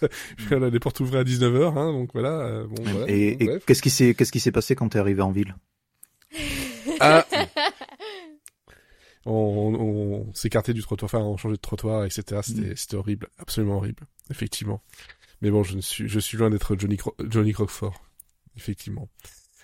voilà, 0.48 0.70
les 0.70 0.80
portes 0.80 1.00
ouvraient 1.00 1.20
à 1.20 1.24
19h 1.24 1.78
hein, 1.78 1.92
donc 1.92 2.10
voilà 2.12 2.30
euh, 2.40 2.66
bon 2.66 2.82
voilà, 2.82 3.06
et 3.08 3.36
bon, 3.36 3.44
et 3.44 3.46
bref. 3.48 3.64
qu'est-ce 3.66 3.82
qui 3.82 3.90
s'est 3.90 4.14
qu'est-ce 4.14 4.32
qui 4.32 4.40
s'est 4.40 4.52
passé 4.52 4.74
quand 4.74 4.88
t'es 4.88 4.98
arrivé 4.98 5.22
en 5.22 5.30
ville? 5.30 5.54
Ah. 7.00 7.24
on, 9.26 9.32
on, 9.32 10.28
on 10.28 10.34
s'écartait 10.34 10.74
du 10.74 10.82
trottoir 10.82 11.06
enfin 11.12 11.18
on 11.24 11.36
changeait 11.36 11.56
de 11.56 11.60
trottoir 11.60 12.04
etc 12.04 12.40
c'était 12.42 12.74
c'était 12.76 12.96
horrible 12.96 13.28
absolument 13.38 13.76
horrible 13.76 14.04
effectivement. 14.30 14.82
Mais 15.42 15.50
bon 15.50 15.62
je 15.62 15.76
ne 15.76 15.80
suis 15.80 16.08
je 16.08 16.18
suis 16.18 16.36
loin 16.38 16.50
d'être 16.50 16.76
Johnny 16.76 16.96
Cro- 16.96 17.14
Johnny 17.20 17.52
Crockford 17.52 17.94
effectivement 18.56 19.08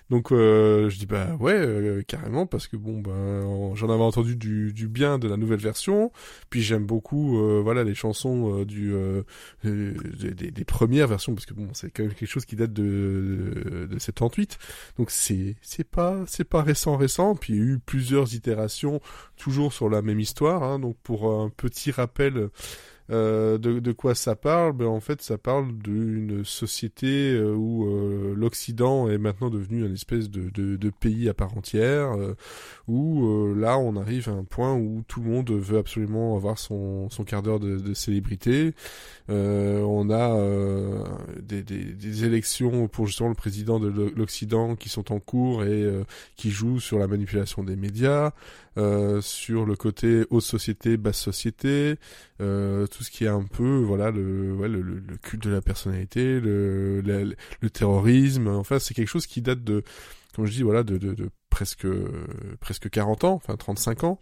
donc 0.09 0.31
euh, 0.31 0.89
je 0.89 0.97
dis 0.99 1.05
bah 1.07 1.35
ouais 1.39 1.53
euh, 1.53 2.01
carrément 2.07 2.45
parce 2.45 2.67
que 2.67 2.77
bon 2.77 2.99
ben 3.01 3.73
j'en 3.75 3.89
avais 3.89 4.03
entendu 4.03 4.35
du, 4.35 4.71
du 4.73 4.87
bien 4.87 5.17
de 5.19 5.27
la 5.27 5.37
nouvelle 5.37 5.59
version. 5.59 6.11
Puis 6.49 6.61
j'aime 6.61 6.85
beaucoup 6.85 7.39
euh, 7.39 7.61
voilà 7.63 7.83
les 7.83 7.95
chansons 7.95 8.59
euh, 8.61 8.65
du 8.65 8.93
euh, 8.93 9.23
des, 9.63 10.31
des- 10.33 10.51
des 10.51 10.65
premières 10.65 11.07
versions 11.07 11.33
parce 11.33 11.45
que 11.45 11.53
bon 11.53 11.67
c'est 11.73 11.89
quand 11.89 12.03
même 12.03 12.13
quelque 12.13 12.29
chose 12.29 12.45
qui 12.45 12.55
date 12.55 12.73
de 12.73 13.87
de 13.89 13.99
78 13.99 14.57
donc 14.97 15.09
c'est 15.11 15.55
c'est 15.61 15.87
pas 15.89 16.23
c'est 16.27 16.43
pas 16.47 16.61
récent 16.61 16.97
récent. 16.97 17.35
Puis 17.35 17.53
il 17.53 17.59
y 17.59 17.61
a 17.61 17.65
eu 17.65 17.79
plusieurs 17.83 18.33
itérations 18.35 19.01
toujours 19.37 19.73
sur 19.73 19.89
la 19.89 20.01
même 20.01 20.19
histoire 20.19 20.63
hein, 20.63 20.79
donc 20.79 20.97
pour 21.03 21.31
un 21.31 21.49
petit 21.49 21.91
rappel 21.91 22.49
euh, 23.11 23.59
de, 23.59 23.79
de 23.79 23.91
quoi 23.91 24.15
ça 24.15 24.35
parle? 24.35 24.73
Ben 24.73 24.87
en 24.87 24.99
fait 24.99 25.21
ça 25.21 25.37
parle 25.37 25.77
d'une 25.77 26.43
société 26.43 27.33
euh, 27.33 27.53
où 27.53 27.85
euh, 27.85 28.33
l'Occident 28.35 29.07
est 29.09 29.19
maintenant 29.19 29.51
devenu 29.51 29.85
une 29.85 29.93
espèce 29.93 30.29
de, 30.31 30.49
de, 30.49 30.89
pays 30.89 31.29
à 31.29 31.35
part 31.35 31.55
entière 31.55 32.15
où 32.87 33.53
là 33.55 33.77
on 33.77 33.95
arrive 33.97 34.29
à 34.29 34.31
un 34.31 34.43
point 34.43 34.73
où 34.73 35.03
tout 35.07 35.21
le 35.21 35.29
monde 35.29 35.51
veut 35.51 35.77
absolument 35.77 36.35
avoir 36.35 36.57
son, 36.57 37.09
son 37.09 37.23
quart 37.23 37.41
d'heure 37.41 37.59
de, 37.59 37.93
célébrité. 37.93 38.73
On 39.27 40.09
a 40.09 40.37
des, 41.41 41.63
des, 41.63 42.23
élections 42.23 42.87
pour 42.87 43.07
justement 43.07 43.29
le 43.29 43.35
président 43.35 43.79
de 43.79 43.87
l'O- 43.87 44.11
l'Occident 44.15 44.75
qui 44.75 44.89
sont 44.89 45.11
en 45.11 45.19
cours 45.19 45.63
et 45.63 45.85
qui 46.35 46.49
jouent 46.49 46.79
sur 46.79 46.97
la 46.97 47.07
manipulation 47.07 47.63
des 47.63 47.75
médias 47.75 48.31
sur 49.21 49.65
le 49.65 49.75
côté 49.75 50.23
haute 50.29 50.43
société, 50.43 50.97
basse 50.97 51.19
société, 51.19 51.95
tout 52.95 53.03
ce 53.03 53.11
qui 53.11 53.25
est 53.25 53.29
un 53.29 53.43
peu, 53.43 53.79
voilà, 53.79 54.09
le, 54.11 54.55
le, 54.67 55.17
culte 55.21 55.43
de 55.43 55.49
la 55.49 55.61
personnalité, 55.61 56.39
le, 56.39 57.01
le, 57.01 57.69
terrorisme. 57.69 58.47
Enfin, 58.47 58.79
c'est 58.79 58.93
quelque 58.93 59.09
chose 59.09 59.27
qui 59.27 59.41
date 59.41 59.63
de, 59.63 59.83
comme 60.33 60.45
je 60.45 60.51
dis, 60.51 60.63
voilà, 60.63 60.83
de, 60.83 60.97
de, 60.97 61.29
presque, 61.49 61.87
presque 62.61 62.89
40 62.89 63.25
ans, 63.25 63.33
enfin 63.33 63.57
35 63.57 64.05
ans, 64.05 64.19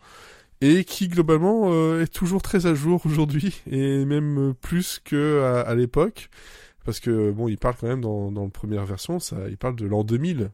et 0.62 0.86
qui 0.86 1.08
globalement 1.08 1.72
euh, 1.72 2.02
est 2.02 2.12
toujours 2.12 2.42
très 2.42 2.66
à 2.66 2.74
jour 2.74 3.02
aujourd'hui, 3.06 3.62
et 3.70 4.06
même 4.06 4.56
plus 4.60 5.00
que 5.04 5.42
à, 5.44 5.76
l'époque. 5.76 6.30
Parce 6.84 7.00
que 7.00 7.32
bon, 7.32 7.48
il 7.48 7.58
parle 7.58 7.76
quand 7.80 7.88
même 7.88 8.02
dans, 8.02 8.32
dans 8.32 8.46
la 8.46 8.50
première 8.50 8.86
version, 8.86 9.20
ça, 9.20 9.38
il 9.50 9.58
parle 9.58 9.76
de 9.76 9.86
l'an 9.86 10.04
2000. 10.04 10.50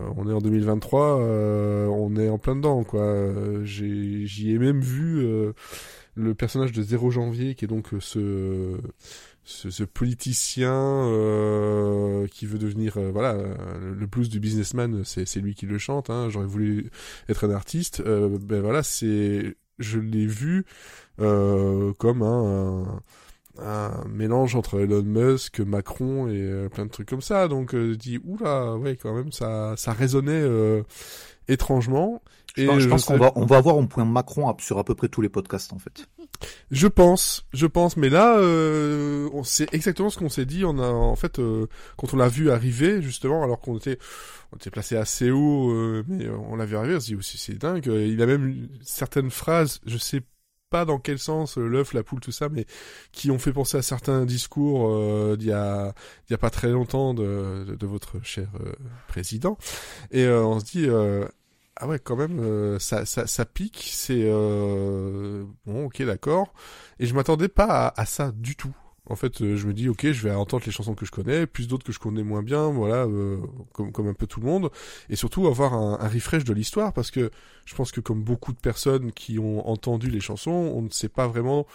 Euh, 0.00 0.08
on 0.16 0.28
est 0.28 0.32
en 0.32 0.40
2023, 0.40 1.20
euh, 1.20 1.86
on 1.86 2.16
est 2.16 2.28
en 2.28 2.38
plein 2.38 2.56
dedans, 2.56 2.82
quoi. 2.82 3.24
J'y 3.64 4.52
ai 4.52 4.58
même 4.58 4.80
vu 4.80 5.24
le 6.14 6.34
personnage 6.34 6.72
de 6.72 6.82
Zéro 6.82 7.10
Janvier, 7.10 7.54
qui 7.54 7.64
est 7.64 7.68
donc 7.68 7.94
euh, 7.94 8.00
ce, 8.00 8.78
ce, 9.44 9.84
politicien 9.84 10.72
euh, 10.72 12.26
qui 12.28 12.46
veut 12.46 12.58
devenir, 12.58 12.96
euh, 12.96 13.10
voilà, 13.10 13.32
euh, 13.32 13.94
le 13.94 14.06
blues 14.06 14.28
du 14.28 14.40
businessman, 14.40 15.02
c'est 15.04 15.40
lui 15.40 15.54
qui 15.54 15.66
le 15.66 15.78
chante. 15.78 16.10
Hein, 16.10 16.28
J'aurais 16.30 16.46
voulu 16.46 16.90
être 17.28 17.48
un 17.48 17.52
artiste. 17.52 18.02
Ben 18.02 18.60
voilà, 18.60 18.82
c'est, 18.82 19.56
je 19.78 19.98
l'ai 19.98 20.26
vu 20.26 20.64
comme 21.18 22.22
un, 22.22 23.02
mélange 24.08 24.56
entre 24.56 24.80
Elon 24.80 25.02
Musk, 25.02 25.60
Macron 25.60 26.28
et 26.28 26.68
plein 26.70 26.86
de 26.86 26.90
trucs 26.90 27.08
comme 27.08 27.20
ça. 27.20 27.48
Donc 27.48 27.74
euh, 27.74 27.96
je 28.00 28.18
oula, 28.24 28.76
ouais 28.76 28.96
quand 28.96 29.14
même 29.14 29.32
ça 29.32 29.74
ça 29.76 29.92
résonnait 29.92 30.44
étrangement. 31.48 32.22
Je 32.56 32.66
pense, 32.66 32.80
je 32.80 32.88
pense 32.88 33.04
qu'on 33.04 33.16
va 33.16 33.32
on 33.36 33.46
va 33.46 33.56
avoir 33.56 33.78
un 33.78 33.86
point 33.86 34.04
Macron 34.04 34.54
sur 34.58 34.78
à 34.78 34.84
peu 34.84 34.94
près 34.94 35.08
tous 35.08 35.22
les 35.22 35.28
podcasts 35.28 35.72
en 35.72 35.78
fait. 35.78 36.06
Je 36.70 36.88
pense, 36.88 37.46
je 37.52 37.66
pense, 37.66 37.96
mais 37.96 38.08
là, 38.08 38.36
euh, 38.38 39.28
on 39.32 39.44
sait 39.44 39.66
exactement 39.72 40.10
ce 40.10 40.18
qu'on 40.18 40.28
s'est 40.28 40.44
dit. 40.44 40.64
On 40.64 40.78
a, 40.78 40.88
en 40.88 41.14
fait, 41.16 41.38
euh, 41.38 41.66
quand 41.96 42.12
on 42.14 42.16
l'a 42.16 42.28
vu 42.28 42.50
arriver, 42.50 43.00
justement, 43.00 43.44
alors 43.44 43.60
qu'on 43.60 43.78
était, 43.78 43.98
on 44.52 44.56
était 44.56 44.70
placé 44.70 44.96
assez 44.96 45.30
haut, 45.30 45.70
euh, 45.70 46.04
mais 46.08 46.28
on 46.28 46.56
l'a 46.56 46.64
vu 46.64 46.76
arriver, 46.76 46.96
on 46.96 47.00
s'est 47.00 47.06
dit, 47.06 47.14
aussi 47.14 47.38
c'est 47.38 47.54
dingue. 47.54 47.86
Il 47.86 48.20
a 48.20 48.26
même 48.26 48.68
certaines 48.82 49.30
phrases, 49.30 49.80
je 49.86 49.96
sais 49.98 50.22
pas 50.70 50.84
dans 50.84 50.98
quel 50.98 51.18
sens, 51.18 51.58
euh, 51.58 51.66
l'œuf, 51.66 51.92
la 51.92 52.02
poule, 52.02 52.20
tout 52.20 52.32
ça, 52.32 52.48
mais 52.48 52.66
qui 53.12 53.30
ont 53.30 53.38
fait 53.38 53.52
penser 53.52 53.76
à 53.76 53.82
certains 53.82 54.24
discours 54.24 54.88
euh, 54.88 55.36
d'il 55.36 55.48
y 55.48 55.52
a, 55.52 55.92
d'il 56.26 56.32
y 56.32 56.34
a 56.34 56.38
pas 56.38 56.50
très 56.50 56.70
longtemps 56.70 57.14
de, 57.14 57.64
de, 57.68 57.74
de 57.76 57.86
votre 57.86 58.24
cher 58.24 58.48
euh, 58.60 58.72
président. 59.06 59.58
Et 60.10 60.24
euh, 60.24 60.44
on 60.44 60.58
se 60.58 60.64
dit, 60.64 60.86
euh, 60.88 61.24
ah 61.76 61.88
ouais, 61.88 61.98
quand 61.98 62.16
même, 62.16 62.38
euh, 62.40 62.78
ça, 62.78 63.06
ça, 63.06 63.26
ça 63.26 63.44
pique. 63.44 63.88
C'est 63.92 64.22
euh, 64.24 65.44
bon, 65.66 65.86
ok, 65.86 66.02
d'accord. 66.02 66.52
Et 66.98 67.06
je 67.06 67.14
m'attendais 67.14 67.48
pas 67.48 67.66
à, 67.88 68.00
à 68.00 68.04
ça 68.06 68.32
du 68.32 68.56
tout. 68.56 68.74
En 69.06 69.16
fait, 69.16 69.42
euh, 69.42 69.56
je 69.56 69.66
me 69.66 69.74
dis, 69.74 69.88
ok, 69.88 70.12
je 70.12 70.28
vais 70.28 70.32
entendre 70.32 70.62
les 70.64 70.70
chansons 70.70 70.94
que 70.94 71.04
je 71.04 71.10
connais, 71.10 71.46
plus 71.46 71.66
d'autres 71.66 71.84
que 71.84 71.92
je 71.92 71.98
connais 71.98 72.22
moins 72.22 72.42
bien, 72.42 72.70
voilà, 72.70 73.04
euh, 73.04 73.38
comme, 73.72 73.90
comme 73.90 74.06
un 74.06 74.14
peu 74.14 74.28
tout 74.28 74.38
le 74.38 74.46
monde, 74.46 74.70
et 75.10 75.16
surtout 75.16 75.48
avoir 75.48 75.74
un, 75.74 75.98
un 76.00 76.08
refresh 76.08 76.44
de 76.44 76.52
l'histoire, 76.52 76.92
parce 76.92 77.10
que 77.10 77.30
je 77.66 77.74
pense 77.74 77.90
que 77.90 78.00
comme 78.00 78.22
beaucoup 78.22 78.52
de 78.52 78.60
personnes 78.60 79.10
qui 79.10 79.40
ont 79.40 79.68
entendu 79.68 80.08
les 80.08 80.20
chansons, 80.20 80.50
on 80.50 80.82
ne 80.82 80.90
sait 80.90 81.08
pas 81.08 81.26
vraiment 81.26 81.66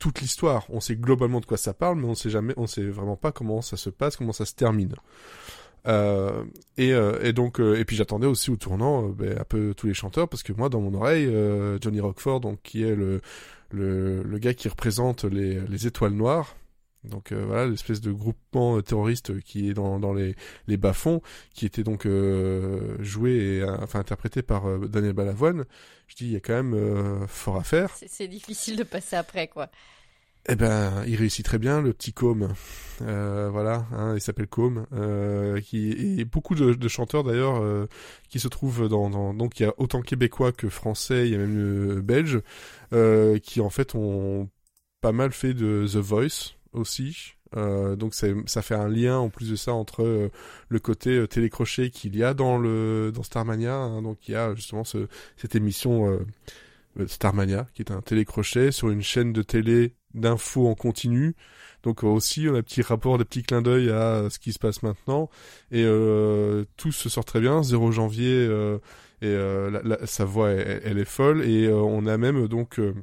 toute 0.00 0.20
l'histoire. 0.20 0.66
On 0.68 0.80
sait 0.80 0.96
globalement 0.96 1.40
de 1.40 1.46
quoi 1.46 1.56
ça 1.56 1.74
parle, 1.74 1.98
mais 2.00 2.06
on 2.06 2.16
sait 2.16 2.28
jamais, 2.28 2.54
on 2.56 2.66
sait 2.66 2.82
vraiment 2.82 3.16
pas 3.16 3.30
comment 3.30 3.62
ça 3.62 3.76
se 3.76 3.88
passe, 3.88 4.16
comment 4.16 4.32
ça 4.32 4.44
se 4.44 4.54
termine. 4.54 4.96
Euh, 5.86 6.44
et, 6.78 6.94
euh, 6.94 7.22
et 7.22 7.34
donc 7.34 7.60
euh, 7.60 7.78
et 7.78 7.84
puis 7.84 7.94
j'attendais 7.94 8.26
aussi 8.26 8.50
au 8.50 8.56
tournant 8.56 9.08
ben, 9.08 9.38
un 9.38 9.44
peu 9.44 9.74
tous 9.76 9.86
les 9.86 9.92
chanteurs 9.92 10.30
parce 10.30 10.42
que 10.42 10.54
moi 10.54 10.70
dans 10.70 10.80
mon 10.80 10.94
oreille 10.94 11.30
Johnny 11.82 12.00
Rockford 12.00 12.40
donc 12.40 12.60
qui 12.62 12.82
est 12.82 12.94
le 12.94 13.20
le, 13.70 14.38
gars 14.38 14.54
qui 14.54 14.68
représente 14.68 15.24
les, 15.24 15.60
les 15.60 15.86
étoiles 15.86 16.12
noires 16.12 16.56
donc 17.04 17.32
voilà 17.32 17.66
l'espèce 17.66 18.00
de 18.00 18.12
groupement 18.12 18.80
terroriste 18.80 19.40
qui 19.40 19.68
est 19.68 19.74
dans, 19.74 19.98
dans 19.98 20.14
les, 20.14 20.36
les 20.68 20.78
bas-fonds 20.78 21.20
qui 21.52 21.66
était 21.66 21.82
donc 21.82 22.08
joué 23.00 23.32
et 23.32 23.64
enfin 23.64 23.98
interprété 23.98 24.40
par 24.42 24.78
Daniel 24.88 25.12
Balavoine 25.12 25.64
je 26.06 26.16
dis 26.16 26.26
il 26.26 26.32
y 26.32 26.36
a 26.36 26.40
quand 26.40 26.62
même 26.62 27.26
fort 27.28 27.56
à 27.56 27.62
faire 27.62 27.90
C'est 27.94 28.28
difficile 28.28 28.76
de 28.76 28.84
passer 28.84 29.16
après, 29.16 29.48
quoi. 29.48 29.68
Eh 30.46 30.56
ben, 30.56 31.02
il 31.06 31.16
réussit 31.16 31.44
très 31.44 31.58
bien, 31.58 31.80
le 31.80 31.94
petit 31.94 32.12
Com. 32.12 32.52
Euh, 33.00 33.48
voilà, 33.50 33.86
hein, 33.92 34.14
il 34.14 34.20
s'appelle 34.20 34.46
Com. 34.46 34.86
Euh, 34.92 35.58
qui 35.62 35.90
et 36.20 36.24
beaucoup 36.26 36.54
de, 36.54 36.88
chanteurs 36.88 37.24
d'ailleurs 37.24 37.62
euh, 37.62 37.88
qui 38.28 38.38
se 38.40 38.48
trouvent 38.48 38.88
dans, 38.88 39.08
dans 39.08 39.32
donc 39.32 39.58
il 39.58 39.62
y 39.62 39.66
a 39.66 39.72
autant 39.78 40.02
québécois 40.02 40.52
que 40.52 40.68
français, 40.68 41.26
il 41.26 41.32
y 41.32 41.34
a 41.34 41.38
même 41.38 41.56
euh, 41.56 42.02
belges 42.02 42.42
euh, 42.92 43.38
qui 43.38 43.62
en 43.62 43.70
fait 43.70 43.94
ont 43.94 44.50
pas 45.00 45.12
mal 45.12 45.32
fait 45.32 45.54
de 45.54 45.86
The 45.90 45.96
Voice 45.96 46.56
aussi. 46.74 47.32
Euh, 47.56 47.96
donc 47.96 48.14
ça 48.14 48.62
fait 48.62 48.74
un 48.74 48.88
lien 48.88 49.16
en 49.16 49.30
plus 49.30 49.48
de 49.50 49.56
ça 49.56 49.72
entre 49.72 50.30
le 50.68 50.78
côté 50.78 51.26
télécrochet 51.28 51.88
qu'il 51.88 52.16
y 52.16 52.24
a 52.24 52.34
dans 52.34 52.58
le 52.58 53.12
dans 53.14 53.22
Starmania. 53.22 53.76
hein. 53.76 54.02
donc 54.02 54.28
il 54.28 54.32
y 54.32 54.34
a 54.34 54.54
justement 54.54 54.84
ce, 54.84 55.06
cette 55.36 55.54
émission 55.54 56.18
Starmania 57.06 57.66
qui 57.74 57.82
est 57.82 57.90
un 57.90 58.00
télécrochet 58.00 58.72
sur 58.72 58.90
une 58.90 59.02
chaîne 59.02 59.32
de 59.32 59.42
télé 59.42 59.94
d'infos 60.14 60.68
en 60.68 60.74
continu. 60.74 61.34
Donc 61.82 62.04
euh, 62.04 62.06
aussi 62.06 62.46
on 62.48 62.54
a 62.54 62.58
un 62.58 62.62
petit 62.62 62.82
rapport, 62.82 63.18
des 63.18 63.24
petits 63.24 63.42
clins 63.42 63.62
d'œil 63.62 63.90
à 63.90 64.14
euh, 64.14 64.30
ce 64.30 64.38
qui 64.38 64.52
se 64.52 64.58
passe 64.58 64.82
maintenant 64.82 65.28
et 65.70 65.84
euh, 65.84 66.64
tout 66.76 66.92
se 66.92 67.08
sort 67.08 67.24
très 67.24 67.40
bien. 67.40 67.62
0 67.62 67.92
janvier 67.92 68.32
euh, 68.32 68.78
et 69.20 69.26
euh, 69.26 70.06
sa 70.06 70.24
voix 70.24 70.50
elle, 70.50 70.98
est 70.98 71.04
folle 71.04 71.42
et 71.42 71.66
euh, 71.66 71.76
on 71.76 72.06
a 72.06 72.16
même 72.18 72.46
donc 72.48 72.78
euh, 72.78 72.94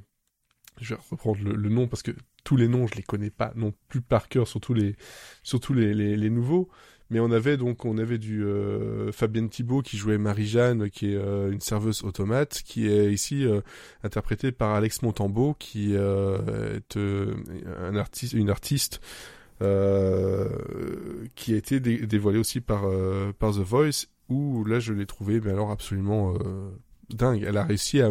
je 0.79 0.93
vais 0.93 1.01
reprendre 1.09 1.39
le, 1.43 1.69
nom 1.69 1.87
parce 1.87 2.03
que 2.03 2.11
tous 2.43 2.57
les 2.57 2.67
noms 2.67 2.87
je 2.87 2.95
les 2.95 3.03
connais 3.03 3.29
pas 3.29 3.51
non 3.55 3.73
plus 3.87 4.01
par 4.01 4.29
cœur 4.29 4.47
surtout 4.47 4.73
les 4.73 4.95
surtout 5.43 5.73
les 5.73 6.29
nouveaux 6.29 6.69
mais 7.11 7.19
on 7.19 7.29
avait 7.29 7.57
donc 7.57 7.85
on 7.85 7.99
avait 7.99 8.17
du 8.17 8.43
euh, 8.43 9.11
Fabienne 9.11 9.49
Thibault 9.49 9.83
qui 9.83 9.97
jouait 9.97 10.17
Marie-Jeanne 10.17 10.89
qui 10.89 11.11
est 11.13 11.15
euh, 11.17 11.51
une 11.51 11.61
serveuse 11.61 12.03
automate 12.03 12.63
qui 12.65 12.87
est 12.87 13.13
ici 13.13 13.45
euh, 13.45 13.61
interprétée 14.03 14.51
par 14.51 14.73
Alex 14.73 15.03
Montambeau 15.03 15.53
qui 15.59 15.93
est 15.93 16.97
un 16.97 17.95
artiste 17.95 18.33
une 18.33 18.49
artiste 18.49 18.99
qui 21.35 21.53
a 21.53 21.57
été 21.57 21.79
dé- 21.79 22.07
dévoilée 22.07 22.39
aussi 22.39 22.61
par 22.61 22.83
par 23.37 23.51
The 23.53 23.59
Voice 23.59 24.07
où 24.29 24.63
là 24.65 24.79
je 24.79 24.93
l'ai 24.93 25.05
trouvée 25.05 25.39
mais 25.39 25.51
alors 25.51 25.69
absolument 25.71 26.33
dingue. 27.09 27.43
Elle 27.45 27.57
a 27.57 27.63
réussi 27.63 28.01
à 28.01 28.09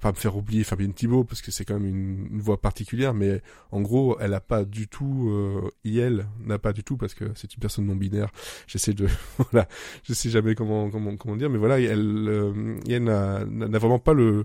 pas 0.00 0.10
me 0.10 0.16
faire 0.16 0.36
oublier 0.36 0.64
Fabienne 0.64 0.92
Thibault 0.92 1.24
parce 1.24 1.42
que 1.42 1.50
c'est 1.50 1.64
quand 1.64 1.74
même 1.74 1.86
une, 1.86 2.28
une 2.32 2.40
voix 2.40 2.60
particulière 2.60 3.14
mais 3.14 3.42
en 3.70 3.80
gros 3.80 4.18
elle 4.20 4.34
a 4.34 4.40
pas 4.40 4.64
du 4.64 4.88
tout 4.88 5.28
euh, 5.30 5.70
IL 5.84 6.26
n'a 6.44 6.58
pas 6.58 6.72
du 6.72 6.84
tout 6.84 6.96
parce 6.96 7.14
que 7.14 7.24
c'est 7.34 7.54
une 7.54 7.60
personne 7.60 7.86
non 7.86 7.96
binaire 7.96 8.30
j'essaie 8.66 8.92
de 8.92 9.08
voilà 9.50 9.68
je 10.04 10.12
sais 10.12 10.30
jamais 10.30 10.54
comment 10.54 10.90
comment 10.90 11.16
comment 11.16 11.36
dire 11.36 11.50
mais 11.50 11.58
voilà 11.58 11.80
elle 11.80 12.28
euh, 12.28 12.76
IL 12.86 13.04
n'a 13.04 13.44
n'a 13.44 13.78
vraiment 13.78 13.98
pas 13.98 14.12
le 14.12 14.44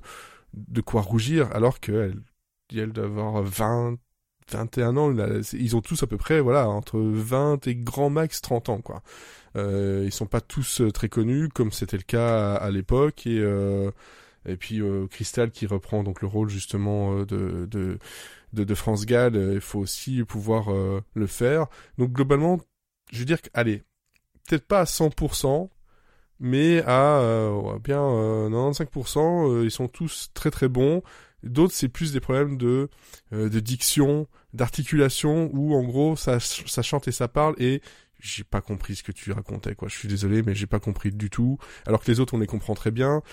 de 0.53 0.81
quoi 0.81 1.01
rougir 1.01 1.49
alors 1.53 1.79
que 1.79 2.13
elle 2.73 2.93
doit 2.93 3.05
avoir 3.05 3.43
20 3.43 3.97
21 4.51 4.97
ans 4.97 5.13
ils 5.53 5.75
ont 5.75 5.81
tous 5.81 6.03
à 6.03 6.07
peu 6.07 6.17
près 6.17 6.39
voilà 6.39 6.69
entre 6.69 6.99
20 6.99 7.67
et 7.67 7.75
grand 7.75 8.09
max 8.09 8.41
30 8.41 8.69
ans 8.69 8.81
quoi. 8.81 9.01
Euh, 9.57 10.03
ils 10.05 10.13
sont 10.13 10.27
pas 10.27 10.39
tous 10.41 10.79
euh, 10.81 10.91
très 10.91 11.09
connus 11.09 11.49
comme 11.49 11.71
c'était 11.71 11.97
le 11.97 12.03
cas 12.03 12.53
à, 12.53 12.55
à 12.55 12.71
l'époque 12.71 13.27
et 13.27 13.39
euh, 13.39 13.91
et 14.45 14.57
puis 14.57 14.81
euh, 14.81 15.07
Crystal 15.07 15.51
qui 15.51 15.65
reprend 15.65 16.03
donc 16.03 16.21
le 16.21 16.27
rôle 16.27 16.49
justement 16.49 17.13
euh, 17.13 17.25
de, 17.25 17.67
de, 17.69 17.99
de, 18.53 18.63
de 18.63 18.75
France 18.75 19.05
Gall, 19.05 19.35
euh, 19.35 19.53
il 19.55 19.61
faut 19.61 19.79
aussi 19.79 20.23
pouvoir 20.23 20.71
euh, 20.73 21.01
le 21.13 21.27
faire. 21.27 21.67
Donc 21.97 22.11
globalement, 22.11 22.59
je 23.11 23.19
veux 23.19 23.25
dire 23.25 23.41
que, 23.41 23.49
allez, 23.53 23.83
peut-être 24.47 24.67
pas 24.67 24.81
à 24.81 24.85
100%, 24.85 25.69
mais 26.39 26.81
à 26.87 27.19
euh, 27.19 27.79
bien 27.79 28.01
euh, 28.01 28.49
95%, 28.49 29.59
euh, 29.59 29.63
ils 29.63 29.71
sont 29.71 29.87
tous 29.87 30.29
très 30.33 30.51
très 30.51 30.67
bons. 30.67 31.03
D'autres, 31.43 31.73
c'est 31.73 31.87
plus 31.89 32.13
des 32.13 32.19
problèmes 32.19 32.57
de, 32.57 32.89
de 33.31 33.59
diction, 33.59 34.27
d'articulation, 34.53 35.49
où 35.53 35.75
en 35.75 35.83
gros, 35.83 36.15
ça, 36.15 36.39
ça 36.39 36.83
chante 36.83 37.07
et 37.07 37.11
ça 37.11 37.27
parle, 37.27 37.55
et 37.57 37.81
j'ai 38.19 38.43
pas 38.43 38.61
compris 38.61 38.95
ce 38.95 39.03
que 39.03 39.11
tu 39.11 39.31
racontais, 39.31 39.73
quoi. 39.73 39.87
Je 39.87 39.97
suis 39.97 40.07
désolé, 40.07 40.43
mais 40.43 40.53
j'ai 40.53 40.67
pas 40.67 40.79
compris 40.79 41.11
du 41.11 41.29
tout. 41.31 41.57
Alors 41.87 42.01
que 42.03 42.11
les 42.11 42.19
autres, 42.19 42.35
on 42.35 42.39
les 42.39 42.47
comprend 42.47 42.75
très 42.75 42.91
bien 42.91 43.23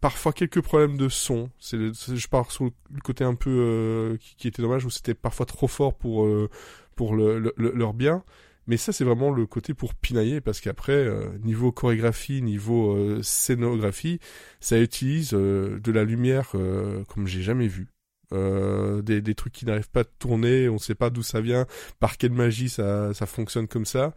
parfois 0.00 0.32
quelques 0.32 0.60
problèmes 0.60 0.96
de 0.96 1.08
son. 1.08 1.50
C'est 1.58 1.76
je 1.92 2.28
pars 2.28 2.50
sur 2.52 2.64
le 2.64 3.00
côté 3.02 3.24
un 3.24 3.34
peu 3.34 3.50
euh, 3.50 4.16
qui, 4.18 4.36
qui 4.36 4.48
était 4.48 4.62
dommage 4.62 4.84
où 4.84 4.90
c'était 4.90 5.14
parfois 5.14 5.46
trop 5.46 5.68
fort 5.68 5.94
pour 5.94 6.24
euh, 6.26 6.48
pour 6.96 7.14
le- 7.16 7.38
le- 7.56 7.72
leur 7.72 7.94
bien. 7.94 8.24
Mais 8.68 8.76
ça 8.76 8.92
c'est 8.92 9.04
vraiment 9.04 9.30
le 9.30 9.46
côté 9.46 9.74
pour 9.74 9.94
pinailler 9.94 10.40
parce 10.40 10.60
qu'après 10.60 10.92
euh, 10.92 11.38
niveau 11.42 11.70
chorégraphie, 11.72 12.42
niveau 12.42 12.96
euh, 12.96 13.22
scénographie, 13.22 14.18
ça 14.60 14.80
utilise 14.80 15.34
euh, 15.34 15.78
de 15.80 15.92
la 15.92 16.02
lumière 16.04 16.50
euh, 16.56 17.04
comme 17.04 17.26
j'ai 17.28 17.42
jamais 17.42 17.68
vu. 17.68 17.86
Euh, 18.32 19.02
des, 19.02 19.20
des 19.20 19.34
trucs 19.36 19.52
qui 19.52 19.66
n'arrivent 19.66 19.90
pas 19.90 20.00
à 20.00 20.04
tourner, 20.04 20.68
on 20.68 20.78
sait 20.78 20.96
pas 20.96 21.10
d'où 21.10 21.22
ça 21.22 21.40
vient, 21.40 21.64
par 22.00 22.16
quelle 22.16 22.32
magie 22.32 22.68
ça, 22.68 23.14
ça 23.14 23.24
fonctionne 23.26 23.68
comme 23.68 23.84
ça. 23.84 24.14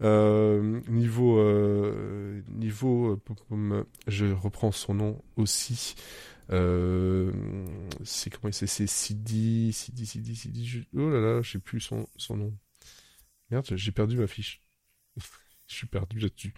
Euh, 0.00 0.80
niveau 0.88 1.38
euh, 1.40 2.40
niveau 2.48 3.20
euh, 3.50 3.84
je 4.06 4.26
reprends 4.26 4.70
son 4.70 4.94
nom 4.94 5.22
aussi. 5.36 5.96
Euh, 6.50 7.32
c'est 8.04 8.30
comment 8.30 8.52
c'est 8.52 8.68
c'est 8.68 8.86
Sidi 8.86 9.72
Sidi 9.72 10.06
Sidi 10.06 10.36
Sidi 10.36 10.86
oh 10.94 11.10
là 11.10 11.20
là 11.20 11.42
je 11.42 11.52
sais 11.52 11.58
plus 11.58 11.80
son 11.80 12.06
son 12.16 12.36
nom. 12.36 12.56
Merde 13.50 13.66
j'ai 13.74 13.92
perdu 13.92 14.16
ma 14.16 14.26
fiche. 14.26 14.62
Je 15.70 15.74
suis 15.74 15.86
perdu 15.86 16.18
là-dessus. 16.18 16.54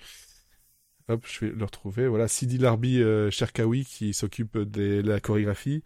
Hop 1.08 1.26
je 1.26 1.46
vais 1.46 1.52
le 1.52 1.64
retrouver. 1.64 2.06
Voilà 2.06 2.28
Sidi 2.28 2.58
Larbi 2.58 3.02
euh, 3.02 3.28
Cherkaoui 3.30 3.84
qui 3.84 4.14
s'occupe 4.14 4.56
de 4.56 5.02
la 5.04 5.18
chorégraphie 5.18 5.82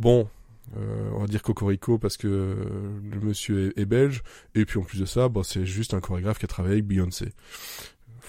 bon 0.00 0.28
euh, 0.76 1.10
on 1.14 1.20
va 1.20 1.26
dire 1.26 1.42
Cocorico 1.42 1.98
parce 1.98 2.16
que 2.16 2.28
euh, 2.28 3.00
le 3.12 3.20
monsieur 3.20 3.72
est, 3.76 3.80
est 3.80 3.86
belge 3.86 4.22
et 4.54 4.64
puis 4.64 4.78
en 4.78 4.82
plus 4.82 5.00
de 5.00 5.04
ça, 5.04 5.28
bah, 5.28 5.40
c'est 5.44 5.66
juste 5.66 5.94
un 5.94 6.00
chorégraphe 6.00 6.38
qui 6.38 6.44
a 6.44 6.48
travaillé 6.48 6.74
avec 6.74 6.86
Beyoncé. 6.86 7.32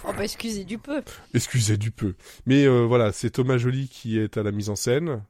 Oh 0.03 0.11
bah 0.15 0.23
excusez 0.23 0.63
du 0.63 0.77
peu. 0.79 1.03
Excusez 1.33 1.77
du 1.77 1.91
peu. 1.91 2.15
Mais 2.47 2.65
euh, 2.65 2.85
voilà, 2.85 3.11
c'est 3.11 3.29
Thomas 3.29 3.57
Joly 3.57 3.87
qui 3.87 4.17
est 4.17 4.37
à 4.37 4.43
la 4.43 4.51
mise 4.51 4.69
en 4.69 4.75
scène, 4.75 5.21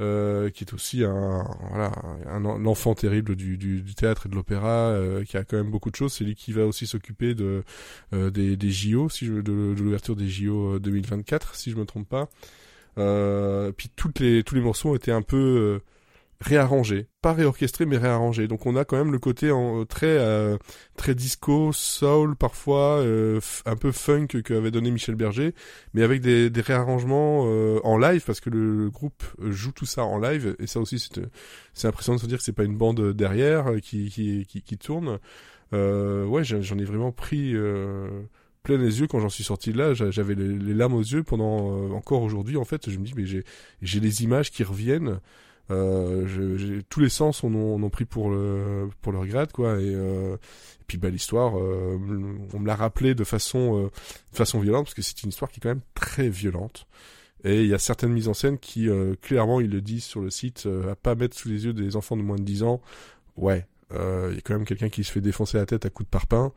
euh, 0.00 0.50
qui 0.50 0.62
est 0.62 0.74
aussi 0.74 1.02
un 1.04 1.44
voilà 1.70 1.90
un, 2.26 2.44
un 2.44 2.66
enfant 2.66 2.94
terrible 2.94 3.34
du, 3.34 3.56
du, 3.56 3.82
du 3.82 3.94
théâtre 3.94 4.26
et 4.26 4.28
de 4.28 4.36
l'opéra, 4.36 4.90
euh, 4.90 5.24
qui 5.24 5.36
a 5.36 5.44
quand 5.44 5.56
même 5.56 5.70
beaucoup 5.70 5.90
de 5.90 5.96
choses. 5.96 6.12
C'est 6.12 6.24
lui 6.24 6.36
qui 6.36 6.52
va 6.52 6.66
aussi 6.66 6.86
s'occuper 6.86 7.34
de 7.34 7.64
euh, 8.12 8.30
des, 8.30 8.56
des 8.56 8.70
JO, 8.70 9.08
si 9.08 9.26
je, 9.26 9.32
de, 9.34 9.40
de 9.42 9.82
l'ouverture 9.82 10.14
des 10.14 10.28
JO 10.28 10.78
2024, 10.78 11.56
si 11.56 11.72
je 11.72 11.76
me 11.76 11.84
trompe 11.84 12.08
pas. 12.08 12.28
Euh, 12.98 13.72
puis 13.72 13.90
toutes 13.94 14.20
les 14.20 14.42
tous 14.42 14.54
les 14.54 14.60
morceaux 14.60 14.90
ont 14.90 14.94
été 14.96 15.12
un 15.12 15.22
peu 15.22 15.36
euh, 15.36 15.84
réarrangés, 16.40 17.08
pas 17.22 17.32
réorchestrés 17.32 17.86
mais 17.86 17.96
réarrangés. 17.96 18.48
Donc 18.48 18.66
on 18.66 18.76
a 18.76 18.84
quand 18.84 18.96
même 18.96 19.12
le 19.12 19.18
côté 19.18 19.50
en, 19.50 19.84
très 19.86 20.06
euh, 20.06 20.56
très 20.96 21.14
disco, 21.14 21.72
soul 21.72 22.36
parfois, 22.36 22.98
euh, 23.00 23.40
un 23.64 23.76
peu 23.76 23.92
funk 23.92 24.28
qu'avait 24.44 24.70
donné 24.70 24.90
Michel 24.90 25.14
Berger, 25.14 25.54
mais 25.94 26.02
avec 26.02 26.20
des, 26.20 26.50
des 26.50 26.60
réarrangements 26.60 27.44
euh, 27.46 27.80
en 27.84 27.98
live 27.98 28.22
parce 28.24 28.40
que 28.40 28.50
le, 28.50 28.76
le 28.76 28.90
groupe 28.90 29.24
joue 29.40 29.72
tout 29.72 29.86
ça 29.86 30.04
en 30.04 30.18
live 30.18 30.56
et 30.58 30.66
ça 30.66 30.80
aussi 30.80 30.98
c'est 30.98 31.20
c'est 31.74 31.88
impressionnant 31.88 32.16
de 32.16 32.22
se 32.22 32.26
dire 32.26 32.38
que 32.38 32.44
c'est 32.44 32.52
pas 32.52 32.64
une 32.64 32.76
bande 32.76 33.12
derrière 33.12 33.68
euh, 33.68 33.78
qui 33.78 34.10
qui 34.10 34.46
qui, 34.46 34.62
qui 34.62 34.78
tourne. 34.78 35.18
Euh, 35.72 36.24
ouais, 36.26 36.44
j'en 36.44 36.78
ai 36.78 36.84
vraiment 36.84 37.12
pris 37.12 37.52
euh, 37.54 38.22
plein 38.66 38.76
les 38.78 39.00
yeux 39.00 39.06
quand 39.06 39.20
j'en 39.20 39.28
suis 39.28 39.44
sorti 39.44 39.72
de 39.72 39.78
là. 39.78 39.94
J'a- 39.94 40.10
J'avais 40.10 40.34
les, 40.34 40.48
les 40.58 40.74
larmes 40.74 40.94
aux 40.94 41.00
yeux 41.02 41.22
pendant 41.22 41.72
euh, 41.72 41.90
encore 41.92 42.22
aujourd'hui 42.22 42.56
en 42.56 42.64
fait. 42.64 42.90
Je 42.90 42.98
me 42.98 43.04
dis 43.04 43.12
mais 43.16 43.24
j'ai 43.26 43.44
j'ai 43.82 44.00
les 44.00 44.22
images 44.24 44.50
qui 44.50 44.62
reviennent. 44.64 45.20
Euh, 45.70 46.26
je- 46.28 46.80
tous 46.82 47.00
les 47.00 47.08
sens 47.08 47.42
en 47.42 47.52
ont, 47.52 47.74
en 47.74 47.82
ont 47.82 47.90
pris 47.90 48.04
pour 48.04 48.30
le 48.30 48.88
pour 49.02 49.10
leur 49.12 49.26
grade 49.26 49.50
quoi 49.50 49.80
et, 49.80 49.92
euh, 49.94 50.36
et 50.36 50.84
puis 50.86 50.96
bah 50.96 51.10
l'histoire 51.10 51.58
euh, 51.58 51.98
on 52.54 52.60
me 52.60 52.66
l'a 52.68 52.76
rappelé 52.76 53.16
de 53.16 53.24
façon 53.24 53.76
euh, 53.86 53.90
de 54.32 54.36
façon 54.36 54.60
violente 54.60 54.84
parce 54.84 54.94
que 54.94 55.02
c'est 55.02 55.24
une 55.24 55.30
histoire 55.30 55.50
qui 55.50 55.58
est 55.58 55.62
quand 55.62 55.70
même 55.70 55.80
très 55.94 56.28
violente 56.28 56.86
et 57.42 57.62
il 57.62 57.66
y 57.68 57.74
a 57.74 57.80
certaines 57.80 58.12
mises 58.12 58.28
en 58.28 58.34
scène 58.34 58.58
qui 58.58 58.88
euh, 58.88 59.16
clairement 59.20 59.60
ils 59.60 59.68
le 59.70 59.80
disent 59.80 60.04
sur 60.04 60.20
le 60.20 60.30
site 60.30 60.68
à 60.88 60.94
pas 60.94 61.16
mettre 61.16 61.36
sous 61.36 61.48
les 61.48 61.64
yeux 61.64 61.72
des 61.72 61.96
enfants 61.96 62.16
de 62.16 62.22
moins 62.22 62.36
de 62.36 62.44
10 62.44 62.62
ans 62.62 62.80
ouais 63.36 63.66
euh, 63.94 64.28
il 64.30 64.34
y 64.36 64.38
a 64.38 64.40
quand 64.42 64.54
même 64.54 64.64
quelqu'un 64.64 64.88
qui 64.88 65.04
se 65.04 65.12
fait 65.12 65.20
défoncer 65.20 65.58
la 65.58 65.66
tête 65.66 65.86
à 65.86 65.90
coups 65.90 66.06
de 66.06 66.10
parpaing. 66.10 66.52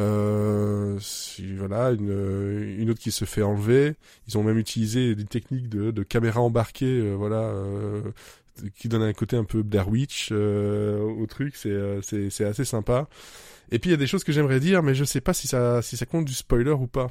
Euh, 0.00 0.98
si- 1.00 1.54
voilà 1.56 1.90
une, 1.90 2.74
une 2.78 2.90
autre 2.90 3.00
qui 3.00 3.10
se 3.12 3.24
fait 3.26 3.42
enlever. 3.42 3.94
Ils 4.28 4.38
ont 4.38 4.42
même 4.42 4.58
utilisé 4.58 5.14
des 5.14 5.24
techniques 5.24 5.68
de, 5.68 5.90
de 5.90 6.02
caméra 6.02 6.40
embarquée 6.40 6.86
euh, 7.00 7.14
voilà 7.14 7.42
euh, 7.42 8.00
qui 8.76 8.88
donne 8.88 9.02
un 9.02 9.12
côté 9.12 9.36
un 9.36 9.44
peu 9.44 9.62
Blair 9.62 9.88
Witch 9.88 10.30
euh, 10.32 11.00
au 11.00 11.26
truc. 11.26 11.54
C'est 11.56 11.70
euh, 11.70 12.00
c'est 12.02 12.30
c'est 12.30 12.44
assez 12.44 12.64
sympa. 12.64 13.08
Et 13.70 13.78
puis 13.78 13.90
il 13.90 13.92
y 13.92 13.94
a 13.94 13.98
des 13.98 14.06
choses 14.06 14.24
que 14.24 14.32
j'aimerais 14.32 14.60
dire 14.60 14.82
mais 14.82 14.94
je 14.94 15.04
sais 15.04 15.20
pas 15.20 15.32
si 15.34 15.46
ça 15.48 15.82
si 15.82 15.96
ça 15.96 16.06
compte 16.06 16.24
du 16.24 16.34
spoiler 16.34 16.70
ou 16.72 16.86
pas. 16.86 17.10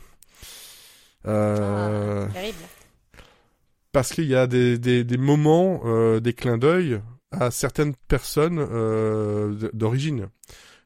Euh, 1.26 2.26
Ah, 2.30 2.34
terrible. 2.34 2.58
parce 3.92 4.12
qu'il 4.12 4.26
y 4.26 4.36
a 4.36 4.48
des, 4.48 4.78
des, 4.78 5.04
des 5.04 5.18
moments, 5.18 5.82
euh, 5.86 6.20
des 6.20 6.34
clins 6.34 6.58
d'œil 6.58 7.00
à 7.40 7.52
certaines 7.52 7.94
personnes 8.08 8.60
euh, 8.60 9.70
d'origine. 9.74 10.28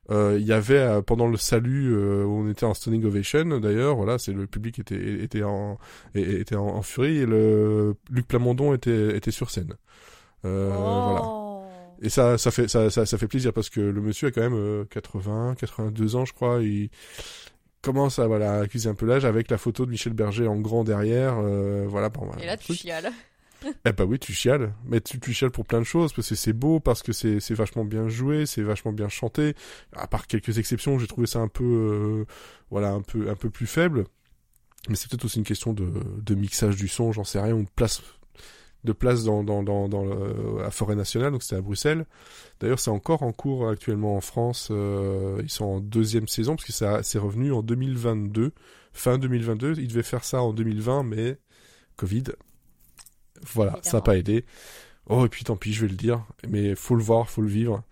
Euh, 0.09 0.37
Il 0.39 0.45
y 0.45 0.53
avait 0.53 0.77
euh, 0.77 1.01
pendant 1.01 1.27
le 1.27 1.37
salut 1.37 1.93
où 1.95 2.29
on 2.41 2.49
était 2.49 2.65
en 2.65 2.73
standing 2.73 3.03
ovation 3.05 3.59
d'ailleurs, 3.59 3.95
voilà, 3.95 4.17
c'est 4.17 4.31
le 4.33 4.47
public 4.47 4.79
était 4.79 5.23
était 5.23 5.43
en 5.43 5.77
était 6.15 6.55
en, 6.55 6.67
en 6.67 6.81
furie 6.81 7.17
et 7.17 7.25
le 7.25 7.95
Luc 8.09 8.27
Plamondon 8.27 8.73
était 8.73 9.17
était 9.17 9.31
sur 9.31 9.49
scène. 9.49 9.73
Euh, 10.45 10.71
oh. 10.73 11.09
Voilà. 11.09 11.47
Et 12.01 12.09
ça, 12.09 12.37
ça 12.37 12.51
fait, 12.51 12.67
ça, 12.67 12.89
ça, 12.91 13.05
ça 13.07 13.17
fait 13.17 13.27
plaisir 13.27 13.51
parce 13.53 13.69
que 13.69 13.81
le 13.81 14.01
monsieur 14.01 14.27
a 14.27 14.31
quand 14.31 14.41
même 14.41 14.53
euh, 14.53 14.85
80, 14.85 15.55
82 15.59 16.15
ans, 16.15 16.25
je 16.25 16.33
crois. 16.33 16.61
Il 16.61 16.89
commence 17.81 18.19
à 18.19 18.27
voilà 18.27 18.59
accuser 18.59 18.87
un 18.87 18.93
peu 18.93 19.05
l'âge 19.07 19.25
avec 19.25 19.49
la 19.49 19.57
photo 19.57 19.85
de 19.85 19.91
Michel 19.91 20.13
Berger 20.13 20.47
en 20.47 20.57
grand 20.57 20.83
derrière. 20.83 21.37
euh, 21.39 21.85
voilà, 21.87 22.09
bon, 22.09 22.25
voilà, 22.25 22.43
Et 22.43 22.45
là, 22.45 22.55
tu 22.55 22.73
chiales. 22.73 23.11
Eh 23.85 23.91
bah 23.91 24.05
oui, 24.05 24.19
tu 24.19 24.33
chiales. 24.33 24.73
Mais 24.85 25.01
tu, 25.01 25.19
tu 25.19 25.33
chiales 25.33 25.51
pour 25.51 25.65
plein 25.65 25.79
de 25.79 25.85
choses, 25.85 26.13
parce 26.13 26.29
que 26.29 26.35
c'est 26.35 26.53
beau, 26.53 26.79
parce 26.79 27.03
que 27.03 27.11
c'est 27.11 27.53
vachement 27.53 27.85
bien 27.85 28.07
joué, 28.07 28.45
c'est 28.45 28.61
vachement 28.61 28.93
bien 28.93 29.09
chanté. 29.09 29.55
À 29.93 30.07
part 30.07 30.27
quelques 30.27 30.57
exceptions, 30.57 30.99
j'ai 30.99 31.07
trouvé 31.07 31.27
ça 31.27 31.39
un 31.39 31.47
peu, 31.47 31.63
euh, 31.63 32.25
voilà, 32.69 32.91
un 32.91 33.01
peu, 33.01 33.29
un 33.29 33.35
peu 33.35 33.49
plus 33.49 33.67
faible. 33.67 34.05
Mais 34.89 34.95
c'est 34.95 35.09
peut-être 35.09 35.25
aussi 35.25 35.39
une 35.39 35.45
question 35.45 35.73
de, 35.73 36.35
mixage 36.35 36.75
du 36.75 36.87
son, 36.87 37.11
j'en 37.11 37.23
sais 37.23 37.39
rien, 37.39 37.53
ou 37.53 37.63
de 37.63 37.69
place, 37.75 38.01
de 38.83 38.93
place 38.93 39.23
dans, 39.23 40.59
à 40.63 40.71
Forêt 40.71 40.95
Nationale, 40.95 41.31
donc 41.31 41.43
c'était 41.43 41.57
à 41.57 41.61
Bruxelles. 41.61 42.05
D'ailleurs, 42.59 42.79
c'est 42.79 42.91
encore 42.91 43.23
en 43.23 43.33
cours 43.33 43.67
actuellement 43.67 44.15
en 44.15 44.21
France. 44.21 44.69
euh, 44.71 45.41
ils 45.43 45.49
sont 45.49 45.65
en 45.65 45.79
deuxième 45.81 46.27
saison, 46.27 46.55
parce 46.55 46.65
que 46.65 46.73
ça, 46.73 47.03
c'est 47.03 47.19
revenu 47.19 47.51
en 47.51 47.63
2022, 47.63 48.53
fin 48.93 49.17
2022. 49.17 49.73
Ils 49.77 49.87
devaient 49.87 50.03
faire 50.03 50.23
ça 50.23 50.41
en 50.41 50.53
2020, 50.53 51.03
mais 51.03 51.37
Covid. 51.97 52.23
Voilà, 53.41 53.79
ça 53.81 53.97
n'a 53.97 54.01
pas 54.01 54.17
aidé. 54.17 54.45
Oh, 55.07 55.25
et 55.25 55.29
puis 55.29 55.43
tant 55.43 55.55
pis, 55.55 55.73
je 55.73 55.81
vais 55.81 55.87
le 55.87 55.95
dire, 55.95 56.25
mais 56.47 56.75
faut 56.75 56.95
le 56.95 57.03
voir, 57.03 57.29
faut 57.29 57.41
le 57.41 57.47
vivre. 57.47 57.83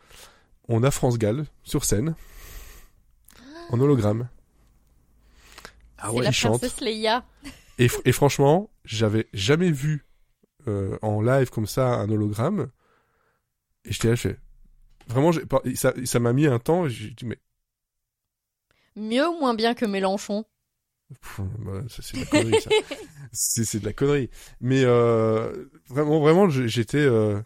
On 0.68 0.84
a 0.84 0.92
France 0.92 1.18
Gall 1.18 1.46
sur 1.64 1.86
scène, 1.86 2.16
en 3.70 3.80
hologramme. 3.80 4.28
Ah 5.98 6.12
ouais, 6.12 6.24
la 6.24 6.30
il 6.30 6.34
chante. 6.34 6.82
Leia. 6.82 7.24
Et, 7.78 7.90
et 8.06 8.14
franchement, 8.14 8.70
j'avais 8.86 9.28
jamais 9.34 9.70
vu 9.70 10.06
euh, 10.68 10.98
en 11.02 11.22
live 11.22 11.50
comme 11.50 11.68
ça 11.68 11.96
un 11.96 12.10
hologramme. 12.10 12.70
Et 13.84 13.92
j'étais 13.92 14.08
là, 14.08 14.16
je 14.16 14.22
fais... 14.30 14.40
Vraiment, 15.08 15.32
ça 15.76 16.20
m'a 16.22 16.32
mis 16.32 16.48
un 16.48 16.58
temps. 16.58 16.88
J'ai 16.88 17.10
dit, 17.10 17.26
mais 17.26 17.38
Mieux 18.96 19.28
ou 19.28 19.40
moins 19.40 19.54
bien 19.54 19.74
que 19.74 19.86
Mélenchon? 19.86 20.46
Bah, 21.40 21.82
c'est 21.90 22.14
de 22.16 22.20
la 22.22 22.26
connerie, 22.26 22.62
ça. 22.62 22.70
c'est, 23.32 23.80
de 23.80 23.86
la 23.86 23.94
connerie. 23.94 24.30
Mais 24.62 24.84
euh, 24.84 25.66
vraiment, 25.90 26.20
vraiment, 26.20 26.50
j'étais... 26.50 26.98
euh, 26.98 27.40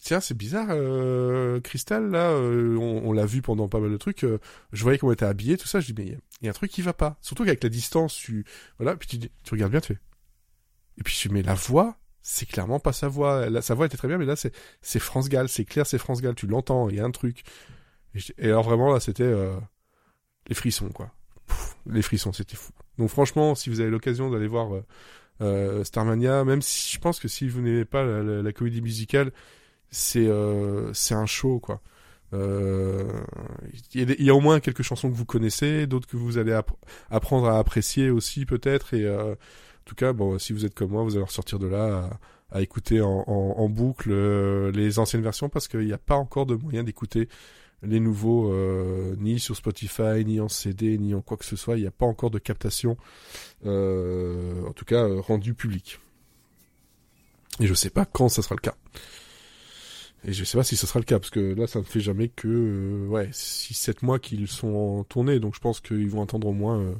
Tiens, 0.00 0.20
c'est 0.20 0.34
bizarre, 0.36 0.68
euh, 0.70 1.60
Crystal, 1.60 2.10
là, 2.10 2.30
euh, 2.30 2.76
on, 2.78 3.02
on 3.10 3.12
l'a 3.12 3.26
vu 3.26 3.42
pendant 3.42 3.68
pas 3.68 3.78
mal 3.78 3.90
de 3.90 3.98
trucs. 3.98 4.24
euh, 4.24 4.38
je 4.72 4.82
voyais 4.82 4.96
comment 4.98 5.12
elle 5.12 5.16
était 5.16 5.26
habillée, 5.26 5.58
tout 5.58 5.68
ça. 5.68 5.80
Je 5.80 5.92
dis, 5.92 5.94
mais 6.00 6.06
il 6.06 6.12
y 6.42 6.46
y, 6.46 6.48
a 6.48 6.50
un 6.50 6.54
truc 6.54 6.70
qui 6.70 6.80
va 6.80 6.94
pas. 6.94 7.18
Surtout 7.20 7.44
qu'avec 7.44 7.62
la 7.62 7.68
distance, 7.68 8.14
tu... 8.14 8.46
Voilà, 8.78 8.96
puis 8.96 9.06
tu, 9.06 9.18
tu 9.18 9.50
regardes 9.52 9.70
bien, 9.72 9.80
tu 9.80 9.88
fais... 9.88 10.00
Et 10.98 11.02
puis 11.02 11.14
dis, 11.20 11.28
mais 11.32 11.42
la 11.42 11.54
voix, 11.54 11.98
c'est 12.22 12.46
clairement 12.46 12.80
pas 12.80 12.92
sa 12.94 13.08
voix. 13.08 13.50
La- 13.50 13.60
sa 13.62 13.74
voix 13.74 13.84
était 13.86 13.96
très 13.98 14.08
bien, 14.08 14.16
mais 14.18 14.24
là, 14.26 14.36
c'est, 14.36 14.54
c'est 14.80 14.98
France 14.98 15.28
Gall. 15.28 15.48
C'est 15.50 15.64
clair, 15.66 15.86
c'est 15.86 15.98
France 15.98 16.22
Gall. 16.22 16.34
Tu 16.34 16.46
l'entends, 16.46 16.88
il 16.88 16.96
y 16.96 17.00
a 17.00 17.04
un 17.04 17.10
truc. 17.10 17.42
Et, 18.38 18.46
alors 18.46 18.62
vraiment, 18.64 18.92
là, 18.92 19.00
c'était 19.00 19.22
euh, 19.24 19.54
les 20.48 20.54
frissons, 20.54 20.88
quoi. 20.90 21.12
Pff, 21.46 21.76
les 21.86 22.02
frissons, 22.02 22.32
c'était 22.32 22.56
fou. 22.56 22.72
Donc 23.02 23.10
franchement, 23.10 23.56
si 23.56 23.68
vous 23.68 23.80
avez 23.80 23.90
l'occasion 23.90 24.30
d'aller 24.30 24.46
voir 24.46 24.76
euh, 24.76 24.84
euh, 25.40 25.82
Starmania, 25.82 26.44
même 26.44 26.62
si 26.62 26.94
je 26.94 27.00
pense 27.00 27.18
que 27.18 27.26
si 27.26 27.48
vous 27.48 27.60
n'aimez 27.60 27.84
pas 27.84 28.04
la, 28.04 28.52
comédie 28.52 28.80
musicale, 28.80 29.32
c'est 29.90 30.28
euh, 30.28 30.92
c'est 30.94 31.14
un 31.14 31.26
show 31.26 31.58
quoi. 31.58 31.80
Il 32.32 34.24
y, 34.24 34.30
a 34.30 34.34
au 34.36 34.40
moins 34.40 34.60
quelques 34.60 34.82
chansons 34.82 35.10
que 35.10 35.16
vous 35.16 35.24
connaissez, 35.24 35.88
d'autres 35.88 36.06
que 36.06 36.16
vous 36.16 36.38
allez 36.38 36.52
app- 36.52 36.70
apprendre 37.10 37.48
à 37.48 37.58
apprécier 37.58 38.08
aussi 38.08 38.46
peut-être. 38.46 38.94
Et 38.94 39.10
en 39.10 39.34
tout 39.84 39.96
cas, 39.96 40.12
bon, 40.12 40.38
si 40.38 40.52
vous 40.52 40.64
êtes 40.64 40.74
comme 40.74 40.92
moi, 40.92 41.02
vous 41.02 41.16
allez 41.16 41.24
ressortir 41.24 41.58
de 41.58 41.66
là 41.66 42.08
à, 42.52 42.62
écouter 42.62 43.00
en, 43.02 43.68
boucle 43.68 44.14
les 44.70 45.00
anciennes 45.00 45.22
versions 45.22 45.48
parce 45.48 45.66
qu'il 45.66 45.80
n'y 45.80 45.92
a 45.92 45.98
pas 45.98 46.14
encore 46.14 46.46
de 46.46 46.54
moyen 46.54 46.84
d'écouter 46.84 47.28
les 47.82 48.00
nouveaux 48.00 48.52
euh, 48.52 49.14
ni 49.18 49.40
sur 49.40 49.56
Spotify, 49.56 50.24
ni 50.24 50.40
en 50.40 50.48
CD, 50.48 50.98
ni 50.98 51.14
en 51.14 51.20
quoi 51.20 51.36
que 51.36 51.44
ce 51.44 51.56
soit. 51.56 51.76
Il 51.76 51.80
n'y 51.80 51.86
a 51.86 51.90
pas 51.92 52.06
encore 52.06 52.30
de 52.30 52.38
captation, 52.38 52.96
euh, 53.66 54.64
en 54.66 54.72
tout 54.72 54.84
cas 54.84 55.04
euh, 55.08 55.20
rendue 55.20 55.54
publique. 55.54 55.98
Et 57.60 57.66
je 57.66 57.74
sais 57.74 57.90
pas 57.90 58.04
quand 58.06 58.28
ça 58.28 58.42
sera 58.42 58.54
le 58.54 58.60
cas. 58.60 58.74
Et 60.24 60.32
je 60.32 60.44
sais 60.44 60.56
pas 60.56 60.62
si 60.64 60.76
ce 60.76 60.86
sera 60.86 61.00
le 61.00 61.04
cas, 61.04 61.18
parce 61.18 61.30
que 61.30 61.40
là, 61.54 61.66
ça 61.66 61.80
ne 61.80 61.84
fait 61.84 61.98
jamais 62.00 62.28
que 62.28 62.46
euh, 62.46 63.06
ouais, 63.08 63.28
6-7 63.32 64.04
mois 64.04 64.20
qu'ils 64.20 64.46
sont 64.46 64.68
en 64.74 65.04
tournée, 65.04 65.40
donc 65.40 65.54
je 65.56 65.60
pense 65.60 65.80
qu'ils 65.80 66.08
vont 66.08 66.22
attendre 66.22 66.46
au 66.46 66.52
moins... 66.52 66.78
euh, 66.78 66.94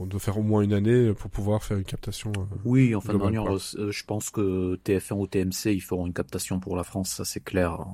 on 0.00 0.06
doit 0.06 0.20
faire 0.20 0.38
au 0.38 0.42
moins 0.42 0.62
une 0.62 0.72
année 0.72 1.12
pour 1.12 1.28
pouvoir 1.30 1.62
faire 1.64 1.76
une 1.76 1.84
captation. 1.84 2.30
euh. 2.36 2.56
Oui, 2.64 2.94
enfin, 2.94 3.12
de 3.14 3.18
manière, 3.18 3.56
je 3.58 4.04
pense 4.04 4.30
que 4.30 4.76
TF1 4.84 5.14
ou 5.14 5.26
TMC, 5.26 5.72
ils 5.74 5.80
feront 5.80 6.06
une 6.06 6.12
captation 6.12 6.60
pour 6.60 6.76
la 6.76 6.84
France, 6.84 7.10
ça 7.10 7.24
c'est 7.24 7.40
clair. 7.42 7.84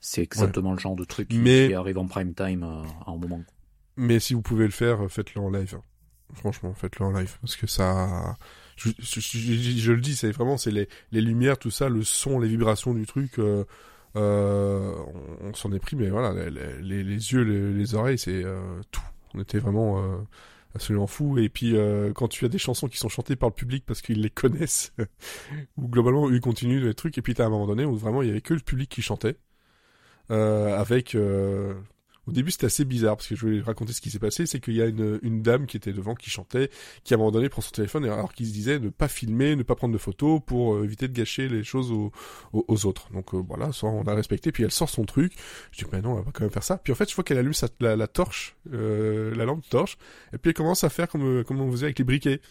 C'est 0.00 0.22
exactement 0.22 0.72
le 0.72 0.78
genre 0.78 0.96
de 0.96 1.04
truc 1.04 1.28
qui, 1.28 1.38
Mais- 1.38 1.68
qui 1.68 1.74
arrive 1.74 1.98
en 1.98 2.06
prime 2.06 2.34
time 2.34 2.62
euh, 2.62 2.82
à 3.06 3.10
un 3.10 3.16
moment. 3.16 3.42
Mais 3.96 4.20
si 4.20 4.34
vous 4.34 4.42
pouvez 4.42 4.64
le 4.64 4.70
faire, 4.70 5.04
euh, 5.04 5.08
faites-le 5.08 5.40
en 5.40 5.50
live. 5.50 5.78
Franchement, 6.34 6.72
faites-le 6.74 7.06
en 7.06 7.10
live, 7.12 7.36
parce 7.40 7.56
que 7.56 7.66
ça... 7.66 8.36
Je, 8.76 8.90
je- 8.98 9.18
je- 9.20 9.38
je- 9.38 9.78
je 9.80 9.92
le 9.92 10.00
dis, 10.00 10.14
c'est 10.14 10.30
vraiment 10.30 10.56
c'est 10.56 10.70
les, 10.70 10.88
les 11.10 11.20
lumières, 11.20 11.58
tout 11.58 11.70
ça, 11.70 11.88
le 11.88 12.04
son, 12.04 12.38
les 12.38 12.48
vibrations 12.48 12.94
du 12.94 13.06
truc. 13.06 13.38
euh, 13.38 13.64
euh, 14.16 14.94
on, 15.42 15.48
on 15.48 15.54
s'en 15.54 15.72
est 15.72 15.78
pris, 15.78 15.96
mais 15.96 16.08
voilà, 16.10 16.32
les, 16.50 16.80
les, 16.82 17.02
les 17.02 17.32
yeux, 17.32 17.42
les, 17.42 17.72
les 17.72 17.94
oreilles, 17.94 18.18
c'est 18.18 18.44
euh, 18.44 18.60
tout. 18.90 19.02
On 19.34 19.40
était 19.40 19.58
vraiment 19.58 20.02
absolument 20.74 21.06
fous. 21.06 21.38
Et 21.38 21.48
puis 21.48 21.76
euh, 21.76 22.12
quand 22.12 22.28
tu 22.28 22.44
as 22.44 22.48
des 22.48 22.58
chansons 22.58 22.88
qui 22.88 22.98
sont 22.98 23.08
chantées 23.08 23.36
par 23.36 23.48
le 23.48 23.54
public 23.54 23.84
parce 23.86 24.00
qu'ils 24.00 24.20
les 24.22 24.30
connaissent, 24.30 24.92
ou 25.76 25.88
globalement 25.88 26.30
ils 26.30 26.40
continuent 26.40 26.82
les 26.84 26.94
trucs, 26.94 27.18
et 27.18 27.22
puis 27.22 27.34
t'as 27.34 27.46
un 27.46 27.50
moment 27.50 27.66
donné 27.66 27.84
où 27.84 27.96
vraiment 27.96 28.22
il 28.22 28.28
y 28.28 28.30
avait 28.30 28.40
que 28.40 28.54
le 28.54 28.60
public 28.60 28.88
qui 28.88 29.02
chantait, 29.02 29.36
avec 30.30 31.14
euh, 31.14 31.74
au 32.28 32.32
début, 32.32 32.50
c'était 32.50 32.66
assez 32.66 32.84
bizarre 32.84 33.16
parce 33.16 33.26
que 33.26 33.34
je 33.34 33.46
vais 33.46 33.60
raconter 33.62 33.94
ce 33.94 34.02
qui 34.02 34.10
s'est 34.10 34.18
passé. 34.18 34.44
C'est 34.44 34.60
qu'il 34.60 34.74
y 34.74 34.82
a 34.82 34.86
une, 34.86 35.18
une 35.22 35.40
dame 35.40 35.66
qui 35.66 35.78
était 35.78 35.94
devant, 35.94 36.14
qui 36.14 36.28
chantait, 36.28 36.70
qui 37.02 37.14
à 37.14 37.16
un 37.16 37.18
moment 37.18 37.30
donné 37.30 37.48
prend 37.48 37.62
son 37.62 37.70
téléphone 37.70 38.04
alors 38.04 38.34
qu'il 38.34 38.46
se 38.46 38.52
disait 38.52 38.78
ne 38.78 38.90
pas 38.90 39.08
filmer, 39.08 39.56
ne 39.56 39.62
pas 39.62 39.74
prendre 39.74 39.94
de 39.94 39.98
photos 39.98 40.42
pour 40.44 40.74
euh, 40.74 40.84
éviter 40.84 41.08
de 41.08 41.14
gâcher 41.14 41.48
les 41.48 41.64
choses 41.64 41.90
aux, 41.90 42.12
aux, 42.52 42.84
autres. 42.84 43.10
Donc 43.14 43.32
euh, 43.32 43.42
voilà, 43.48 43.72
ça, 43.72 43.86
on 43.86 44.02
a 44.02 44.14
respecté. 44.14 44.52
Puis 44.52 44.62
elle 44.62 44.70
sort 44.70 44.90
son 44.90 45.04
truc. 45.04 45.32
Je 45.72 45.82
dis 45.82 45.90
mais 45.90 46.02
non, 46.02 46.12
on 46.12 46.20
va 46.20 46.30
quand 46.30 46.42
même 46.42 46.50
faire 46.50 46.62
ça. 46.62 46.76
Puis 46.76 46.92
en 46.92 46.96
fait, 46.96 47.08
je 47.08 47.14
vois 47.14 47.24
qu'elle 47.24 47.38
allume 47.38 47.54
sa, 47.54 47.68
la, 47.80 47.96
la 47.96 48.08
torche, 48.08 48.56
euh, 48.74 49.34
la 49.34 49.46
lampe 49.46 49.66
torche, 49.70 49.96
et 50.34 50.38
puis 50.38 50.50
elle 50.50 50.54
commence 50.54 50.84
à 50.84 50.90
faire 50.90 51.08
comme, 51.08 51.24
euh, 51.24 51.44
comme 51.44 51.58
on 51.62 51.70
faisait 51.70 51.86
avec 51.86 51.98
les 51.98 52.04
briquets. 52.04 52.42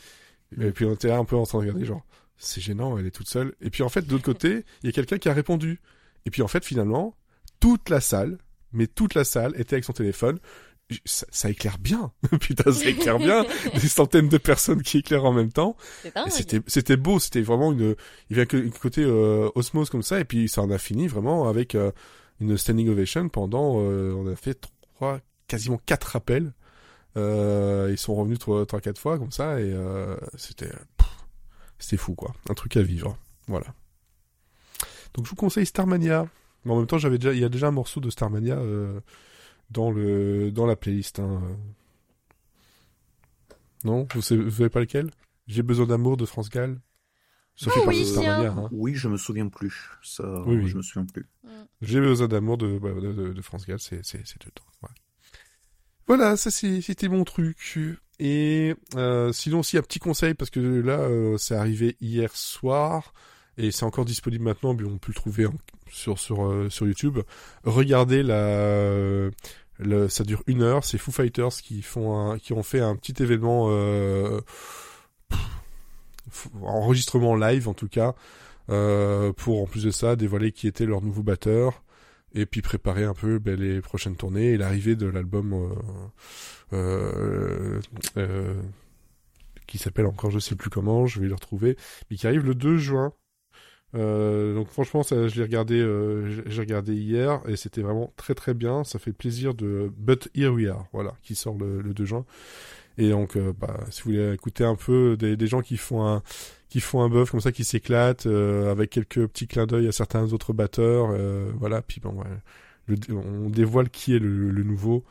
Et 0.59 0.71
puis 0.71 0.86
on 0.86 0.93
était 0.93 1.09
là 1.09 1.17
un 1.17 1.25
peu 1.25 1.36
en 1.36 1.45
train 1.45 1.59
de 1.59 1.65
regarder 1.65 1.86
genre 1.86 2.03
c'est 2.39 2.61
gênant, 2.61 2.97
elle 2.97 3.05
est 3.05 3.11
toute 3.11 3.30
seule. 3.30 3.53
Et 3.61 3.69
puis 3.69 3.84
en 3.84 3.89
fait, 3.89 4.07
de 4.07 4.11
l'autre 4.11 4.25
côté, 4.25 4.65
il 4.82 4.88
y 4.88 4.89
a 4.89 4.91
quelqu'un 4.91 5.19
qui 5.19 5.30
a 5.30 5.34
répondu. 5.34 5.82
Et 6.25 6.32
puis 6.32 6.41
en 6.41 6.47
fait, 6.47 6.65
finalement, 6.65 7.15
toute 7.60 7.89
la 7.89 8.01
salle, 8.01 8.38
mais 8.72 8.88
toute 8.88 9.14
la 9.16 9.24
salle 9.24 9.53
était 9.60 9.76
avec 9.76 9.86
son 9.86 9.93
téléphone. 9.93 10.39
Ça, 11.05 11.26
ça 11.32 11.49
éclaire 11.49 11.78
bien. 11.80 12.14
Putain, 12.39 12.72
ça 12.72 12.86
éclaire 12.88 13.18
bien. 13.20 13.45
Des 13.74 13.88
centaines 13.89 14.30
de 14.30 14.38
personnes 14.38 14.82
qui 14.82 14.99
éclairent 14.99 15.26
en 15.26 15.34
même 15.34 15.51
temps. 15.51 15.76
C'était, 16.30 16.62
c'était 16.68 16.95
beau. 16.95 17.20
C'était 17.20 17.41
vraiment 17.41 17.74
une, 17.74 17.95
il 18.30 18.38
y 18.38 18.39
avait 18.39 18.47
que- 18.47 18.55
un 18.66 18.70
côté 18.70 19.03
euh, 19.03 19.49
osmose 19.55 19.89
comme 19.89 20.03
ça. 20.03 20.20
Et 20.20 20.24
puis 20.26 20.47
ça 20.47 20.62
en 20.62 20.72
a 20.72 20.78
fini 20.78 21.08
vraiment 21.08 21.49
avec 21.49 21.76
euh, 21.76 21.91
une 22.39 22.58
standing 22.58 22.88
ovation 22.89 23.28
pendant, 23.28 23.82
euh, 23.82 24.14
on 24.14 24.32
a 24.32 24.36
fait 24.38 24.58
trois, 24.95 25.20
quasiment 25.47 25.80
quatre 25.86 26.05
rappels. 26.05 26.53
Euh, 27.18 27.89
ils 27.91 27.97
sont 27.97 28.16
revenus 28.16 28.39
trois, 28.39 28.66
trois, 28.66 28.80
quatre 28.80 28.99
fois 28.99 29.18
comme 29.18 29.32
ça 29.32 29.60
et 29.60 29.72
euh, 29.74 30.16
c'était, 30.38 30.72
c'était 31.80 31.97
fou 31.97 32.14
quoi. 32.16 32.34
Un 32.49 32.53
truc 32.53 32.78
à 32.78 32.82
vivre. 32.82 33.18
Voilà. 33.47 33.66
Donc 35.16 35.26
je 35.26 35.30
vous 35.32 35.36
conseille 35.36 35.66
Starmania. 35.66 36.28
Mais 36.68 36.74
en 36.74 36.78
même 36.80 36.86
temps, 36.88 36.97
j'avais 36.97 37.18
déjà, 37.18 37.34
il 37.34 37.39
y 37.39 37.45
a 37.45 37.49
déjà 37.49 37.70
un 37.70 37.72
morceau 37.72 38.01
de 38.01 38.09
Starmania 38.09 38.57
euh, 38.57 38.99
dans 39.72 39.89
le, 39.89 40.51
dans 40.51 40.65
la 40.65 40.76
playlist. 40.76 41.20
Hein. 41.20 41.41
Non, 43.86 44.07
vous 44.13 44.22
savez, 44.22 44.43
vous 44.43 44.51
savez 44.51 44.70
pas 44.70 44.82
lequel? 44.82 45.09
J'ai 45.47 45.63
besoin 45.63 45.86
d'amour 45.86 46.18
de 46.18 46.26
France 46.26 46.49
Gall. 46.49 46.80
Ça 47.55 47.72
fait 47.72 47.80
Ah 47.82 47.86
partie 47.86 47.99
oui, 48.01 48.05
de 48.05 48.09
Starmania. 48.09 48.51
Hein. 48.51 48.70
Oui, 48.72 48.95
je 48.95 49.07
me 49.07 49.18
souviens 49.18 49.47
plus. 49.47 49.89
Ça, 50.03 50.24
Oui, 50.45 50.57
oui. 50.57 50.68
je 50.68 50.78
me 50.78 50.82
souviens 50.82 51.05
plus. 51.05 51.26
J'ai 51.82 51.99
besoin 51.99 52.28
d'amour 52.28 52.57
de, 52.57 52.78
bah, 52.78 52.93
de, 52.93 53.13
de, 53.13 53.34
de 53.34 53.41
France 53.41 53.65
Gall, 53.65 53.80
c'est, 53.80 54.03
c'est, 54.05 54.22
c'est 54.28 54.41
dedans. 54.41 54.65
Voilà, 54.82 54.95
voilà 56.05 56.38
ça 56.38 56.51
c'est, 56.51 56.82
c'était 56.82 57.07
mon 57.07 57.24
truc. 57.24 57.80
Et 58.20 58.76
euh, 58.95 59.32
sinon 59.32 59.59
aussi 59.59 59.78
un 59.78 59.82
petit 59.84 59.99
conseil 59.99 60.34
parce 60.34 60.49
que 60.49 60.59
là 60.59 60.99
euh, 60.99 61.38
c'est 61.38 61.55
arrivé 61.55 61.95
hier 62.01 62.36
soir 62.36 63.13
et 63.58 63.72
c'est 63.72 63.84
encore 63.84 64.05
disponible 64.05 64.43
maintenant, 64.43 64.74
mais 64.74 64.84
on 64.84 64.97
peut 64.97 65.12
le 65.12 65.14
trouver 65.14 65.47
sur 65.89 66.20
sur 66.20 66.45
euh, 66.45 66.70
sur 66.70 66.88
YouTube. 66.88 67.20
Regardez 67.64 68.24
la 68.24 69.30
le, 69.80 70.10
ça 70.10 70.24
dure 70.24 70.43
une 70.47 70.64
heure. 70.64 70.84
C'est 70.84 70.97
Foo 70.97 71.12
Fighters 71.12 71.53
qui 71.64 71.82
font 71.82 72.32
un, 72.32 72.39
qui 72.39 72.53
ont 72.53 72.64
fait 72.64 72.80
un 72.80 72.95
petit 72.95 73.22
événement 73.22 73.68
euh, 73.70 74.41
enregistrement 76.62 77.36
live 77.36 77.68
en 77.68 77.74
tout 77.74 77.88
cas 77.88 78.16
euh, 78.70 79.32
pour 79.34 79.62
en 79.62 79.66
plus 79.66 79.84
de 79.84 79.91
ça 79.91 80.16
dévoiler 80.16 80.51
qui 80.51 80.68
était 80.68 80.86
leur 80.86 81.01
nouveau 81.01 81.24
batteur 81.24 81.84
et 82.34 82.45
puis 82.45 82.62
préparer 82.62 83.03
un 83.03 83.14
peu 83.14 83.39
ben, 83.39 83.60
les 83.60 83.82
prochaines 83.82 84.16
tournées 84.16 84.51
et 84.51 84.58
l'arrivée 84.58 84.95
de 84.95 85.08
l'album 85.08 85.53
euh, 85.53 85.70
euh, 86.74 87.82
euh, 88.18 88.62
qui 89.66 89.78
s'appelle 89.78 90.05
encore 90.05 90.32
je 90.32 90.39
sais 90.39 90.55
plus 90.55 90.70
comment, 90.70 91.08
je 91.08 91.20
vais 91.20 91.28
le 91.28 91.36
retrouver, 91.36 91.78
mais 92.10 92.18
qui 92.18 92.28
arrive 92.28 92.45
le 92.45 92.55
2 92.55 92.78
juin. 92.78 93.14
Euh, 93.98 94.54
donc 94.54 94.70
franchement, 94.70 95.04
ça, 95.04 95.28
je 95.28 95.36
l'ai 95.36 95.41
regardé, 95.43 95.76
euh, 95.80 96.30
j'ai- 96.50 96.60
regardé 96.62 96.93
hier 96.93 97.41
et 97.48 97.56
c'était 97.56 97.82
vraiment 97.82 98.14
très 98.16 98.36
très 98.36 98.54
bien. 98.54 98.84
Ça 98.84 99.00
fait 99.00 99.12
plaisir 99.14 99.54
de 99.56 99.91
But 99.98 100.30
Here 100.36 100.50
We 100.54 100.68
Are, 100.68 100.86
voilà, 100.93 101.16
qui 101.24 101.36
sort 101.36 101.58
le, 101.58 101.82
le 101.82 101.93
2 101.93 102.06
juin. 102.06 102.26
Et 103.00 103.10
donc, 103.10 103.38
euh, 103.38 103.54
bah, 103.60 103.80
si 103.91 104.02
vous 104.04 104.12
voulez 104.12 104.34
écouter 104.34 104.64
un 104.64 104.76
peu 104.76 105.18
des, 105.18 105.36
des 105.38 105.48
gens 105.48 105.62
qui 105.62 105.78
font 105.78 106.06
un 106.06 106.22
qui 106.70 106.80
font 106.82 107.02
un 107.02 107.10
buff 107.10 107.32
comme 107.32 107.39
ça, 107.41 107.52
qui 107.54 107.64
s'éclatent 107.64 108.26
euh, 108.28 108.72
avec 108.72 108.89
quelques 108.89 109.26
petits 109.28 109.48
clins 109.48 109.66
d'œil 109.68 109.88
à 109.88 109.91
certains 109.93 110.34
autres 110.34 110.54
batteurs, 110.54 111.10
voilà. 111.58 111.82
Puis 111.82 112.02
bon, 112.02 112.12
ouais, 112.14 112.95
on 113.12 113.50
dévoile 113.50 113.89
qui 113.89 114.16
est 114.16 114.20
le, 114.20 114.50
le 114.52 114.64
nouveau 114.64 115.04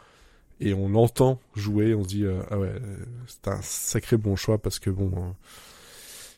et 0.60 0.74
on 0.74 0.88
l'entend 0.88 1.40
jouer. 1.54 1.94
On 1.94 2.02
se 2.04 2.08
dit 2.08 2.24
ah 2.50 2.58
ouais, 2.58 2.72
c'est 3.26 3.48
un 3.48 3.60
sacré 3.62 4.16
bon 4.18 4.36
choix 4.36 4.58
parce 4.58 4.78
que 4.78 4.90
bon. 4.90 5.34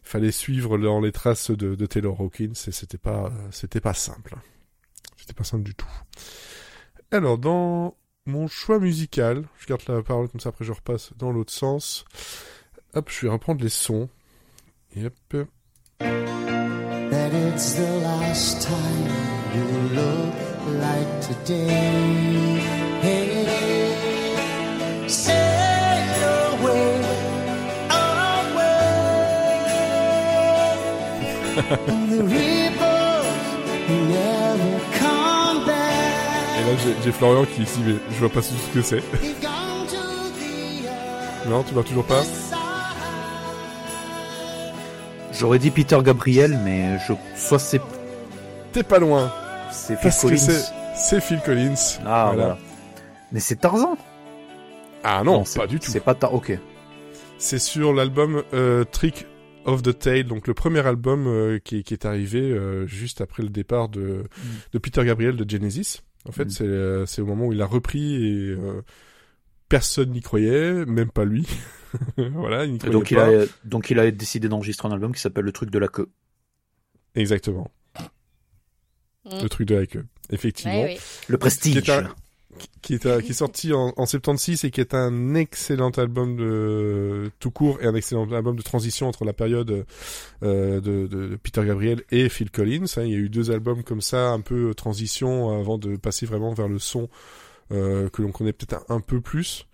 Fallait 0.08 0.32
suivre 0.32 0.78
dans 0.78 1.00
les 1.00 1.12
traces 1.12 1.50
de, 1.50 1.86
Taylor 1.86 2.20
Hawkins 2.20 2.52
et 2.66 2.72
c'était 2.72 2.98
pas 2.98 3.30
c'était 3.50 3.80
pas 3.80 3.94
simple. 3.94 4.36
C'était 5.16 5.34
pas 5.34 5.44
simple 5.44 5.64
du 5.64 5.74
tout. 5.74 5.86
Alors 7.10 7.38
dans 7.38 7.94
mon 8.26 8.48
choix 8.48 8.78
musical, 8.78 9.44
je 9.58 9.66
garde 9.66 9.82
la 9.88 10.02
parole 10.02 10.28
comme 10.28 10.40
ça 10.40 10.48
après 10.48 10.64
je 10.64 10.72
repasse 10.72 11.12
dans 11.16 11.30
l'autre 11.30 11.52
sens. 11.52 12.04
Hop, 12.94 13.10
je 13.10 13.26
vais 13.26 13.32
reprendre 13.32 13.62
les 13.62 13.68
sons. 13.68 14.08
That 16.00 17.32
it's 17.32 17.74
the 17.74 18.00
last 18.02 18.62
time 18.62 19.06
you 19.54 19.64
look 19.94 20.34
like 20.80 21.20
today. 21.20 22.67
Et 36.58 36.62
là 36.62 36.94
j'ai 37.04 37.12
Florian 37.12 37.44
qui 37.44 37.62
ici 37.62 37.80
mais 37.84 37.94
je 38.10 38.18
vois 38.18 38.28
pas 38.28 38.42
ce 38.42 38.52
que 38.72 38.82
c'est. 38.82 39.02
Non, 41.48 41.62
tu 41.62 41.72
vois 41.72 41.82
toujours 41.84 42.04
pas. 42.04 42.20
J'aurais 45.32 45.58
dit 45.58 45.70
Peter 45.70 45.96
Gabriel, 46.04 46.60
mais 46.62 46.98
je 47.08 47.14
soit 47.36 47.58
c'est 47.58 47.80
T'es 48.72 48.82
pas 48.82 48.98
loin. 48.98 49.32
c'est 49.70 49.96
Phil 49.98 50.10
Collins. 50.20 50.36
c'est 50.94 51.20
Phil 51.22 51.40
Collins. 51.40 51.74
Ah 52.04 52.24
Voilà. 52.26 52.32
voilà. 52.34 52.58
Mais 53.32 53.40
c'est 53.40 53.56
Tarzan. 53.56 53.96
Ah 55.02 55.22
non, 55.24 55.46
c'est- 55.46 55.58
pas 55.58 55.66
du 55.66 55.80
tout. 55.80 55.90
C'est 55.90 56.00
pas 56.00 56.14
Tarzan. 56.14 56.36
Ok. 56.36 56.52
C'est 57.38 57.58
sur 57.60 57.94
l'album 57.94 58.42
euh, 58.52 58.84
Trick 58.84 59.24
of 59.68 59.82
the 59.82 59.96
Tail, 59.98 60.24
donc 60.24 60.46
le 60.48 60.54
premier 60.54 60.84
album 60.86 61.26
euh, 61.26 61.58
qui, 61.58 61.82
qui 61.84 61.94
est 61.94 62.04
arrivé 62.06 62.40
euh, 62.40 62.86
juste 62.86 63.20
après 63.20 63.42
le 63.42 63.48
départ 63.50 63.88
de, 63.88 64.24
de 64.72 64.78
Peter 64.78 65.04
Gabriel 65.04 65.36
de 65.36 65.48
Genesis. 65.48 66.00
En 66.28 66.32
fait, 66.32 66.46
Mm. 66.46 66.50
c'est 66.50 66.64
euh, 66.64 67.06
c'est 67.06 67.20
au 67.22 67.26
moment 67.26 67.46
où 67.46 67.52
il 67.52 67.62
a 67.62 67.66
repris 67.66 68.14
et 68.14 68.50
euh, 68.50 68.82
personne 69.68 70.10
n'y 70.10 70.20
croyait, 70.20 70.84
même 70.86 71.10
pas 71.10 71.24
lui. 71.24 71.46
voilà, 72.16 72.64
il 72.64 72.78
croyait 72.78 72.92
donc 72.92 73.10
il 73.10 73.16
pas. 73.16 73.28
a 73.28 73.44
donc 73.64 73.90
il 73.90 73.98
a 73.98 74.10
décidé 74.10 74.48
d'enregistrer 74.48 74.88
un 74.88 74.92
album 74.92 75.14
qui 75.14 75.20
s'appelle 75.20 75.44
Le 75.44 75.52
truc 75.52 75.70
de 75.70 75.78
la 75.78 75.88
queue. 75.88 76.08
Exactement, 77.14 77.70
Mm. 79.24 79.42
le 79.42 79.48
truc 79.48 79.68
de 79.68 79.74
la 79.74 79.86
queue. 79.86 80.06
Effectivement. 80.30 80.82
Ouais, 80.82 80.94
oui. 80.98 81.00
Le 81.28 81.38
prestige. 81.38 81.82
Qui 81.82 81.90
est 81.90 81.94
un- 81.94 82.14
qui 82.82 82.94
est, 82.94 83.06
un- 83.06 83.20
qui 83.20 83.30
est 83.30 83.34
sorti 83.34 83.72
en, 83.72 83.92
en 83.96 84.06
76 84.06 84.64
et 84.64 84.70
qui 84.70 84.80
est 84.80 84.94
un 84.94 85.34
excellent 85.34 85.90
album 85.90 86.36
de 86.36 87.30
tout 87.40 87.50
court 87.50 87.78
et 87.82 87.86
un 87.86 87.94
excellent 87.94 88.30
album 88.32 88.56
de 88.56 88.62
transition 88.62 89.08
entre 89.08 89.24
la 89.24 89.32
période 89.32 89.84
euh, 90.42 90.80
de, 90.80 91.06
de 91.06 91.36
Peter 91.42 91.64
Gabriel 91.66 92.02
et 92.10 92.28
Phil 92.28 92.50
Collins. 92.50 92.84
hein. 92.96 93.02
Il 93.02 93.10
y 93.10 93.14
a 93.14 93.18
eu 93.18 93.28
deux 93.28 93.50
albums 93.50 93.82
comme 93.82 94.00
ça, 94.00 94.28
un 94.30 94.40
peu 94.40 94.74
transition 94.74 95.58
avant 95.60 95.78
de 95.78 95.96
passer 95.96 96.26
vraiment 96.26 96.52
vers 96.54 96.68
le 96.68 96.78
son 96.78 97.08
euh, 97.72 98.08
que 98.08 98.22
l'on 98.22 98.32
connaît 98.32 98.52
peut-être 98.52 98.84
un, 98.88 99.00
peu 99.00 99.20
plus. 99.20 99.66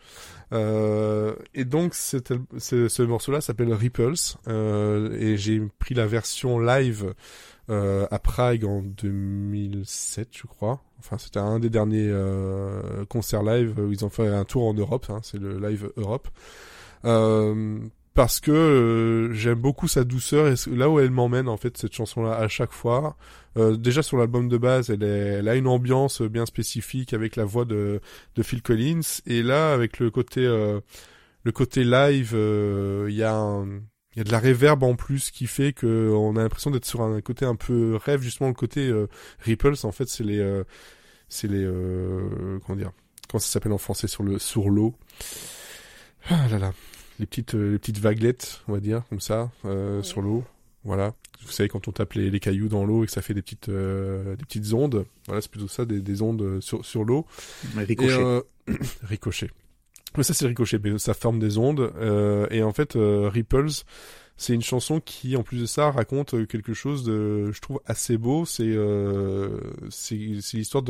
Euh, 0.53 1.35
et 1.55 1.64
donc 1.64 1.95
cet 1.95 2.32
ce, 2.59 2.89
ce 2.89 3.03
morceau-là 3.03 3.41
s'appelle 3.41 3.72
Ripples 3.72 4.12
euh, 4.47 5.16
et 5.18 5.37
j'ai 5.37 5.61
pris 5.78 5.95
la 5.95 6.07
version 6.07 6.59
live 6.59 7.14
euh, 7.70 8.07
à 8.11 8.18
Prague 8.18 8.64
en 8.64 8.82
2007, 8.82 10.28
je 10.32 10.47
crois. 10.47 10.82
Enfin, 11.05 11.18
c'était 11.18 11.40
un 11.40 11.59
des 11.59 11.68
derniers 11.68 12.09
euh, 12.09 13.05
concerts 13.07 13.42
live 13.42 13.78
où 13.78 13.92
ils 13.92 14.07
ont 14.07 14.09
fait 14.09 14.26
un 14.26 14.44
tour 14.44 14.64
en 14.64 14.72
Europe. 14.72 15.07
hein, 15.11 15.20
c'est 15.22 15.38
le 15.38 15.59
live 15.59 15.90
Europe. 15.98 16.28
Euh, 17.05 17.78
parce 18.14 18.40
que 18.40 18.50
euh, 18.50 19.32
j'aime 19.34 19.59
beaucoup 19.59 19.86
sa 19.86 20.05
douceur 20.05 20.48
et 20.48 20.55
là 20.74 20.88
où 20.88 20.98
elle 21.00 21.11
m'emmène 21.11 21.48
en 21.48 21.59
fait 21.59 21.76
cette 21.76 21.92
chanson-là 21.94 22.36
à 22.36 22.48
chaque 22.48 22.72
fois. 22.72 23.16
Déjà 23.57 24.02
sur 24.02 24.16
l'album 24.16 24.48
de 24.48 24.59
base, 24.59 24.90
elle, 24.90 25.48
a 25.48 25.55
une 25.55 25.68
ambiance 25.68 26.22
bien 26.22 26.44
spécifique 26.44 27.12
avec 27.12 27.36
la 27.36 27.44
voix 27.44 27.64
de, 27.64 28.00
Phil 28.42 28.62
Collins 28.62 29.20
et 29.26 29.44
là 29.44 29.72
avec 29.72 30.00
le 30.00 30.11
côté 30.11 30.40
le 30.42 31.52
côté 31.52 31.84
live, 31.84 32.34
il 32.34 33.14
y 33.14 33.22
a 33.22 33.36
un, 33.36 33.80
il 34.14 34.18
y 34.18 34.20
a 34.20 34.24
de 34.24 34.32
la 34.32 34.38
réverb 34.38 34.82
en 34.82 34.94
plus 34.94 35.30
qui 35.30 35.46
fait 35.46 35.72
que 35.72 36.10
on 36.12 36.36
a 36.36 36.42
l'impression 36.42 36.70
d'être 36.70 36.84
sur 36.84 37.02
un 37.02 37.20
côté 37.20 37.44
un 37.44 37.56
peu 37.56 37.96
rêve 37.96 38.22
justement 38.22 38.48
le 38.48 38.54
côté 38.54 38.88
euh, 38.88 39.08
ripples 39.40 39.74
en 39.82 39.92
fait 39.92 40.08
c'est 40.08 40.24
les 40.24 40.38
euh, 40.38 40.64
c'est 41.28 41.48
les 41.48 41.64
euh, 41.64 42.58
comment 42.64 42.76
dire 42.76 42.92
comment 43.28 43.40
ça 43.40 43.48
s'appelle 43.48 43.72
en 43.72 43.78
français 43.78 44.06
sur 44.06 44.22
le 44.22 44.38
sur 44.38 44.70
l'eau. 44.70 44.94
Ah 46.28 46.46
là 46.48 46.58
là. 46.58 46.72
Les 47.18 47.26
petites 47.26 47.54
euh, 47.54 47.72
les 47.72 47.78
petites 47.78 47.98
vaguelettes 47.98 48.62
on 48.68 48.72
va 48.72 48.80
dire 48.80 49.02
comme 49.10 49.20
ça 49.20 49.50
euh, 49.64 50.02
sur 50.02 50.22
l'eau. 50.22 50.44
Voilà. 50.84 51.14
Vous 51.44 51.50
savez 51.52 51.68
quand 51.68 51.88
on 51.88 51.92
tape 51.92 52.12
les, 52.12 52.30
les 52.30 52.40
cailloux 52.40 52.68
dans 52.68 52.84
l'eau 52.84 53.02
et 53.04 53.06
que 53.06 53.12
ça 53.12 53.22
fait 53.22 53.34
des 53.34 53.42
petites 53.42 53.68
euh, 53.68 54.36
des 54.36 54.44
petites 54.44 54.72
ondes. 54.72 55.04
Voilà 55.26 55.40
c'est 55.40 55.50
plutôt 55.50 55.68
ça 55.68 55.84
des, 55.84 56.00
des 56.00 56.22
ondes 56.22 56.60
sur 56.60 56.84
sur 56.84 57.04
l'eau. 57.04 57.26
Ricochet. 57.76 58.12
et, 58.12 58.18
euh, 58.18 58.40
ricochet. 59.02 59.50
Mais 60.16 60.22
ça 60.22 60.34
c'est 60.34 60.46
ricochet, 60.46 60.78
ça 60.98 61.14
forme 61.14 61.38
des 61.38 61.58
ondes. 61.58 61.92
euh, 61.96 62.46
et 62.50 62.62
en 62.62 62.72
fait, 62.72 62.96
euh, 62.96 63.28
Ripples, 63.28 63.70
c'est 64.36 64.52
une 64.54 64.62
chanson 64.62 65.00
qui, 65.00 65.36
en 65.36 65.42
plus 65.44 65.60
de 65.60 65.66
ça, 65.66 65.90
raconte 65.92 66.34
euh, 66.34 66.44
quelque 66.46 66.74
chose 66.74 67.04
de, 67.04 67.52
je 67.52 67.60
trouve, 67.60 67.80
assez 67.86 68.16
beau. 68.18 68.44
C'est 68.44 68.64
euh, 68.66 69.60
l'histoire 70.10 70.82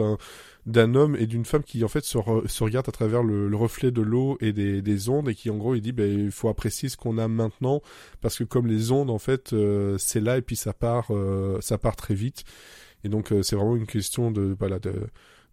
d'un 0.66 0.94
homme 0.94 1.14
et 1.16 1.26
d'une 1.26 1.44
femme 1.44 1.62
qui 1.62 1.84
en 1.84 1.88
fait 1.88 2.04
se, 2.04 2.18
se 2.46 2.64
regardent 2.64 2.88
à 2.88 2.92
travers 2.92 3.22
le, 3.22 3.48
le 3.48 3.56
reflet 3.56 3.90
de 3.90 4.00
l'eau 4.00 4.38
et 4.40 4.52
des, 4.54 4.80
des 4.80 5.08
ondes 5.10 5.28
et 5.28 5.34
qui 5.34 5.50
en 5.50 5.56
gros 5.56 5.74
il 5.74 5.82
dit 5.82 5.92
ben 5.92 6.10
il 6.10 6.30
faut 6.30 6.48
apprécier 6.48 6.88
ce 6.88 6.96
qu'on 6.96 7.18
a 7.18 7.28
maintenant 7.28 7.82
parce 8.22 8.38
que 8.38 8.44
comme 8.44 8.66
les 8.66 8.90
ondes 8.90 9.10
en 9.10 9.18
fait 9.18 9.54
c'est 9.98 10.20
là 10.20 10.38
et 10.38 10.42
puis 10.42 10.56
ça 10.56 10.72
part 10.72 11.10
ça 11.60 11.76
part 11.76 11.96
très 11.96 12.14
vite 12.14 12.44
et 13.04 13.10
donc 13.10 13.32
c'est 13.42 13.56
vraiment 13.56 13.76
une 13.76 13.86
question 13.86 14.30
de 14.30 14.56
voilà 14.58 14.78
de 14.78 14.94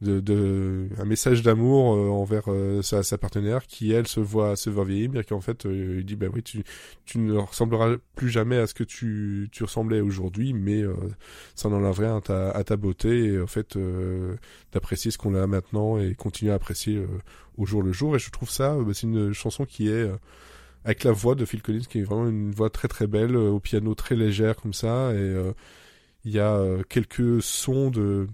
de, 0.01 0.19
de 0.19 0.89
un 0.97 1.05
message 1.05 1.43
d'amour 1.43 1.95
euh, 1.95 2.09
envers 2.09 2.43
euh, 2.47 2.81
sa, 2.81 3.03
sa 3.03 3.17
partenaire 3.17 3.67
qui 3.67 3.91
elle 3.91 4.07
se 4.07 4.19
voit 4.19 4.55
se 4.55 4.69
voit 4.69 4.83
vieillir 4.83 5.11
mais 5.13 5.23
qui 5.23 5.33
en 5.33 5.41
fait 5.41 5.65
euh, 5.65 5.97
il 5.99 6.05
dit 6.05 6.15
bah 6.15 6.27
oui 6.33 6.41
tu 6.41 6.63
tu 7.05 7.19
ne 7.19 7.35
ressembleras 7.37 7.97
plus 8.15 8.29
jamais 8.29 8.57
à 8.57 8.65
ce 8.65 8.73
que 8.73 8.83
tu 8.83 9.49
tu 9.51 9.63
ressemblais 9.63 10.01
aujourd'hui 10.01 10.53
mais 10.53 10.83
ça 11.55 11.69
n'enlève 11.69 11.99
rien 11.99 12.17
à 12.17 12.21
ta 12.21 12.49
à 12.51 12.63
ta 12.63 12.77
beauté 12.77 13.25
et 13.25 13.41
en 13.41 13.47
fait 13.47 13.77
d'apprécier 14.71 15.11
ce 15.11 15.17
qu'on 15.17 15.35
a 15.35 15.45
maintenant 15.47 15.99
et 15.99 16.15
continuer 16.15 16.51
à 16.51 16.55
apprécier 16.55 17.05
au 17.57 17.65
jour 17.65 17.83
le 17.83 17.91
jour. 17.91 18.15
Et 18.15 18.19
je 18.19 18.31
trouve 18.31 18.49
ça 18.49 18.75
bah, 18.77 18.91
c'est 18.93 19.07
une 19.07 19.33
chanson 19.33 19.65
qui 19.65 19.89
est 19.89 20.09
avec 20.85 21.03
la 21.03 21.11
voix 21.11 21.35
de 21.35 21.45
Phil 21.45 21.61
Collins 21.61 21.85
qui 21.87 21.99
est 21.99 22.03
vraiment 22.03 22.27
une 22.27 22.51
voix 22.51 22.69
très 22.69 22.87
très 22.87 23.07
belle 23.07 23.35
au 23.35 23.59
piano 23.59 23.93
très 23.95 24.15
légère 24.15 24.55
comme 24.55 24.73
ça 24.73 25.13
et 25.13 25.53
il 26.25 26.31
y 26.31 26.39
a 26.39 26.63
quelques 26.89 27.41
sons 27.41 27.91
de 27.91 28.27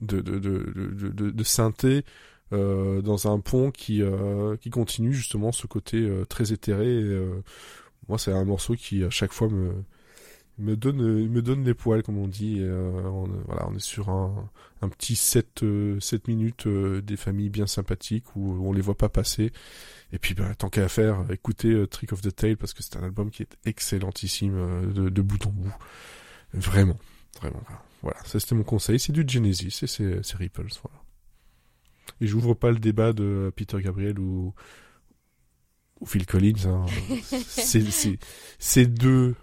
de, 0.00 1.44
synthé 1.44 2.04
euh, 2.52 3.02
dans 3.02 3.32
un 3.32 3.40
pont 3.40 3.70
qui, 3.70 4.02
euh, 4.02 4.56
qui 4.56 4.70
continue 4.70 5.12
justement 5.12 5.50
ce 5.52 5.66
côté 5.66 5.98
euh, 5.98 6.24
très 6.24 6.52
éthéré. 6.52 7.02
Moi, 8.08 8.18
c'est 8.18 8.32
un 8.32 8.44
morceau 8.44 8.74
qui 8.74 9.04
à 9.04 9.10
chaque 9.10 9.32
fois 9.32 9.48
me 9.48 9.72
me 10.58 10.74
donne 10.74 11.28
me 11.28 11.42
donne 11.42 11.64
les 11.64 11.74
poils 11.74 12.02
comme 12.02 12.16
on 12.16 12.28
dit. 12.28 12.62
On, 12.62 13.24
voilà, 13.46 13.68
on 13.68 13.74
est 13.74 13.84
sur 13.84 14.08
un, 14.08 14.48
petit 14.88 15.16
7, 15.16 15.64
euh, 15.64 16.00
7 16.00 16.28
minutes 16.28 16.66
des 16.68 17.16
familles 17.16 17.50
bien 17.50 17.66
sympathiques 17.66 18.36
où 18.36 18.66
on 18.66 18.72
les 18.72 18.80
voit 18.80 18.96
pas 18.96 19.08
passer. 19.08 19.52
Et 20.12 20.18
puis, 20.18 20.34
bah, 20.34 20.54
tant 20.54 20.70
qu'à 20.70 20.88
faire, 20.88 21.24
écoutez 21.30 21.86
Trick 21.88 22.12
of 22.12 22.22
the 22.22 22.34
Tail 22.34 22.56
parce 22.56 22.72
que 22.72 22.82
c'est 22.82 22.96
un 22.96 23.02
album 23.02 23.30
qui 23.30 23.42
est 23.42 23.56
excellentissime 23.66 24.92
de, 24.94 25.08
de 25.08 25.22
bout 25.22 25.44
en 25.46 25.50
bout. 25.50 25.74
Vraiment, 26.54 26.96
vraiment. 27.40 27.62
Voilà, 28.06 28.22
ça 28.24 28.38
c'était 28.38 28.54
mon 28.54 28.62
conseil. 28.62 29.00
C'est 29.00 29.10
du 29.12 29.24
Genesis 29.26 29.80
et 29.82 29.86
c'est 29.88 30.36
Ripples. 30.36 30.68
Voilà. 30.80 31.02
Et 32.20 32.28
j'ouvre 32.28 32.54
pas 32.54 32.70
le 32.70 32.78
débat 32.78 33.12
de 33.12 33.52
Peter 33.56 33.82
Gabriel 33.82 34.20
ou, 34.20 34.54
ou 36.00 36.06
Phil 36.06 36.24
Collins. 36.24 36.66
Hein. 36.66 36.86
c'est 38.60 38.86
deux 38.86 39.34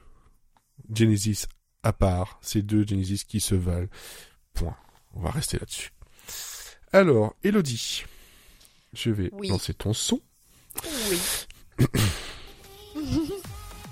Genesis 0.96 1.46
à 1.84 1.92
part. 1.92 2.40
C'est 2.42 2.62
deux 2.62 2.88
Genesis 2.88 3.26
qui 3.28 3.42
se 3.42 3.54
valent. 3.54 3.90
Point. 4.54 4.78
On 5.14 5.20
va 5.20 5.32
rester 5.32 5.60
là-dessus. 5.60 5.92
Alors, 6.94 7.36
Elodie, 7.44 8.06
je 8.94 9.10
vais 9.12 9.30
Oui. 9.34 9.50
lancer 9.50 9.74
ton 9.74 9.92
son. 9.94 10.22
Oui. 10.86 11.20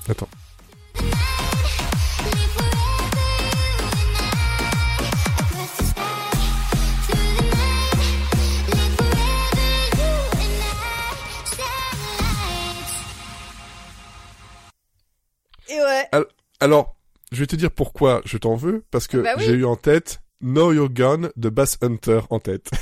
Attends. 0.08 0.30
Alors, 16.60 16.96
je 17.32 17.40
vais 17.40 17.48
te 17.48 17.56
dire 17.56 17.72
pourquoi 17.72 18.22
je 18.26 18.38
t'en 18.38 18.56
veux, 18.56 18.84
parce 18.92 19.08
que 19.08 19.18
Bah 19.18 19.34
oui. 19.38 19.44
j'ai 19.46 19.54
eu 19.54 19.66
en 19.66 19.76
tête 19.76 20.22
Know 20.42 20.74
Your 20.74 20.90
Gun 20.90 21.30
de 21.36 21.50
Bass 21.50 21.78
Hunter 21.82 22.22
en 22.30 22.40
tête. 22.40 22.70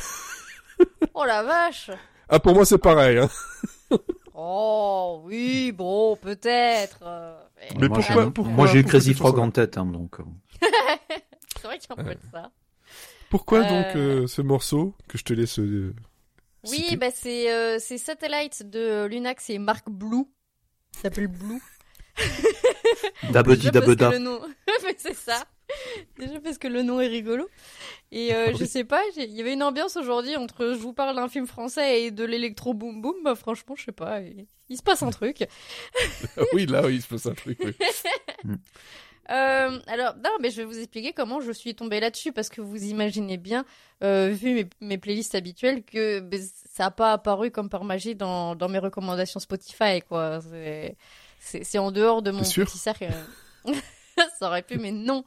Oh 1.13 1.25
la 1.25 1.43
vache 1.43 1.91
ah, 2.29 2.39
pour 2.39 2.53
moi, 2.53 2.63
c'est 2.63 2.77
pareil. 2.77 3.17
Hein. 3.17 3.29
Oh 4.33 5.21
oui, 5.25 5.71
bon, 5.73 6.15
peut-être. 6.15 6.99
euh, 7.01 7.37
Mais 7.77 7.89
moi, 7.89 7.99
pourquoi- 8.31 8.53
Moi, 8.53 8.67
j'ai 8.67 8.79
eu 8.79 8.83
Crazy 8.85 9.13
Frog 9.15 9.37
en 9.39 9.49
tête, 9.51 9.77
hein, 9.77 9.85
donc. 9.85 10.19
euh. 10.19 10.23
C'est 11.59 11.67
vrai 11.67 11.79
qu'il 11.79 11.89
y 11.89 11.99
a 11.99 12.01
un 12.01 12.05
peu 12.05 12.15
de 12.15 12.19
ça. 12.31 12.51
Pourquoi 13.29 13.59
Euh. 13.59 13.67
donc 13.67 13.95
euh, 13.97 14.27
ce 14.27 14.41
morceau 14.41 14.95
que 15.09 15.17
je 15.17 15.23
te 15.25 15.33
laisse 15.33 15.59
euh, 15.59 15.93
Oui, 16.69 16.95
bah 16.97 17.07
c'est 17.13 17.51
euh, 17.51 17.77
c'est 17.79 17.97
Satellite 17.97 18.69
de 18.69 19.05
Lunax 19.07 19.49
et 19.49 19.59
Marc 19.59 19.89
Blue. 19.89 20.25
Ça 20.95 21.01
s'appelle 21.03 21.27
Blue. 21.27 21.61
Dabedi 23.31 23.71
dabeda. 23.71 24.11
c'est 24.97 25.15
ça. 25.15 25.43
Déjà 26.17 26.39
parce 26.39 26.57
que 26.57 26.67
le 26.67 26.81
nom 26.81 26.99
est 26.99 27.07
rigolo. 27.07 27.47
Et 28.11 28.33
euh, 28.33 28.53
je 28.53 28.63
Oui. 28.63 28.67
sais 28.67 28.83
pas, 28.83 29.01
il 29.17 29.31
y 29.31 29.41
avait 29.41 29.53
une 29.53 29.61
ambiance 29.63 29.97
aujourd'hui 29.97 30.35
entre 30.35 30.69
je 30.73 30.79
vous 30.79 30.93
parle 30.93 31.15
d'un 31.15 31.29
film 31.29 31.45
français 31.45 32.03
et 32.03 32.11
de 32.11 32.23
l'électro 32.23 32.73
boom 32.73 33.01
boom. 33.01 33.15
Bah 33.23 33.35
franchement, 33.35 33.75
je 33.77 33.85
sais 33.85 33.91
pas, 33.91 34.21
il, 34.21 34.47
il 34.69 34.77
se 34.77 34.83
passe 34.83 35.03
un 35.03 35.11
truc. 35.11 35.43
Oui, 36.53 36.65
là, 36.65 36.83
oui, 36.85 36.95
il 36.95 37.01
se 37.01 37.07
passe 37.07 37.25
un 37.27 37.33
truc. 37.33 37.59
oui. 37.63 37.73
Euh, 39.31 39.79
alors, 39.85 40.15
non, 40.15 40.31
mais 40.41 40.49
je 40.49 40.55
vais 40.57 40.63
vous 40.63 40.79
expliquer 40.79 41.13
comment 41.13 41.39
je 41.39 41.51
suis 41.51 41.75
tombée 41.75 41.99
là-dessus 41.99 42.31
parce 42.31 42.49
que 42.49 42.61
vous 42.61 42.85
imaginez 42.85 43.37
bien, 43.37 43.63
euh, 44.03 44.29
vu 44.29 44.55
mes, 44.55 44.69
mes 44.81 44.97
playlists 44.97 45.35
habituelles, 45.35 45.83
que 45.83 46.19
ben, 46.19 46.41
ça 46.73 46.85
n'a 46.85 46.89
pas 46.89 47.13
apparu 47.13 47.51
comme 47.51 47.69
par 47.69 47.83
magie 47.83 48.15
dans, 48.15 48.55
dans 48.55 48.69
mes 48.69 48.79
recommandations 48.79 49.39
Spotify, 49.39 50.01
quoi. 50.01 50.39
C'est- 51.39 51.77
en 51.77 51.91
dehors 51.91 52.21
de 52.21 52.31
mon 52.31 52.43
sûr 52.43 52.65
petit 52.65 52.77
cercle. 52.77 53.07
ça 54.39 54.47
aurait 54.47 54.61
pu, 54.63 54.77
mais 54.77 54.91
non. 54.91 55.23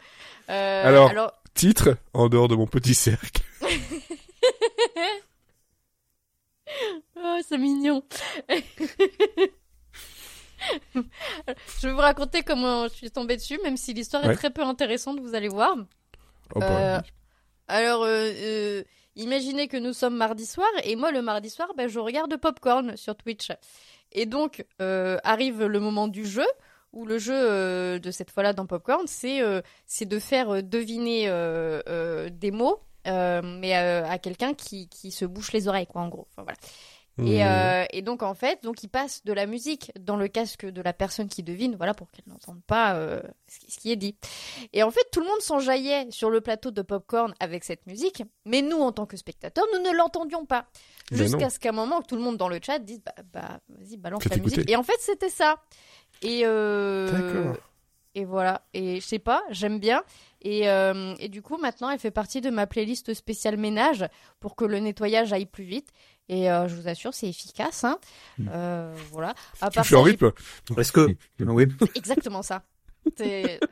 Euh, 0.51 0.87
Alors- 0.87 1.11
alors 1.11 1.33
Titre, 1.55 1.97
en 2.15 2.29
dehors 2.29 2.49
de 2.49 2.55
mon 2.57 2.67
petit 2.67 2.95
cercle. 2.95 3.43
Oh, 7.25 7.39
c'est 7.47 7.59
mignon. 7.59 8.03
je 10.95 11.87
vais 11.87 11.93
vous 11.93 11.99
raconter 11.99 12.43
comment 12.43 12.85
je 12.89 12.95
suis 12.95 13.11
tombée 13.11 13.37
dessus, 13.37 13.59
même 13.63 13.77
si 13.77 13.93
l'histoire 13.95 14.25
Ouais. 14.25 14.33
est 14.33 14.37
très 14.37 14.51
peu 14.51 14.63
intéressante, 14.63 15.21
vous 15.21 15.35
allez 15.35 15.49
voir. 15.49 15.77
Oh, 16.55 16.61
bah, 16.61 16.67
Euh, 16.97 17.01
Alors, 17.69 18.03
euh, 18.05 18.31
euh, 18.35 18.83
imaginez 19.17 19.69
que 19.69 19.77
nous 19.77 19.93
sommes 19.93 20.17
mardi 20.17 20.47
soir, 20.47 20.69
et 20.85 20.97
moi, 20.97 21.11
le 21.13 21.23
mardi 21.23 21.51
soir, 21.51 21.69
ben, 21.77 21.89
je 21.89 21.99
regarde 21.99 22.37
Popcorn 22.37 22.97
sur 22.97 23.17
Twitch. 23.17 23.51
Et 24.13 24.27
donc, 24.27 24.65
euh, 24.81 25.19
arrive 25.25 25.65
le 25.65 25.81
moment 25.81 26.09
du 26.09 26.25
jeu, 26.25 26.47
où 26.93 27.07
le 27.07 27.19
jeu 27.19 27.35
euh, 27.35 27.99
de 27.99 28.11
cette 28.11 28.31
fois-là 28.31 28.53
dans 28.53 28.67
Popcorn, 28.67 29.07
c'est 29.07 29.41
euh, 29.41 29.63
de 30.01 30.19
faire 30.19 30.63
deviner 30.63 31.27
des 32.31 32.51
mots, 32.51 32.81
mais 33.07 33.75
à 33.75 34.19
quelqu'un 34.19 34.55
qui, 34.55 34.89
qui 34.89 35.11
se 35.11 35.25
bouche 35.25 35.53
les 35.53 35.69
oreilles, 35.69 35.87
quoi, 35.87 36.03
en 36.03 36.09
gros. 36.09 36.27
Enfin, 36.33 36.43
voilà. 36.43 36.59
Et, 37.19 37.45
euh, 37.45 37.85
et 37.91 38.01
donc 38.01 38.23
en 38.23 38.33
fait, 38.33 38.63
donc 38.63 38.83
il 38.83 38.89
passe 38.89 39.23
de 39.25 39.35
la 39.35 39.47
musique 39.47 39.93
dans 40.01 40.17
le 40.17 40.29
casque 40.29 40.65
de 40.65 40.81
la 40.81 40.95
personne 40.95 41.29
qui 41.29 41.43
devine, 41.43 41.77
voilà 41.77 41.93
pour 41.93 42.11
qu'elle 42.11 42.25
n'entende 42.27 42.63
pas 42.67 42.95
euh, 42.95 43.21
ce, 43.47 43.79
qui, 43.79 43.93
est 43.93 43.97
dit. 43.97 44.17
Et 44.73 44.83
en 44.83 44.91
fait, 44.91 45.07
tout 45.13 45.21
le 45.21 45.27
monde 45.27 45.41
s'enjaillait 45.41 46.07
sur 46.11 46.31
le 46.31 46.41
plateau 46.41 46.71
de 46.71 46.81
popcorn 46.81 47.35
avec 47.39 47.65
cette 47.65 47.87
musique, 47.87 48.23
mais 48.47 48.63
nous 48.63 48.79
en 48.79 48.93
tant 48.93 49.05
que 49.05 49.19
spectateurs, 49.19 49.67
nous 49.75 49.83
ne 49.83 49.95
l'entendions 49.95 50.47
pas. 50.47 50.67
Ben. 51.11 51.19
Jusqu'à 51.19 51.51
ce 51.51 51.59
qu'à 51.59 51.69
un 51.69 51.73
moment, 51.73 52.01
que 52.01 52.07
tout 52.07 52.17
le 52.17 52.23
monde 52.23 52.39
dans 52.39 52.49
le 52.49 52.59
chat 52.63 52.79
dise 52.79 53.03
bah, 53.05 53.13
bah 53.31 53.61
vas-y 53.69 53.99
balance 53.99 54.25
la 54.25 54.37
musique. 54.39 54.71
Et 54.71 54.77
en 54.77 54.83
fait, 54.83 54.97
c'était 54.99 55.29
ça. 55.29 55.63
Et 56.23 56.43
euh, 56.45 57.53
et 58.15 58.25
voilà. 58.25 58.63
Et 58.75 59.01
je 59.01 59.07
sais 59.07 59.19
pas, 59.19 59.43
j'aime 59.51 59.79
bien. 59.79 60.03
Et, 60.43 60.69
euh, 60.69 61.15
et 61.19 61.29
du 61.29 61.41
coup, 61.41 61.57
maintenant, 61.57 61.89
elle 61.89 61.99
fait 61.99 62.11
partie 62.11 62.41
de 62.41 62.51
ma 62.51 62.67
playlist 62.67 63.15
spéciale 63.15 63.57
ménage 63.57 64.07
pour 64.41 64.55
que 64.57 64.65
le 64.65 64.79
nettoyage 64.81 65.33
aille 65.33 65.47
plus 65.47 65.65
vite. 65.65 65.91
Et 66.33 66.51
euh, 66.51 66.67
je 66.67 66.75
vous 66.75 66.89
assure, 66.89 67.13
c'est 67.13 67.29
efficace. 67.29 67.85
Hein. 67.85 67.99
Mm. 68.39 68.49
Euh, 68.51 68.95
voilà. 69.11 69.35
À 69.61 69.69
Tu 69.69 69.75
part 69.75 69.85
j'ai- 69.85 69.97
rythme. 69.97 70.33
Est-ce 70.79 70.91
que, 70.93 71.15
oui. 71.41 71.67
Exactement 71.95 72.43
ça. 72.43 72.63
C'est- 73.19 73.61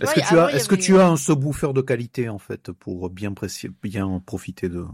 Est-ce 0.00 0.10
Ouais, 0.10 0.22
que 0.22 0.28
tu 0.28 0.38
as, 0.38 0.50
est-ce 0.52 0.68
que 0.68 0.74
avait- 0.74 0.82
tu 0.82 0.98
as 0.98 1.06
un 1.06 1.16
subwoofer 1.16 1.72
de 1.72 1.80
qualité, 1.80 2.28
en 2.28 2.38
fait, 2.40 2.72
pour 2.72 3.08
bien 3.10 3.32
précier, 3.32 3.70
bien 3.82 4.20
profiter 4.26 4.68
de. 4.68 4.84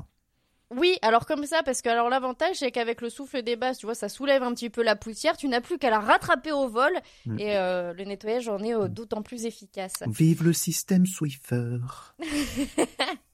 Oui, 0.77 0.97
alors 1.03 1.27
comme 1.27 1.47
ça, 1.47 1.63
parce 1.65 1.83
que 1.83 1.89
alors 1.89 2.09
l'avantage 2.11 2.57
c'est 2.57 2.71
qu'avec 2.71 3.01
le 3.01 3.09
souffle 3.11 3.43
des 3.43 3.57
basses, 3.57 3.79
tu 3.79 3.87
vois, 3.87 3.95
ça 3.97 4.09
soulève 4.09 4.43
un 4.45 4.53
petit 4.55 4.71
peu 4.71 4.83
la 4.85 4.95
poussière. 4.95 5.37
Tu 5.37 5.49
n'as 5.49 5.61
plus 5.63 5.79
qu'à 5.79 5.91
la 5.91 5.99
rattraper 6.01 6.53
au 6.53 6.69
vol 6.69 6.93
Mm. 7.27 7.39
et 7.41 7.57
euh, 7.57 7.93
le 7.95 8.05
nettoyage 8.05 8.49
en 8.49 8.59
est 8.63 8.75
euh, 8.75 8.87
d'autant 8.89 9.23
plus 9.23 9.47
efficace. 9.47 9.95
Vive 10.07 10.45
le 10.45 10.53
système 10.53 11.07
Swiffer. 11.07 11.79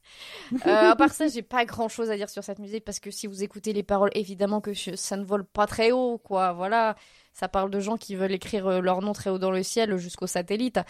Euh, 0.67 0.91
à 0.91 0.97
part 0.97 1.13
ça, 1.13 1.29
j'ai 1.29 1.43
pas 1.43 1.65
grand 1.65 1.89
chose 1.89 2.11
à 2.11 2.17
dire 2.17 2.29
sur 2.31 2.43
cette 2.45 2.59
musique 2.59 2.85
parce 2.85 3.01
que 3.01 3.11
si 3.11 3.27
vous 3.27 3.43
écoutez 3.43 3.73
les 3.73 3.83
paroles, 3.83 4.11
évidemment 4.15 4.61
que 4.61 4.75
ça 4.75 5.17
ne 5.17 5.25
vole 5.25 5.45
pas 5.45 5.67
très 5.67 5.93
haut, 5.93 6.19
quoi. 6.19 6.53
Voilà, 6.53 6.97
ça 7.33 7.49
parle 7.49 7.71
de 7.71 7.81
gens 7.81 7.97
qui 7.97 8.15
veulent 8.15 8.33
écrire 8.33 8.67
euh, 8.67 8.81
leur 8.81 9.03
nom 9.03 9.13
très 9.13 9.31
haut 9.31 9.39
dans 9.39 9.51
le 9.51 9.63
ciel 9.63 9.97
jusqu'au 9.97 10.27
satellite. 10.27 10.81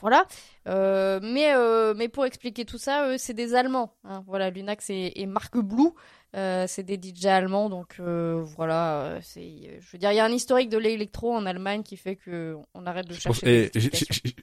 Voilà. 0.00 0.26
Euh, 0.68 1.20
mais, 1.22 1.54
euh, 1.54 1.94
mais 1.96 2.08
pour 2.08 2.24
expliquer 2.24 2.64
tout 2.64 2.78
ça, 2.78 3.08
eux, 3.08 3.18
c'est 3.18 3.34
des 3.34 3.54
Allemands. 3.54 3.94
hein. 4.04 4.22
Voilà, 4.26 4.50
Lunax 4.50 4.90
et, 4.90 5.12
et 5.16 5.26
Marc 5.26 5.56
Blue, 5.58 5.90
euh, 6.34 6.64
c'est 6.66 6.82
des 6.82 6.96
DJ 7.00 7.26
allemands. 7.26 7.68
Donc 7.68 7.96
euh, 8.00 8.42
voilà, 8.56 9.02
euh, 9.02 9.18
c'est, 9.22 9.78
je 9.80 9.90
veux 9.92 9.98
dire, 9.98 10.12
il 10.12 10.16
y 10.16 10.20
a 10.20 10.24
un 10.24 10.30
historique 10.32 10.68
de 10.70 10.78
l'électro 10.78 11.34
en 11.34 11.44
Allemagne 11.46 11.82
qui 11.82 11.96
fait 11.96 12.16
que 12.16 12.56
on 12.74 12.86
arrête 12.86 13.06
de 13.06 13.14
Je 13.14 13.20
chercher. 13.20 13.70
des 13.72 13.80
j'ai- 13.80 13.90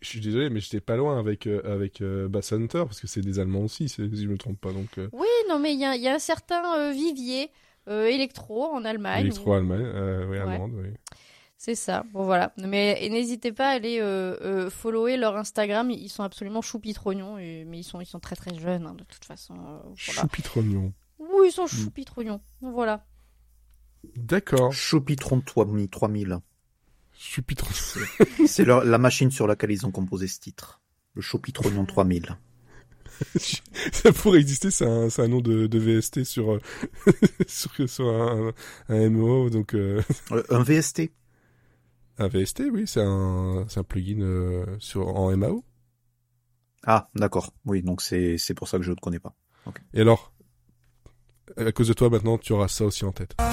Je 0.02 0.08
suis 0.08 0.20
désolé, 0.20 0.50
mais 0.50 0.60
j'étais 0.60 0.82
pas 0.82 0.96
loin 0.96 1.20
avec 1.20 1.48
euh, 1.48 1.62
avec 1.66 2.02
euh, 2.02 2.28
Bass 2.28 2.54
Hunter 2.54 2.84
parce 2.86 3.00
que 3.02 3.08
c'est 3.08 3.22
des 3.22 3.40
Allemands 3.40 3.62
aussi, 3.64 3.90
si 3.90 4.02
je 4.16 4.28
me 4.28 4.38
trompe 4.38 4.60
pas. 4.62 4.72
Donc 4.72 4.98
euh, 4.98 5.10
Oui, 5.14 5.28
non, 5.50 5.60
mais 5.60 5.74
il 5.74 5.80
y 5.80 5.86
a, 5.86 5.96
il 5.96 6.02
y 6.02 6.08
a 6.08 6.14
un 6.14 6.20
certain 6.20 6.78
euh, 6.78 6.92
vivier 6.92 7.50
euh, 7.88 8.06
électro 8.06 8.66
en 8.66 8.86
Allemagne. 8.86 9.22
électro 9.22 9.54
allemand, 9.54 9.76
euh, 9.80 10.26
oui, 10.26 10.32
Ouais. 10.38 10.40
allemande, 10.40 10.72
oui. 10.76 10.90
C'est 11.62 11.76
ça. 11.76 12.06
Bon, 12.14 12.24
voilà. 12.24 12.54
Mais 12.58 12.98
et 13.06 13.10
n'hésitez 13.10 13.52
pas 13.52 13.68
à 13.68 13.72
aller 13.74 14.00
euh, 14.00 14.38
euh, 14.42 14.70
follower 14.70 15.18
leur 15.18 15.36
Instagram. 15.36 15.92
Ils 15.92 16.08
sont 16.08 16.24
absolument 16.24 16.62
choupitrognons, 16.62 17.38
et- 17.38 17.66
mais 17.68 17.80
ils 17.80 17.84
sont, 17.84 18.00
ils 18.00 18.06
sont 18.06 18.22
très 18.22 18.38
très 18.38 18.58
jeunes, 18.58 18.86
hein, 18.88 18.94
de 18.98 19.04
toute 19.04 19.26
façon. 19.26 19.56
euh, 19.56 19.78
voilà. 19.84 20.22
Choupitrognon. 20.22 20.94
Oui, 21.20 21.48
ils 21.48 21.52
sont 21.52 21.66
Mm. 21.66 21.68
choupitrognons. 21.68 22.40
Voilà. 22.62 23.06
D'accord. 24.16 24.72
Choupitron 24.72 25.42
3000. 25.42 25.90
3000. 25.90 26.38
Choupitron. 27.14 27.70
C'est 28.48 28.64
leur- 28.64 28.86
la 28.86 28.98
machine 28.98 29.30
sur 29.30 29.46
laquelle 29.46 29.72
ils 29.72 29.86
ont 29.86 29.92
composé 29.92 30.28
ce 30.30 30.40
titre. 30.40 30.80
Le 31.14 31.22
Choupitron 31.22 31.86
3000. 31.86 32.38
Ça 33.92 34.14
pourrait 34.14 34.40
exister, 34.40 34.72
c'est 34.72 34.86
un, 34.86 35.10
c'est 35.10 35.22
un 35.24 35.28
nom 35.28 35.42
de, 35.42 35.68
de 35.68 35.78
VST 35.78 36.24
sur, 36.24 36.54
euh, 36.54 36.62
sur, 37.48 37.72
sur 37.90 38.08
un, 38.08 38.54
un 38.88 39.10
MMO, 39.10 39.50
donc 39.50 39.74
euh, 39.74 40.02
Euh, 40.32 40.42
Un 40.50 40.64
VST. 40.64 41.12
Un 42.20 42.28
VST, 42.28 42.64
oui, 42.72 42.84
c'est 42.86 43.02
un, 43.02 43.66
c'est 43.70 43.80
un 43.80 43.84
plugin 43.84 44.22
euh, 44.22 44.66
sur, 44.80 45.08
en 45.08 45.36
MAO. 45.36 45.64
Ah, 46.86 47.10
d'accord. 47.16 47.54
Oui, 47.66 47.82
donc 47.82 48.02
c'est 48.02 48.38
c'est 48.38 48.54
pour 48.54 48.68
ça 48.68 48.78
que 48.78 48.84
je 48.84 48.92
ne 48.92 48.96
connais 48.96 49.20
pas. 49.20 49.34
Et 49.94 50.02
alors, 50.02 50.34
à 51.58 51.72
cause 51.72 51.88
de 51.88 51.94
toi 51.94 52.10
maintenant, 52.10 52.38
tu 52.38 52.54
auras 52.54 52.68
ça 52.68 52.86
aussi 52.86 53.06
en 53.06 53.12
tête. 53.12 53.36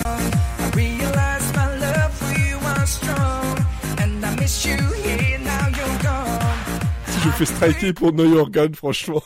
Je 7.26 7.26
me 7.26 7.32
fais 7.32 7.44
striker 7.46 7.92
pour 7.92 8.12
New 8.12 8.32
York 8.36 8.74
franchement, 8.74 9.22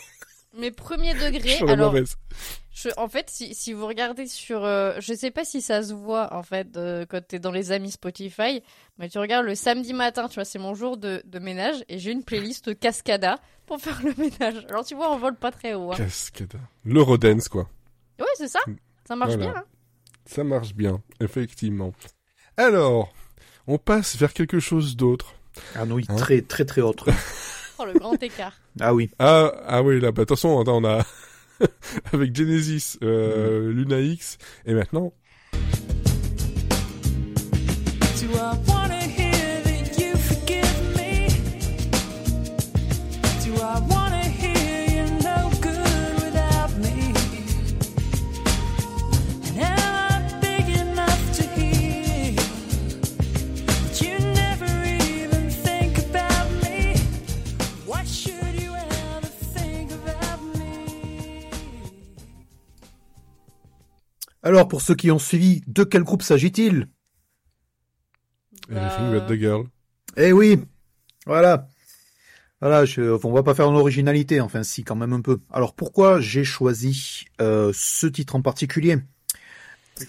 Mais 0.59 0.71
premier 0.71 1.13
degré, 1.15 1.59
alors, 1.69 1.93
mauvaise. 1.93 2.17
Je, 2.73 2.89
en 2.97 3.09
fait, 3.09 3.29
si, 3.31 3.55
si 3.55 3.73
vous 3.73 3.87
regardez 3.87 4.27
sur. 4.27 4.65
euh, 4.65 4.95
je 5.01 5.13
sais 5.15 5.31
pas 5.31 5.45
si 5.45 5.61
ça 5.61 5.83
se 5.83 5.93
voit, 5.93 6.33
en 6.35 6.43
fait, 6.43 6.77
euh, 6.77 7.05
quand 7.09 7.21
t'es 7.27 7.39
dans 7.39 7.51
les 7.51 7.73
amis 7.73 7.91
Spotify, 7.91 8.63
mais 8.99 9.09
tu 9.09 9.19
regardes 9.19 9.45
le 9.47 9.55
samedi 9.55 9.93
matin, 9.93 10.29
tu 10.29 10.37
vois, 10.37 10.45
c'est 10.45 10.59
mon 10.61 10.75
jour 10.75 10.97
de, 10.97 11.23
de 11.25 11.39
ménage, 11.41 11.85
et 11.89 11.99
j'ai 11.99 12.13
une 12.13 12.23
playlist 12.25 12.79
Cascada 12.79 13.39
pour 13.67 13.79
faire 13.81 14.01
le 14.05 14.15
ménage. 14.17 14.65
Alors, 14.69 14.85
tu 14.85 14.95
vois, 14.95 15.13
on 15.13 15.19
vole 15.19 15.37
pas 15.37 15.51
très 15.51 15.75
haut. 15.75 15.93
Hein. 15.93 15.97
Cascade. 15.97 16.55
L'Eurodance, 16.85 17.49
quoi. 17.49 17.69
Ouais, 18.19 18.27
c'est 18.37 18.49
ça. 18.49 18.61
Ça 19.07 19.17
marche 19.17 19.35
Voilà. 19.35 19.51
bien. 19.53 19.61
hein. 19.61 19.65
Ça 20.27 20.45
marche 20.45 20.75
bien, 20.75 21.03
effectivement. 21.21 21.93
Alors, 22.57 23.13
on 23.67 23.79
passe 23.79 24.17
vers 24.17 24.33
quelque 24.33 24.61
chose 24.61 24.97
d'autre. 24.97 25.35
Ah 25.75 25.85
oui, 25.85 26.05
Hein 26.09 26.17
très 26.17 26.43
très 26.43 26.65
très 26.65 26.81
autre. 26.83 27.09
Oh, 27.83 27.87
le 27.87 27.95
grand 27.99 28.23
écart. 28.23 28.53
Ah 28.79 28.93
oui. 28.93 29.11
Ah, 29.19 29.51
ah 29.67 29.83
oui, 29.83 29.99
là, 30.03 30.13
bah, 30.13 30.21
attention, 30.25 30.55
on 30.59 30.85
a 30.85 31.03
avec 32.13 32.35
Genesis, 32.35 32.99
euh, 33.03 33.73
Luna 33.73 34.01
X, 34.01 34.39
et 34.67 34.75
maintenant, 34.75 35.13
Alors, 64.43 64.69
pour 64.69 64.81
ceux 64.81 64.95
qui 64.95 65.11
ont 65.11 65.19
suivi, 65.19 65.63
de 65.67 65.85
quel 65.85 66.03
groupe 66.03 66.23
s'agit-il? 66.23 66.89
But 68.69 69.27
the 69.27 69.39
girl. 69.39 69.65
Eh 70.17 70.33
oui, 70.33 70.61
voilà. 71.27 71.69
Voilà, 72.61 72.85
je, 72.85 73.19
on 73.25 73.33
va 73.33 73.43
pas 73.43 73.55
faire 73.55 73.71
l'originalité, 73.71 74.41
enfin 74.41 74.63
si, 74.63 74.85
quand 74.85 74.97
même 74.97 75.15
un 75.15 75.23
peu. 75.23 75.41
Alors 75.51 75.75
pourquoi 75.75 76.21
j'ai 76.21 76.45
choisi 76.45 77.25
euh, 77.41 77.73
ce 77.75 78.07
titre 78.07 78.37
en 78.37 78.43
particulier? 78.43 78.99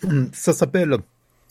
Ça 0.33 0.51
s'appelle 0.53 0.97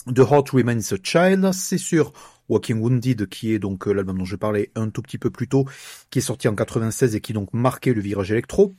The 0.07 0.19
Heart 0.19 0.51
Remains 0.51 0.93
a 0.93 0.97
Child, 1.03 1.53
c'est 1.53 1.79
sur 1.79 2.13
Walking 2.49 2.81
Wounded, 2.81 3.29
qui 3.29 3.53
est 3.53 3.59
donc 3.59 3.87
euh, 3.89 3.93
l'album 3.93 4.19
dont 4.19 4.25
je 4.25 4.37
parlais 4.37 4.71
un 4.75 4.91
tout 4.91 5.03
petit 5.03 5.19
peu 5.19 5.31
plus 5.31 5.49
tôt, 5.49 5.67
qui 6.11 6.19
est 6.19 6.23
sorti 6.23 6.49
en 6.49 6.55
96 6.55 7.15
et 7.15 7.21
qui 7.21 7.33
donc 7.33 7.53
marquait 7.55 7.95
le 7.95 8.01
virage 8.03 8.31
électro. 8.33 8.75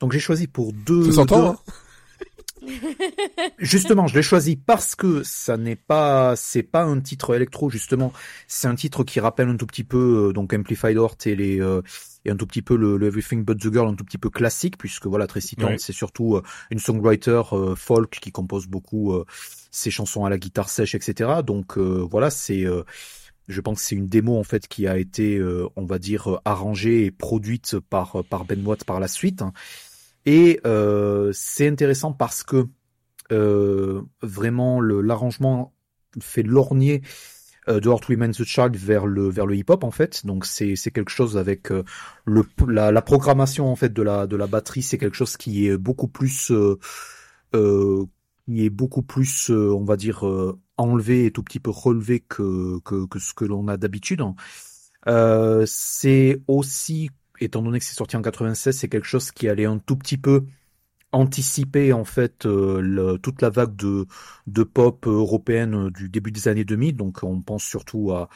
Donc 0.00 0.12
j'ai 0.12 0.20
choisi 0.20 0.46
pour 0.46 0.72
deux... 0.72 1.04
Ça 1.04 1.12
s'entend, 1.12 1.42
deux- 1.42 1.48
hein? 1.48 1.58
Justement, 3.58 4.06
je 4.06 4.14
l'ai 4.14 4.22
choisi 4.22 4.56
parce 4.56 4.94
que 4.94 5.22
ça 5.24 5.56
n'est 5.56 5.76
pas, 5.76 6.36
c'est 6.36 6.62
pas 6.62 6.82
un 6.82 7.00
titre 7.00 7.34
électro 7.34 7.70
justement. 7.70 8.12
C'est 8.46 8.68
un 8.68 8.74
titre 8.74 9.04
qui 9.04 9.20
rappelle 9.20 9.48
un 9.48 9.56
tout 9.56 9.66
petit 9.66 9.84
peu 9.84 10.28
euh, 10.28 10.32
donc 10.32 10.52
Amplified 10.52 10.96
Heart 10.96 11.26
et 11.26 11.36
les 11.36 11.60
euh, 11.60 11.82
et 12.24 12.30
un 12.30 12.36
tout 12.36 12.46
petit 12.46 12.62
peu 12.62 12.76
le, 12.76 12.96
le 12.96 13.06
Everything 13.06 13.44
But 13.44 13.58
the 13.58 13.72
Girl, 13.72 13.88
un 13.88 13.94
tout 13.94 14.04
petit 14.04 14.18
peu 14.18 14.30
classique 14.30 14.76
puisque 14.78 15.06
voilà 15.06 15.26
Tracy 15.26 15.56
Thorn, 15.56 15.78
c'est 15.78 15.92
surtout 15.92 16.36
euh, 16.36 16.42
une 16.70 16.78
songwriter 16.78 17.42
euh, 17.52 17.74
folk 17.74 18.18
qui 18.20 18.32
compose 18.32 18.66
beaucoup 18.66 19.12
euh, 19.14 19.24
ses 19.70 19.90
chansons 19.90 20.24
à 20.24 20.30
la 20.30 20.38
guitare 20.38 20.68
sèche, 20.68 20.94
etc. 20.94 21.30
Donc 21.44 21.78
euh, 21.78 22.06
voilà, 22.10 22.30
c'est 22.30 22.64
euh, 22.64 22.82
je 23.48 23.60
pense 23.60 23.78
que 23.78 23.84
c'est 23.84 23.96
une 23.96 24.08
démo 24.08 24.38
en 24.38 24.44
fait 24.44 24.68
qui 24.68 24.86
a 24.86 24.98
été, 24.98 25.36
euh, 25.36 25.68
on 25.76 25.86
va 25.86 25.98
dire, 25.98 26.40
arrangée 26.44 27.06
et 27.06 27.10
produite 27.10 27.78
par 27.78 28.24
par 28.28 28.44
Ben 28.44 28.64
Watt 28.66 28.84
par 28.84 29.00
la 29.00 29.08
suite. 29.08 29.42
Et 30.30 30.60
euh, 30.66 31.30
c'est 31.32 31.66
intéressant 31.66 32.12
parce 32.12 32.42
que 32.42 32.66
euh, 33.32 34.02
vraiment 34.20 34.78
l'arrangement 34.78 35.72
fait 36.20 36.42
lorgner 36.42 37.00
euh, 37.70 37.80
de 37.80 37.88
Heart 37.88 38.04
Remains 38.04 38.32
the 38.32 38.44
Child 38.44 38.76
vers 38.76 39.06
le 39.06 39.30
vers 39.30 39.46
le 39.46 39.56
hip 39.56 39.64
hop 39.68 39.84
en 39.84 39.90
fait. 39.90 40.26
Donc 40.26 40.44
c'est 40.44 40.76
c'est 40.76 40.90
quelque 40.90 41.10
chose 41.10 41.38
avec 41.38 41.72
euh, 41.72 41.82
le 42.26 42.44
la, 42.66 43.00
programmation 43.00 43.72
en 43.72 43.74
fait 43.74 43.90
de 43.90 44.02
la 44.02 44.26
de 44.26 44.36
la 44.36 44.46
batterie 44.46 44.82
c'est 44.82 44.98
quelque 44.98 45.16
chose 45.16 45.38
qui 45.38 45.66
est 45.66 45.78
beaucoup 45.78 46.08
plus 46.08 46.52
qui 47.52 48.64
est 48.66 48.70
beaucoup 48.70 49.02
plus 49.02 49.48
on 49.48 49.84
va 49.84 49.96
dire 49.96 50.26
enlevé 50.76 51.24
et 51.24 51.30
tout 51.30 51.42
petit 51.42 51.58
peu 51.58 51.70
relevé 51.70 52.20
que 52.20 52.80
que, 52.80 53.18
ce 53.18 53.32
que 53.32 53.46
l'on 53.46 53.66
a 53.68 53.78
d'habitude. 53.78 54.22
C'est 55.64 56.42
aussi 56.48 57.08
étant 57.40 57.62
donné 57.62 57.78
que 57.78 57.84
c'est 57.84 57.94
sorti 57.94 58.16
en 58.16 58.22
96 58.22 58.76
c'est 58.76 58.88
quelque 58.88 59.06
chose 59.06 59.30
qui 59.32 59.48
allait 59.48 59.66
un 59.66 59.78
tout 59.78 59.96
petit 59.96 60.18
peu 60.18 60.44
anticiper 61.10 61.94
en 61.94 62.04
fait 62.04 62.44
euh, 62.44 62.80
le- 62.82 63.16
toute 63.18 63.40
la 63.40 63.48
vague 63.50 63.74
de 63.76 64.06
de 64.46 64.62
pop 64.62 65.06
européenne 65.06 65.86
euh, 65.86 65.90
du 65.90 66.10
début 66.10 66.30
des 66.32 66.48
années 66.48 66.64
2000 66.66 66.96
donc 66.96 67.22
on 67.22 67.40
pense 67.40 67.64
surtout 67.64 68.12
à 68.12 68.28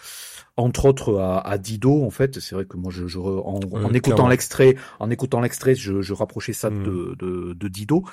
entre 0.56 0.86
autres 0.86 1.18
à, 1.18 1.40
à 1.46 1.58
Dido 1.58 2.02
en 2.02 2.10
fait. 2.10 2.40
C'est 2.40 2.54
vrai 2.54 2.64
que 2.64 2.78
moi 2.78 2.90
je, 2.90 3.06
je 3.06 3.18
re- 3.18 3.42
en, 3.46 3.60
écoutant 3.92 4.26
l'extrait 4.28 4.76
en 5.00 5.10
écoutant 5.10 5.40
l'extrait 5.42 5.74
je, 5.74 6.00
je 6.00 6.12
rapprochais 6.14 6.54
ça 6.54 6.70
de, 6.70 7.14
de 7.18 7.52
de 7.54 7.68
Dido. 7.68 8.04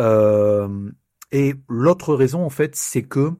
Euh, 0.00 0.90
et 1.32 1.54
l'autre 1.68 2.14
raison 2.14 2.42
en 2.44 2.50
fait 2.50 2.74
c'est 2.76 3.02
que 3.02 3.32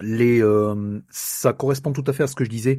les 0.00 0.42
euh, 0.42 1.00
ça 1.10 1.52
correspond 1.52 1.92
tout 1.92 2.04
à 2.06 2.12
fait 2.12 2.22
à 2.22 2.26
ce 2.26 2.34
que 2.34 2.44
je 2.44 2.50
disais 2.50 2.78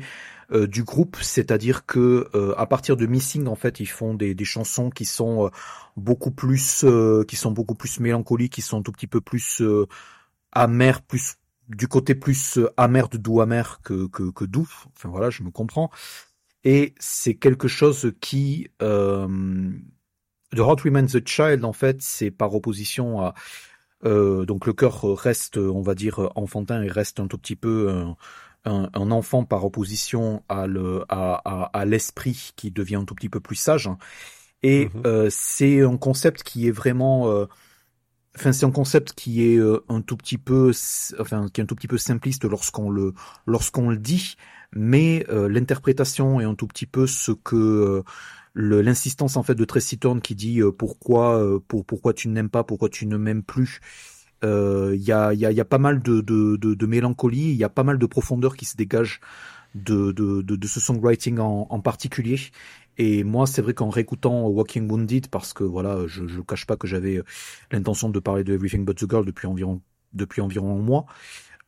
euh, 0.52 0.68
du 0.68 0.84
groupe, 0.84 1.18
c'est-à-dire 1.22 1.86
que 1.86 2.30
euh, 2.36 2.54
à 2.58 2.66
partir 2.66 2.98
de 2.98 3.06
Missing 3.06 3.48
en 3.48 3.56
fait, 3.56 3.80
ils 3.80 3.88
font 3.88 4.14
des, 4.14 4.36
des 4.36 4.46
chansons 4.46 4.90
qui 4.90 5.06
sont 5.06 5.48
euh, 5.48 5.50
beaucoup 5.98 6.32
plus 6.32 6.84
euh, 6.84 7.24
qui 7.28 7.36
sont 7.36 7.52
beaucoup 7.52 7.76
plus 7.76 8.00
mélancoliques, 8.00 8.54
qui 8.54 8.62
sont 8.62 8.80
un 8.80 8.82
tout 8.82 8.92
petit 8.92 9.08
peu 9.08 9.22
plus 9.22 9.62
euh, 9.62 9.88
amères, 10.52 11.02
plus 11.02 11.36
du 11.68 11.88
côté 11.88 12.16
plus 12.16 12.60
amer 12.78 13.10
de 13.10 13.18
doux 13.18 13.42
amer 13.42 13.80
que, 13.84 14.08
que 14.08 14.32
que 14.32 14.46
doux. 14.46 14.70
Enfin 14.96 15.10
voilà, 15.10 15.30
je 15.30 15.44
me 15.44 15.52
comprends. 15.52 15.92
Et 16.64 16.94
c'est 17.00 17.36
quelque 17.36 17.68
chose 17.68 18.14
qui 18.22 18.70
The 18.80 20.60
Hot 20.60 20.78
Remains 20.84 21.16
a 21.16 21.20
Child 21.24 21.64
en 21.64 21.74
fait, 21.74 22.02
c'est 22.02 22.32
par 22.32 22.54
opposition 22.56 23.22
à 23.22 23.34
euh, 24.06 24.46
donc 24.46 24.66
le 24.66 24.74
cœur 24.74 25.02
reste, 25.18 25.58
on 25.58 25.82
va 25.82 25.96
dire, 25.96 26.32
enfantin 26.36 26.82
et 26.84 26.90
reste 26.90 27.20
un 27.20 27.28
tout 27.28 27.38
petit 27.38 27.56
peu 27.56 27.90
un, 27.92 28.18
un, 28.66 28.90
un 28.94 29.12
enfant 29.12 29.46
par 29.46 29.66
opposition 29.66 30.44
à 30.50 30.68
le 30.68 31.04
à, 31.10 31.42
à, 31.46 31.64
à 31.80 31.86
l'esprit 31.86 32.52
qui 32.56 32.72
devient 32.72 32.96
un 32.98 33.06
tout 33.06 33.16
petit 33.16 33.30
peu 33.30 33.40
plus 33.40 33.56
sage. 33.56 33.90
Et 34.64 34.94
Mhm. 34.94 35.04
euh, 35.06 35.30
c'est 35.32 35.82
un 35.82 35.98
concept 35.98 36.44
qui 36.44 36.68
est 36.68 36.72
vraiment, 36.72 37.30
euh, 37.30 37.46
enfin 38.36 38.52
c'est 38.52 38.66
un 38.66 38.72
concept 38.72 39.14
qui 39.14 39.44
est 39.44 39.58
euh, 39.58 39.84
un 39.90 40.02
tout 40.02 40.18
petit 40.18 40.38
peu, 40.38 40.72
enfin 41.20 41.48
qui 41.54 41.62
est 41.62 41.64
un 41.64 41.68
tout 41.68 41.76
petit 41.76 41.88
peu 41.88 41.98
simpliste 41.98 42.46
lorsqu'on 42.46 42.90
le 42.90 43.14
lorsqu'on 43.48 43.90
le 43.90 43.98
dit, 43.98 44.36
mais 44.74 45.26
euh, 45.30 45.48
l'interprétation 45.50 46.40
est 46.42 46.46
un 46.46 46.56
tout 46.56 46.68
petit 46.68 46.86
peu 46.86 47.08
ce 47.08 47.32
que 47.32 47.56
euh, 47.56 48.04
l'insistance 48.56 49.38
en 49.38 49.44
fait 49.44 49.56
de 49.56 49.66
Tracy 49.66 49.98
Thorn 49.98 50.22
qui 50.22 50.36
dit 50.36 50.62
euh, 50.62 50.72
pourquoi 50.72 51.38
euh, 51.42 51.60
pour 51.68 51.86
pourquoi 51.86 52.14
tu 52.14 52.28
n'aimes 52.30 52.50
pas 52.50 52.64
pourquoi 52.64 52.90
tu 52.90 53.06
ne 53.06 53.18
m'aimes 53.18 53.44
plus. 53.44 53.80
Euh, 54.44 54.94
il 54.96 55.02
y 55.02 55.12
a 55.12 55.34
y 55.34 55.46
a 55.46 55.52
y 55.52 55.60
a 55.60 55.66
pas 55.66 55.78
mal 55.80 56.02
de 56.02 56.22
de 56.22 56.56
de, 56.58 56.74
de 56.74 56.86
mélancolie 56.86 57.50
il 57.52 57.56
y 57.58 57.64
a 57.66 57.70
pas 57.70 57.84
mal 57.84 57.98
de 57.98 58.06
profondeur 58.06 58.56
qui 58.56 58.64
se 58.66 58.78
dégage 58.78 59.20
de 59.76 60.12
de 60.14 60.42
de, 60.42 60.56
de 60.56 60.68
ce 60.68 60.80
songwriting 60.80 61.40
en, 61.40 61.68
en 61.70 61.80
particulier 61.82 62.40
et 63.00 63.24
moi 63.24 63.48
c'est 63.48 63.64
vrai 63.64 63.74
qu'en 63.74 63.90
réécoutant 63.90 64.48
Walking 64.48 64.88
Wounded 64.90 65.30
parce 65.30 65.54
que 65.54 65.64
voilà 65.64 66.06
je 66.06 66.28
je 66.28 66.42
cache 66.42 66.68
pas 66.68 66.78
que 66.78 66.86
j'avais 66.86 67.22
l'intention 67.72 68.10
de 68.10 68.20
parler 68.20 68.44
de 68.44 68.54
Everything 68.54 68.86
But 68.86 68.98
the 68.98 69.10
Girl 69.10 69.26
depuis 69.26 69.48
environ 69.48 69.82
depuis 70.14 70.42
environ 70.42 70.78
un 70.78 70.82
mois 70.82 71.08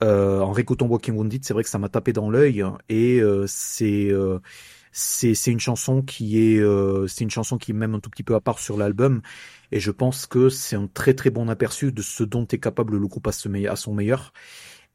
euh, 0.03 0.41
en 0.41 0.51
réécoutant 0.51 0.86
Walking 0.86 1.15
Wounded 1.15 1.43
c'est 1.43 1.53
vrai 1.53 1.63
que 1.63 1.69
ça 1.69 1.79
m'a 1.79 1.89
tapé 1.89 2.13
dans 2.13 2.29
l'œil 2.29 2.63
et 2.89 3.19
euh, 3.19 3.45
c'est 3.47 4.11
euh, 4.11 4.39
c'est 4.91 5.47
une 5.47 5.59
chanson 5.59 6.01
qui 6.01 6.38
est 6.39 6.59
euh, 6.59 7.07
c'est 7.07 7.23
une 7.23 7.29
chanson 7.29 7.57
qui 7.57 7.71
est 7.71 7.73
même 7.73 7.95
un 7.95 7.99
tout 7.99 8.09
petit 8.09 8.23
peu 8.23 8.36
à 8.36 8.41
part 8.41 8.59
sur 8.59 8.77
l'album 8.77 9.21
et 9.71 9.79
je 9.79 9.91
pense 9.91 10.25
que 10.25 10.49
c'est 10.49 10.75
un 10.75 10.88
très 10.88 11.13
très 11.13 11.29
bon 11.29 11.47
aperçu 11.49 11.91
de 11.91 12.01
ce 12.01 12.23
dont 12.23 12.45
est 12.45 12.59
capable 12.59 12.97
le 12.97 13.07
groupe 13.07 13.27
à, 13.27 13.32
son 13.32 13.93
meilleur. 13.93 14.34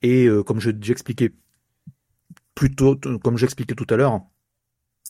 Et 0.03 0.27
euh, 0.27 0.43
comme 0.43 0.61
je 0.61 0.71
j'expliquais 0.81 1.33
plus 2.55 2.75
tôt 2.75 2.97
comme 3.23 3.39
j'expliquais 3.39 3.75
tout 3.75 3.87
à 3.91 3.97
l'heure 3.97 4.21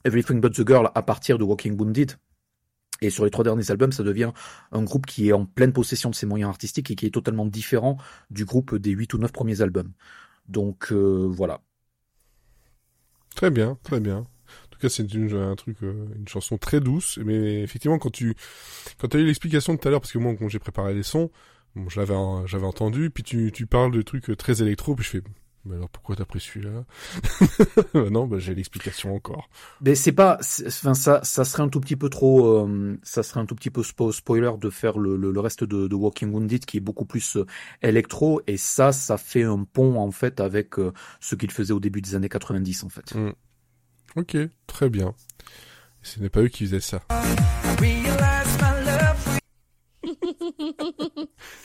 Everything 0.04 0.40
But 0.40 0.54
the 0.54 0.66
Girl 0.66 0.90
à 0.94 1.02
partir 1.02 1.38
de 1.38 1.44
Walking 1.44 1.78
Wounded 1.78 2.16
et 3.02 3.10
sur 3.10 3.24
les 3.24 3.30
trois 3.30 3.44
derniers 3.44 3.70
albums, 3.70 3.92
ça 3.92 4.02
devient 4.02 4.32
un 4.72 4.82
groupe 4.82 5.06
qui 5.06 5.28
est 5.28 5.32
en 5.32 5.44
pleine 5.44 5.72
possession 5.72 6.10
de 6.10 6.14
ses 6.14 6.26
moyens 6.26 6.48
artistiques 6.48 6.90
et 6.90 6.94
qui 6.96 7.06
est 7.06 7.10
totalement 7.10 7.46
différent 7.46 7.98
du 8.30 8.44
groupe 8.44 8.74
des 8.74 8.90
huit 8.90 9.12
ou 9.14 9.18
neuf 9.18 9.32
premiers 9.32 9.60
albums. 9.60 9.92
Donc 10.48 10.92
euh, 10.92 11.26
voilà. 11.28 11.60
Très 13.34 13.50
bien, 13.50 13.78
très 13.82 14.00
bien. 14.00 14.18
En 14.18 14.68
tout 14.70 14.78
cas, 14.78 14.88
c'est 14.88 15.12
une, 15.12 15.34
un 15.34 15.56
truc, 15.56 15.82
euh, 15.82 16.06
une 16.16 16.28
chanson 16.28 16.56
très 16.56 16.80
douce, 16.80 17.18
mais 17.24 17.62
effectivement, 17.62 17.98
quand 17.98 18.10
tu, 18.10 18.34
quand 18.98 19.14
as 19.14 19.18
eu 19.18 19.26
l'explication 19.26 19.74
de 19.74 19.78
tout 19.78 19.88
à 19.88 19.90
l'heure, 19.90 20.00
parce 20.00 20.12
que 20.12 20.18
moi, 20.18 20.34
quand 20.38 20.48
j'ai 20.48 20.58
préparé 20.58 20.94
les 20.94 21.02
sons, 21.02 21.30
bon, 21.74 21.88
je 21.88 22.00
l'avais, 22.00 22.14
j'avais 22.46 22.66
entendu, 22.66 23.10
puis 23.10 23.22
tu, 23.22 23.50
tu 23.52 23.66
parles 23.66 23.90
de 23.90 24.02
trucs 24.02 24.34
très 24.38 24.62
électro, 24.62 24.94
puis 24.94 25.04
je 25.04 25.10
fais, 25.10 25.22
mais 25.66 25.76
alors 25.76 25.88
pourquoi 25.88 26.16
t'as 26.16 26.24
pris 26.24 26.40
celui-là 26.40 26.84
Bah 27.94 28.10
Non, 28.10 28.26
bah 28.26 28.38
j'ai 28.38 28.54
l'explication 28.54 29.14
encore. 29.14 29.48
Mais 29.80 29.94
c'est 29.94 30.12
pas, 30.12 30.38
enfin 30.66 30.94
ça, 30.94 31.20
ça 31.24 31.44
serait 31.44 31.62
un 31.62 31.68
tout 31.68 31.80
petit 31.80 31.96
peu 31.96 32.08
trop, 32.08 32.46
euh, 32.66 32.98
ça 33.02 33.22
serait 33.22 33.40
un 33.40 33.46
tout 33.46 33.54
petit 33.54 33.70
peu 33.70 33.82
spo- 33.82 34.12
spoiler 34.12 34.52
de 34.60 34.70
faire 34.70 34.98
le, 34.98 35.16
le, 35.16 35.30
le 35.30 35.40
reste 35.40 35.64
de, 35.64 35.88
de 35.88 35.94
Walking 35.94 36.32
Wounded 36.32 36.64
qui 36.64 36.76
est 36.76 36.80
beaucoup 36.80 37.04
plus 37.04 37.36
euh, 37.36 37.46
électro 37.82 38.40
et 38.46 38.56
ça, 38.56 38.92
ça 38.92 39.18
fait 39.18 39.42
un 39.42 39.64
pont 39.64 39.98
en 39.98 40.10
fait 40.10 40.40
avec 40.40 40.78
euh, 40.78 40.92
ce 41.20 41.34
qu'il 41.34 41.50
faisait 41.50 41.72
au 41.72 41.80
début 41.80 42.00
des 42.00 42.14
années 42.14 42.28
90 42.28 42.84
en 42.84 42.88
fait. 42.88 43.12
Ok, 44.16 44.36
très 44.66 44.88
bien. 44.88 45.14
Ce 46.02 46.20
n'est 46.20 46.28
pas 46.30 46.40
eux 46.42 46.48
qui 46.48 46.64
faisaient 46.64 46.80
ça. 46.80 47.02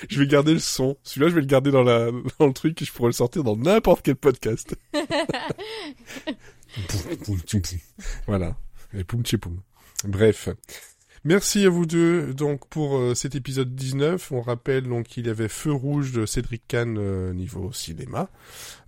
Je 0.10 0.20
vais 0.20 0.28
garder 0.28 0.54
le 0.54 0.60
son. 0.60 0.98
Celui-là, 1.04 1.30
je 1.30 1.36
vais 1.36 1.42
le 1.42 1.48
garder 1.48 1.72
dans 1.72 1.84
la, 1.84 2.12
dans 2.40 2.48
le 2.48 2.54
truc 2.54 2.82
et 2.82 2.86
je 2.86 2.92
pourrais 2.92 3.10
le 3.10 3.14
sortir 3.14 3.44
dans 3.44 3.56
n'importe 3.56 4.04
quel 4.04 4.16
podcast. 4.16 4.76
voilà. 8.28 8.56
Et 8.94 9.04
poum 9.04 9.24
tché 9.24 9.38
poum. 9.38 9.62
Bref. 10.06 10.50
Merci 11.24 11.66
à 11.68 11.70
vous 11.70 11.86
deux 11.86 12.34
donc 12.34 12.68
pour 12.68 12.98
euh, 12.98 13.14
cet 13.14 13.36
épisode 13.36 13.76
19. 13.76 14.32
On 14.32 14.42
rappelle 14.42 14.86
donc 14.90 15.06
qu'il 15.06 15.28
y 15.28 15.30
avait 15.30 15.48
Feu 15.50 15.72
Rouge 15.72 16.14
de 16.14 16.26
Cédric 16.26 16.64
Kahn 16.68 16.98
euh, 16.98 17.32
niveau 17.32 17.72
cinéma. 17.72 18.28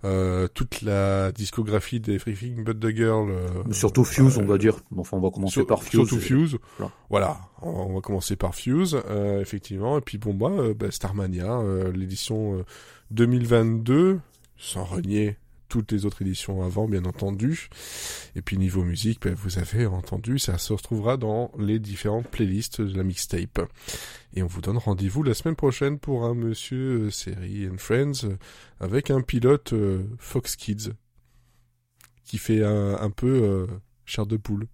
Euh, 0.02 0.48
toute 0.52 0.82
la 0.82 1.30
discographie 1.30 2.00
d'Everything 2.00 2.64
But 2.64 2.80
The 2.80 2.88
Girl. 2.96 3.30
euh, 3.30 3.72
Surtout 3.72 4.02
Fuse, 4.04 4.36
euh, 4.36 4.42
on 4.42 4.46
va 4.46 4.58
dire. 4.58 4.80
Enfin, 4.98 5.16
on 5.16 5.20
va 5.20 5.30
commencer 5.30 5.52
sur- 5.52 5.66
par 5.68 5.84
Fuse. 5.84 5.92
Surtout 5.92 6.18
Fuse. 6.18 6.58
Voilà. 6.78 6.92
Voilà. 7.08 7.40
On 7.62 7.94
va 7.94 8.00
commencer 8.00 8.34
par 8.34 8.52
Fuse, 8.56 9.00
euh, 9.08 9.40
effectivement. 9.40 9.96
Et 9.98 10.00
puis 10.00 10.18
bon, 10.18 10.34
bah, 10.34 10.50
euh, 10.50 10.74
bah, 10.74 10.90
Starmania, 10.90 11.60
euh, 11.60 11.92
l'édition 11.92 12.58
euh, 12.58 12.64
2022, 13.12 14.18
sans 14.56 14.82
renier 14.82 15.36
toutes 15.68 15.92
les 15.92 16.06
autres 16.06 16.22
éditions 16.22 16.62
avant, 16.62 16.88
bien 16.88 17.04
entendu. 17.04 17.68
Et 18.34 18.42
puis 18.42 18.56
niveau 18.58 18.84
musique, 18.84 19.22
ben, 19.22 19.34
vous 19.34 19.58
avez 19.58 19.86
entendu, 19.86 20.38
ça 20.38 20.58
se 20.58 20.72
retrouvera 20.72 21.16
dans 21.16 21.50
les 21.58 21.78
différentes 21.78 22.28
playlists 22.28 22.80
de 22.80 22.96
la 22.96 23.04
mixtape. 23.04 23.60
Et 24.34 24.42
on 24.42 24.46
vous 24.46 24.60
donne 24.60 24.78
rendez-vous 24.78 25.22
la 25.22 25.34
semaine 25.34 25.56
prochaine 25.56 25.98
pour 25.98 26.24
un 26.24 26.34
Monsieur 26.34 27.06
euh, 27.06 27.10
Série 27.10 27.68
and 27.68 27.78
Friends 27.78 28.24
euh, 28.24 28.36
avec 28.80 29.10
un 29.10 29.20
pilote 29.20 29.72
euh, 29.72 30.04
Fox 30.18 30.56
Kids 30.56 30.92
qui 32.24 32.38
fait 32.38 32.64
un, 32.64 32.94
un 32.94 33.10
peu 33.10 33.26
euh, 33.42 33.66
chair 34.06 34.26
de 34.26 34.36
poule 34.36 34.66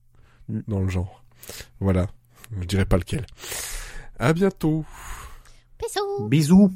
Mm. 0.51 0.61
dans 0.69 0.81
le 0.81 0.89
genre. 0.89 1.25
Voilà, 1.81 2.09
je 2.61 2.65
dirais 2.67 2.85
pas 2.85 2.99
lequel. 2.99 3.27
À 4.19 4.33
bientôt. 4.33 4.85
Bisous 5.79 6.29
Bisous. 6.29 6.71